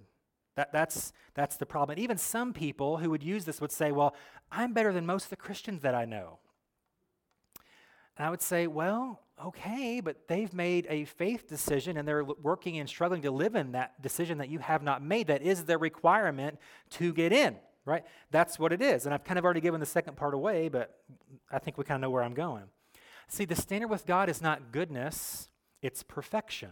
That, 0.55 0.71
that's, 0.71 1.13
that's 1.33 1.57
the 1.57 1.65
problem. 1.65 1.95
And 1.95 2.03
even 2.03 2.17
some 2.17 2.53
people 2.53 2.97
who 2.97 3.09
would 3.09 3.23
use 3.23 3.45
this 3.45 3.59
would 3.59 3.71
say, 3.71 3.91
well, 3.91 4.15
I'm 4.51 4.73
better 4.73 4.93
than 4.93 5.05
most 5.05 5.25
of 5.25 5.29
the 5.31 5.35
Christians 5.35 5.81
that 5.81 5.95
I 5.95 6.05
know. 6.05 6.39
And 8.17 8.27
I 8.27 8.29
would 8.29 8.41
say, 8.41 8.67
well, 8.67 9.21
okay, 9.43 9.99
but 9.99 10.27
they've 10.27 10.53
made 10.53 10.85
a 10.89 11.05
faith 11.05 11.47
decision 11.47 11.97
and 11.97 12.07
they're 12.07 12.23
working 12.23 12.77
and 12.79 12.87
struggling 12.87 13.21
to 13.23 13.31
live 13.31 13.55
in 13.55 13.71
that 13.71 14.01
decision 14.01 14.37
that 14.37 14.49
you 14.49 14.59
have 14.59 14.83
not 14.83 15.03
made. 15.03 15.27
That 15.27 15.41
is 15.41 15.65
the 15.65 15.77
requirement 15.77 16.59
to 16.91 17.13
get 17.13 17.33
in, 17.33 17.55
right? 17.85 18.03
That's 18.31 18.59
what 18.59 18.71
it 18.71 18.81
is. 18.81 19.05
And 19.05 19.13
I've 19.13 19.23
kind 19.23 19.39
of 19.39 19.45
already 19.45 19.61
given 19.61 19.79
the 19.79 19.85
second 19.85 20.15
part 20.15 20.33
away, 20.33 20.69
but 20.69 20.95
I 21.51 21.59
think 21.59 21.77
we 21.77 21.83
kind 21.83 21.95
of 21.95 22.01
know 22.01 22.11
where 22.11 22.23
I'm 22.23 22.35
going. 22.35 22.63
See, 23.27 23.45
the 23.45 23.55
standard 23.55 23.87
with 23.87 24.05
God 24.05 24.29
is 24.29 24.41
not 24.41 24.71
goodness, 24.71 25.49
it's 25.81 26.03
perfection. 26.03 26.69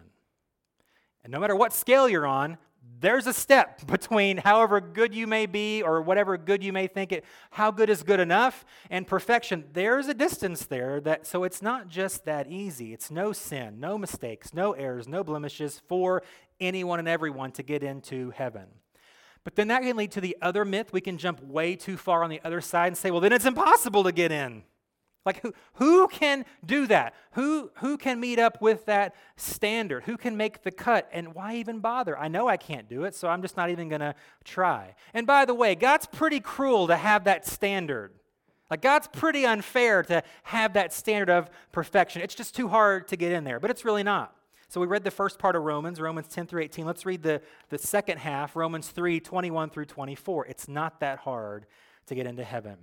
And 1.24 1.32
no 1.32 1.40
matter 1.40 1.56
what 1.56 1.74
scale 1.74 2.08
you're 2.08 2.28
on, 2.28 2.58
there's 3.02 3.28
a 3.28 3.34
step 3.34 3.86
between 3.88 4.38
however 4.38 4.80
good 4.80 5.14
you 5.14 5.28
may 5.28 5.46
be 5.46 5.82
or 5.82 6.02
whatever 6.02 6.38
good 6.38 6.64
you 6.64 6.72
may 6.72 6.88
think 6.88 7.12
it 7.12 7.26
how 7.52 7.72
good 7.72 7.90
is 7.90 8.04
good 8.04 8.20
enough 8.20 8.64
and 8.90 9.06
perfection. 9.06 9.66
There's 9.74 10.08
a 10.08 10.14
distance 10.14 10.66
there 10.66 11.02
that 11.02 11.28
so 11.28 11.44
it's 11.44 11.62
not 11.62 11.88
just 11.88 12.26
that 12.26 12.48
easy. 12.48 12.94
It's 12.94 13.12
no 13.12 13.34
sin 13.34 13.80
no 13.80 13.98
mistakes 13.98 14.54
no 14.54 14.74
errors 14.74 15.08
no 15.08 15.24
blemishes 15.24 15.82
for 15.88 16.24
anyone 16.60 17.00
and 17.00 17.08
everyone 17.08 17.52
to 17.54 17.64
get 17.64 17.84
into 17.84 18.30
heaven. 18.32 18.68
But 19.44 19.56
then 19.56 19.70
that 19.70 19.82
can 19.82 19.98
lead 19.98 20.12
to 20.12 20.22
the 20.22 20.38
other 20.40 20.64
myth. 20.64 20.94
We 20.94 21.02
can 21.02 21.18
jump 21.18 21.44
way 21.44 21.76
too 21.76 21.98
far 21.98 22.24
on 22.24 22.30
the 22.30 22.40
other 22.44 22.62
side 22.62 22.88
and 22.88 22.98
say 22.98 23.12
well 23.12 23.22
then 23.22 23.34
it's 23.34 23.46
impossible 23.46 24.04
to 24.04 24.12
get 24.12 24.32
in 24.32 24.64
like 25.26 25.42
who, 25.42 25.54
who 25.74 26.08
can 26.08 26.46
do 26.66 26.88
that? 26.88 27.14
Who, 27.34 27.72
who 27.76 27.98
can 27.98 28.20
meet 28.20 28.40
up 28.40 28.60
with 28.62 28.86
that 28.86 29.16
standard? 29.36 30.04
Who 30.04 30.18
can 30.18 30.36
make 30.36 30.64
the 30.64 30.72
cut? 30.72 31.08
And 31.12 31.36
why 31.36 31.56
even 31.56 31.80
bother? 31.80 32.18
I 32.18 32.28
know 32.28 32.48
I 32.48 32.58
can't 32.58 32.90
do 32.90 33.04
it, 33.04 33.14
so 33.14 33.28
I'm 33.28 33.42
just 33.42 33.56
not 33.56 33.70
even 33.70 33.88
going 33.88 34.02
to 34.02 34.16
try. 34.44 34.96
And 35.14 35.28
by 35.28 35.46
the 35.46 35.54
way, 35.54 35.76
God's 35.76 36.08
pretty 36.08 36.40
cruel 36.40 36.88
to 36.88 36.96
have 36.96 37.26
that 37.26 37.46
standard. 37.46 38.14
Like 38.72 38.82
God's 38.82 39.08
pretty 39.08 39.46
unfair 39.46 40.02
to 40.04 40.24
have 40.44 40.74
that 40.74 40.94
standard 40.94 41.30
of 41.30 41.50
perfection. 41.72 42.22
It's 42.22 42.36
just 42.36 42.56
too 42.56 42.70
hard 42.70 43.08
to 43.10 43.18
get 43.18 43.32
in 43.32 43.44
there, 43.44 43.60
but 43.60 43.70
it's 43.70 43.86
really 43.86 44.04
not. 44.04 44.36
So 44.70 44.80
we 44.80 44.88
read 44.88 45.04
the 45.04 45.12
first 45.12 45.38
part 45.38 45.58
of 45.58 45.64
Romans, 45.64 46.00
Romans 46.00 46.30
10 46.30 46.48
through 46.48 46.62
18. 46.62 46.86
Let's 46.86 47.06
read 47.06 47.22
the, 47.22 47.42
the 47.70 47.78
second 47.78 48.20
half, 48.20 48.56
Romans 48.56 48.88
3, 48.88 49.20
21 49.20 49.70
through 49.70 49.86
24. 49.86 50.48
It's 50.48 50.70
not 50.70 51.02
that 51.02 51.20
hard 51.20 51.66
to 52.08 52.16
get 52.16 52.26
into 52.26 52.46
heaven. 52.46 52.78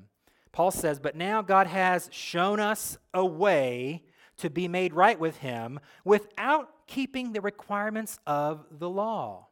Paul 0.52 0.70
says, 0.70 0.98
But 0.98 1.16
now 1.16 1.42
God 1.42 1.66
has 1.66 2.08
shown 2.12 2.60
us 2.60 2.98
a 3.14 3.24
way 3.24 4.04
to 4.38 4.50
be 4.50 4.68
made 4.68 4.94
right 4.94 5.18
with 5.18 5.38
Him 5.38 5.80
without 6.04 6.70
keeping 6.86 7.32
the 7.32 7.40
requirements 7.40 8.18
of 8.26 8.64
the 8.70 8.88
law. 8.88 9.48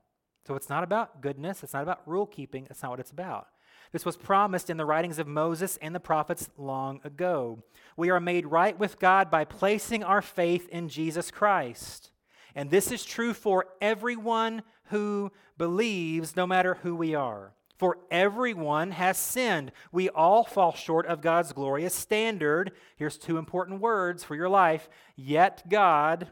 So 0.47 0.55
it's 0.55 0.69
not 0.69 0.85
about 0.85 1.21
goodness, 1.21 1.63
it's 1.63 1.75
not 1.75 1.83
about 1.83 2.07
rule 2.07 2.27
keeping, 2.27 2.65
that's 2.65 2.83
not 2.83 2.93
what 2.93 3.01
it's 3.01 3.11
about. 3.11 3.49
This 3.93 4.05
was 4.05 4.17
promised 4.17 4.71
in 4.71 4.77
the 4.77 4.85
writings 4.85 5.19
of 5.19 5.27
Moses 5.27 5.79
and 5.81 5.95
the 5.95 6.01
prophets 6.01 6.49
long 6.57 7.01
ago. 7.05 7.63
We 7.97 8.11
are 8.11 8.21
made 8.21 8.47
right 8.47 8.79
with 8.79 8.99
God 8.99 9.31
by 9.31 9.45
placing 9.45 10.05
our 10.05 10.23
faith 10.23 10.69
in 10.69 10.89
Jesus 10.89 11.31
Christ. 11.31 12.11
And 12.55 12.71
this 12.71 12.91
is 12.91 13.05
true 13.05 13.33
for 13.33 13.67
everyone 13.81 14.63
who 14.87 15.31
believes, 15.59 16.37
no 16.37 16.47
matter 16.47 16.75
who 16.83 16.95
we 16.97 17.15
are. 17.15 17.53
For 17.77 17.99
everyone 18.11 18.93
has 18.93 19.18
sinned. 19.18 19.72
We 19.93 20.09
all 20.09 20.45
fall 20.45 20.74
short 20.74 21.07
of 21.07 21.20
God's 21.20 21.53
glorious 21.53 21.95
standard. 21.95 22.72
Here's 22.97 23.18
two 23.18 23.37
important 23.37 23.81
words 23.81 24.24
for 24.24 24.35
your 24.35 24.49
life. 24.49 24.89
Yet 25.14 25.64
God, 25.68 26.29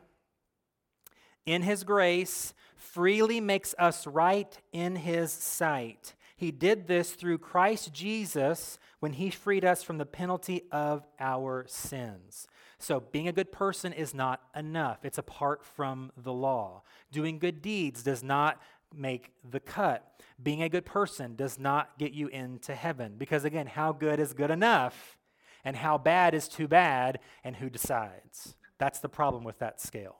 in 1.44 1.62
His 1.62 1.84
grace, 1.84 2.54
freely 2.76 3.40
makes 3.40 3.74
us 3.78 4.06
right 4.06 4.56
in 4.72 4.96
His 4.96 5.32
sight. 5.32 6.14
He 6.36 6.50
did 6.50 6.86
this 6.86 7.12
through 7.12 7.38
Christ 7.38 7.92
Jesus 7.92 8.78
when 9.00 9.12
He 9.12 9.30
freed 9.30 9.64
us 9.64 9.82
from 9.82 9.98
the 9.98 10.06
penalty 10.06 10.62
of 10.72 11.06
our 11.20 11.64
sins. 11.68 12.48
So, 12.78 13.00
being 13.00 13.28
a 13.28 13.32
good 13.32 13.52
person 13.52 13.92
is 13.92 14.14
not 14.14 14.42
enough. 14.54 15.04
It's 15.04 15.18
apart 15.18 15.64
from 15.64 16.12
the 16.16 16.32
law. 16.32 16.82
Doing 17.12 17.38
good 17.38 17.62
deeds 17.62 18.02
does 18.02 18.22
not 18.22 18.60
make 18.98 19.32
the 19.48 19.60
cut. 19.60 20.22
Being 20.42 20.62
a 20.62 20.68
good 20.68 20.84
person 20.84 21.36
does 21.36 21.58
not 21.58 21.98
get 21.98 22.12
you 22.12 22.28
into 22.28 22.74
heaven 22.74 23.14
because, 23.16 23.44
again, 23.44 23.66
how 23.66 23.92
good 23.92 24.20
is 24.20 24.32
good 24.32 24.50
enough 24.50 25.18
and 25.64 25.76
how 25.76 25.98
bad 25.98 26.34
is 26.34 26.46
too 26.46 26.68
bad, 26.68 27.18
and 27.42 27.56
who 27.56 27.70
decides? 27.70 28.54
That's 28.78 28.98
the 28.98 29.08
problem 29.08 29.44
with 29.44 29.58
that 29.60 29.80
scale. 29.80 30.16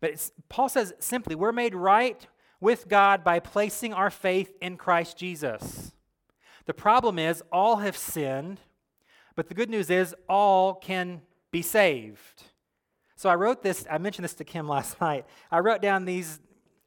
But 0.00 0.30
Paul 0.48 0.68
says 0.68 0.94
simply, 0.98 1.34
we're 1.34 1.52
made 1.52 1.74
right 1.74 2.26
with 2.60 2.88
God 2.88 3.22
by 3.22 3.38
placing 3.38 3.92
our 3.92 4.10
faith 4.10 4.52
in 4.60 4.76
Christ 4.76 5.18
Jesus. 5.18 5.92
The 6.64 6.74
problem 6.74 7.18
is, 7.18 7.42
all 7.52 7.76
have 7.76 7.96
sinned, 7.96 8.60
but 9.36 9.48
the 9.48 9.54
good 9.54 9.68
news 9.68 9.90
is, 9.90 10.14
all 10.28 10.74
can 10.74 11.22
be 11.50 11.60
saved. 11.60 12.44
So 13.16 13.28
I 13.28 13.34
wrote 13.34 13.62
this, 13.62 13.86
I 13.90 13.98
mentioned 13.98 14.24
this 14.24 14.34
to 14.34 14.44
Kim 14.44 14.68
last 14.76 15.00
night. 15.00 15.26
I 15.50 15.58
wrote 15.58 15.82
down 15.82 16.04
these 16.04 16.40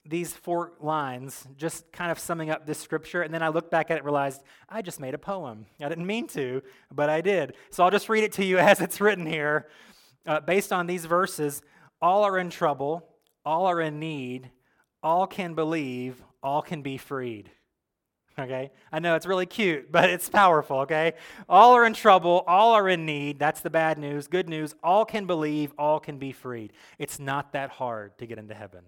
these 0.06 0.34
four 0.34 0.74
lines, 0.80 1.47
just 1.58 1.91
kind 1.91 2.12
of 2.12 2.20
summing 2.20 2.49
up 2.49 2.66
this 2.66 2.80
scripture, 2.80 3.24
and 3.24 3.34
then 3.34 3.41
I 3.41 3.47
looked 3.47 3.72
back 3.72 3.89
at 3.89 3.95
it 3.95 3.97
and 3.97 4.06
realized 4.06 4.43
I 4.70 4.82
just 4.82 4.99
made 4.99 5.14
a 5.14 5.18
poem. 5.18 5.66
I 5.82 5.89
didn't 5.89 6.06
mean 6.06 6.28
to, 6.30 6.62
but 6.91 7.10
I 7.10 7.22
did. 7.22 7.56
So 7.72 7.84
I'll 7.84 7.91
just 7.91 8.10
read 8.10 8.24
it 8.24 8.34
to 8.34 8.45
you 8.45 8.58
as 8.60 8.82
it's 8.82 9.01
written 9.01 9.26
here. 9.26 9.68
Uh, 10.26 10.39
based 10.39 10.72
on 10.72 10.88
these 10.88 11.06
verses, 11.06 11.62
all 12.01 12.24
are 12.24 12.38
in 12.38 12.49
trouble, 12.49 13.08
all 13.45 13.66
are 13.66 13.82
in 13.82 13.99
need, 13.99 14.49
all 15.01 15.28
can 15.28 15.53
believe, 15.53 16.22
all 16.41 16.62
can 16.62 16.82
be 16.82 16.97
freed. 16.97 17.49
Okay? 18.38 18.72
I 18.91 18.99
know 18.99 19.16
it's 19.16 19.26
really 19.26 19.45
cute, 19.45 19.91
but 19.91 20.10
it's 20.10 20.30
powerful, 20.30 20.80
okay? 20.80 21.14
All 21.47 21.74
are 21.74 21.86
in 21.86 21.93
trouble, 21.93 22.43
all 22.47 22.74
are 22.74 22.89
in 22.89 23.06
need. 23.06 23.39
That's 23.39 23.62
the 23.62 23.70
bad 23.70 23.97
news. 23.97 24.28
Good 24.28 24.49
news, 24.49 24.76
all 24.84 25.06
can 25.06 25.26
believe, 25.26 25.74
all 25.78 25.99
can 25.99 26.18
be 26.18 26.32
freed. 26.32 26.74
It's 26.99 27.20
not 27.20 27.53
that 27.53 27.70
hard 27.70 28.18
to 28.20 28.26
get 28.26 28.38
into 28.38 28.53
heaven. 28.53 28.82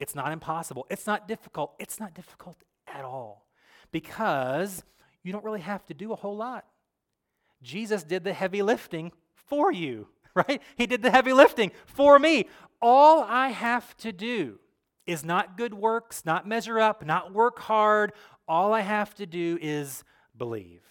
It's 0.00 0.14
not 0.14 0.32
impossible. 0.32 0.86
It's 0.90 1.06
not 1.06 1.28
difficult. 1.28 1.74
It's 1.78 2.00
not 2.00 2.14
difficult 2.14 2.56
at 2.86 3.04
all 3.04 3.46
because 3.92 4.82
you 5.22 5.32
don't 5.32 5.44
really 5.44 5.60
have 5.60 5.84
to 5.86 5.94
do 5.94 6.12
a 6.12 6.16
whole 6.16 6.36
lot. 6.36 6.64
Jesus 7.62 8.02
did 8.02 8.24
the 8.24 8.32
heavy 8.32 8.62
lifting 8.62 9.12
for 9.34 9.72
you, 9.72 10.08
right? 10.34 10.60
He 10.76 10.86
did 10.86 11.02
the 11.02 11.10
heavy 11.10 11.32
lifting 11.32 11.72
for 11.86 12.18
me. 12.18 12.46
All 12.82 13.22
I 13.22 13.48
have 13.48 13.96
to 13.98 14.12
do 14.12 14.58
is 15.06 15.24
not 15.24 15.56
good 15.56 15.74
works, 15.74 16.24
not 16.24 16.46
measure 16.46 16.78
up, 16.78 17.04
not 17.04 17.32
work 17.32 17.58
hard. 17.60 18.12
All 18.46 18.72
I 18.72 18.80
have 18.80 19.14
to 19.14 19.26
do 19.26 19.58
is 19.60 20.04
believe. 20.36 20.82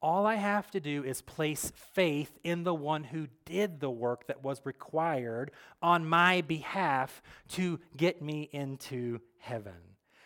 All 0.00 0.26
I 0.26 0.36
have 0.36 0.70
to 0.70 0.80
do 0.80 1.02
is 1.02 1.22
place 1.22 1.72
faith 1.92 2.38
in 2.44 2.62
the 2.62 2.74
one 2.74 3.04
who 3.04 3.26
did 3.44 3.80
the 3.80 3.90
work 3.90 4.28
that 4.28 4.44
was 4.44 4.60
required 4.64 5.50
on 5.82 6.06
my 6.06 6.42
behalf 6.42 7.20
to 7.50 7.80
get 7.96 8.22
me 8.22 8.48
into 8.52 9.20
heaven. 9.38 9.74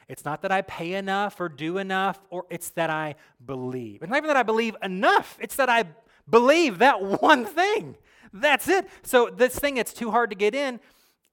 It's 0.09 0.27
not 0.27 0.43
that 0.43 0.53
I 0.53 0.61
pay 0.61 0.93
enough 0.95 1.41
or 1.41 1.49
do 1.49 1.79
enough, 1.79 2.21
or 2.29 2.45
it's 2.51 2.69
that 2.71 2.91
I 2.91 3.15
believe. 3.45 4.03
It's 4.03 4.11
not 4.11 4.19
even 4.19 4.29
that 4.29 4.37
I 4.37 4.43
believe 4.43 4.77
enough, 4.83 5.39
it's 5.41 5.57
that 5.57 5.71
I 5.71 5.85
believe 6.29 6.79
that 6.79 7.23
one 7.23 7.47
thing. 7.47 7.97
That's 8.33 8.69
it. 8.69 8.89
So, 9.03 9.31
this 9.31 9.59
thing 9.59 9.75
that's 9.77 9.93
too 9.93 10.11
hard 10.11 10.31
to 10.31 10.37
get 10.37 10.55
in, 10.55 10.81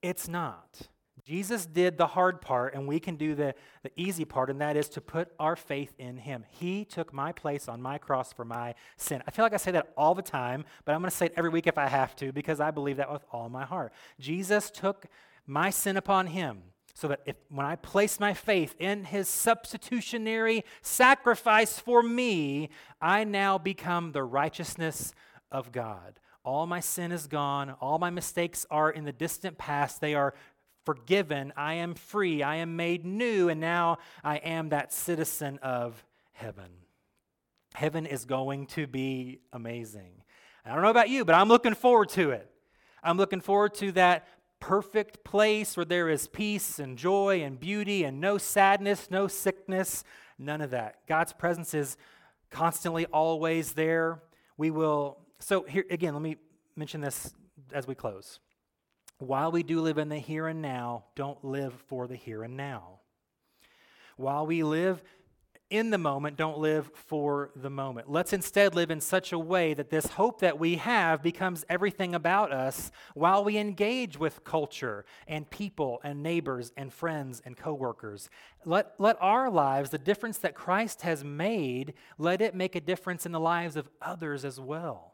it's 0.02 0.28
not. 0.28 0.89
Jesus 1.30 1.68
did 1.68 2.00
the 2.00 2.08
hard 2.08 2.42
part, 2.42 2.74
and 2.74 2.88
we 2.88 3.00
can 3.00 3.16
do 3.16 3.36
the, 3.36 3.54
the 3.84 3.92
easy 3.96 4.26
part, 4.26 4.50
and 4.50 4.60
that 4.62 4.76
is 4.76 4.90
to 4.90 5.00
put 5.00 5.32
our 5.38 5.56
faith 5.56 5.94
in 6.00 6.18
Him. 6.18 6.44
He 6.50 6.84
took 6.84 7.14
my 7.14 7.32
place 7.32 7.68
on 7.68 7.84
my 7.84 8.00
cross 8.00 8.34
for 8.34 8.44
my 8.44 8.74
sin. 8.98 9.22
I 9.28 9.30
feel 9.30 9.46
like 9.46 9.54
I 9.54 9.58
say 9.58 9.70
that 9.70 9.94
all 9.96 10.16
the 10.16 10.24
time, 10.24 10.66
but 10.86 10.94
I'm 10.94 11.02
going 11.02 11.12
to 11.12 11.16
say 11.16 11.28
it 11.28 11.34
every 11.38 11.52
week 11.52 11.68
if 11.68 11.78
I 11.78 11.86
have 11.86 12.16
to 12.16 12.32
because 12.32 12.60
I 12.60 12.72
believe 12.72 12.98
that 12.98 13.12
with 13.12 13.24
all 13.32 13.48
my 13.48 13.64
heart. 13.64 13.94
Jesus 14.20 14.72
took 14.72 15.06
my 15.46 15.70
sin 15.70 15.98
upon 15.98 16.26
Him 16.26 16.64
so 16.96 17.08
that 17.10 17.22
if, 17.28 17.36
when 17.50 17.68
I 17.68 17.76
place 17.76 18.20
my 18.20 18.34
faith 18.34 18.74
in 18.80 19.04
His 19.04 19.30
substitutionary 19.30 20.66
sacrifice 20.82 21.78
for 21.78 22.02
me, 22.02 22.72
I 23.00 23.24
now 23.24 23.60
become 23.60 24.14
the 24.14 24.24
righteousness 24.24 25.14
of 25.52 25.72
God. 25.72 26.20
All 26.44 26.66
my 26.66 26.80
sin 26.80 27.12
is 27.12 27.28
gone. 27.28 27.76
All 27.80 28.00
my 28.00 28.10
mistakes 28.10 28.66
are 28.72 28.90
in 28.90 29.04
the 29.04 29.12
distant 29.12 29.60
past. 29.60 30.02
They 30.02 30.16
are 30.16 30.34
forgiven. 30.86 31.54
I 31.56 31.76
am 31.76 31.94
free. 31.94 32.44
I 32.44 32.56
am 32.56 32.76
made 32.76 33.06
new. 33.06 33.50
And 33.50 33.60
now 33.60 33.98
I 34.24 34.38
am 34.38 34.70
that 34.70 34.94
citizen 34.94 35.60
of 35.62 36.04
heaven. 36.32 36.70
Heaven 37.74 38.06
is 38.06 38.26
going 38.26 38.66
to 38.68 38.88
be 38.88 39.40
amazing. 39.54 40.24
I 40.66 40.74
don't 40.74 40.84
know 40.84 40.90
about 40.90 41.10
you, 41.10 41.26
but 41.26 41.36
I'm 41.36 41.48
looking 41.48 41.74
forward 41.74 42.10
to 42.10 42.32
it. 42.32 42.50
I'm 43.04 43.18
looking 43.18 43.42
forward 43.42 43.74
to 43.76 43.92
that 43.94 44.28
perfect 44.60 45.24
place 45.24 45.78
where 45.78 45.86
there 45.86 46.10
is 46.10 46.28
peace 46.28 46.80
and 46.80 46.98
joy 46.98 47.42
and 47.42 47.60
beauty 47.60 48.04
and 48.04 48.20
no 48.20 48.38
sadness, 48.38 49.10
no 49.10 49.28
sickness, 49.28 50.04
none 50.38 50.62
of 50.62 50.72
that. 50.72 50.98
God's 51.08 51.32
presence 51.32 51.74
is 51.74 51.96
constantly 52.50 53.06
always 53.08 53.74
there. 53.74 54.22
We 54.58 54.72
will, 54.72 55.20
so 55.40 55.64
here 55.64 55.86
again, 55.90 56.14
let 56.14 56.22
me 56.22 56.38
mention 56.76 57.02
this 57.02 57.34
as 57.74 57.88
we 57.88 57.96
close 57.96 58.40
while 59.20 59.52
we 59.52 59.64
do 59.64 59.82
live 59.82 59.98
in 59.98 60.10
the 60.10 60.18
here 60.18 60.48
and 60.48 60.62
now, 60.62 61.04
don't 61.16 61.44
live 61.44 61.74
for 61.88 62.08
the 62.08 62.16
here 62.16 62.44
and 62.44 62.58
now. 62.58 63.00
While 64.16 64.48
we 64.48 64.64
live 64.64 65.02
in 65.70 65.92
the 65.92 65.98
moment, 65.98 66.36
don't 66.36 66.58
live 66.58 66.90
for 66.96 67.52
the 67.56 67.70
moment. 67.70 68.10
Let's 68.10 68.34
instead 68.34 68.74
live 68.74 68.90
in 68.90 69.02
such 69.02 69.32
a 69.32 69.38
way 69.38 69.76
that 69.76 69.92
this 69.92 70.08
hope 70.08 70.40
that 70.40 70.58
we 70.58 70.78
have 70.78 71.22
becomes 71.22 71.64
everything 71.70 72.16
about 72.16 72.52
us 72.52 72.92
while 73.14 73.44
we 73.44 73.58
engage 73.58 74.18
with 74.18 74.44
culture 74.44 75.06
and 75.28 75.48
people 75.50 76.00
and 76.04 76.24
neighbors 76.24 76.72
and 76.76 76.92
friends 76.92 77.42
and 77.46 77.56
coworkers. 77.56 78.30
Let, 78.66 78.94
let 78.98 79.18
our 79.22 79.52
lives, 79.52 79.92
the 79.92 80.00
difference 80.00 80.40
that 80.40 80.56
Christ 80.56 81.04
has 81.04 81.24
made, 81.24 81.94
let 82.18 82.42
it 82.42 82.56
make 82.56 82.76
a 82.76 82.82
difference 82.82 83.26
in 83.28 83.32
the 83.32 83.40
lives 83.40 83.76
of 83.76 83.90
others 84.02 84.46
as 84.46 84.60
well. 84.60 85.09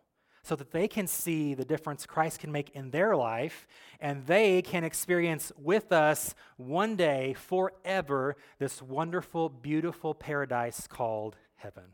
So 0.46 0.56
that 0.56 0.72
they 0.72 0.88
can 0.88 1.08
see 1.08 1.56
the 1.56 1.66
difference 1.66 2.06
Christ 2.06 2.40
can 2.40 2.52
make 2.52 2.70
in 2.76 2.92
their 2.92 3.16
life 3.16 3.68
and 4.00 4.28
they 4.28 4.62
can 4.62 4.84
experience 4.84 5.52
with 5.58 5.92
us 5.92 6.36
one 6.58 6.96
day, 6.96 7.34
forever, 7.34 8.36
this 8.60 8.80
wonderful, 8.80 9.50
beautiful 9.50 10.14
paradise 10.14 10.86
called 10.86 11.36
heaven. 11.56 11.86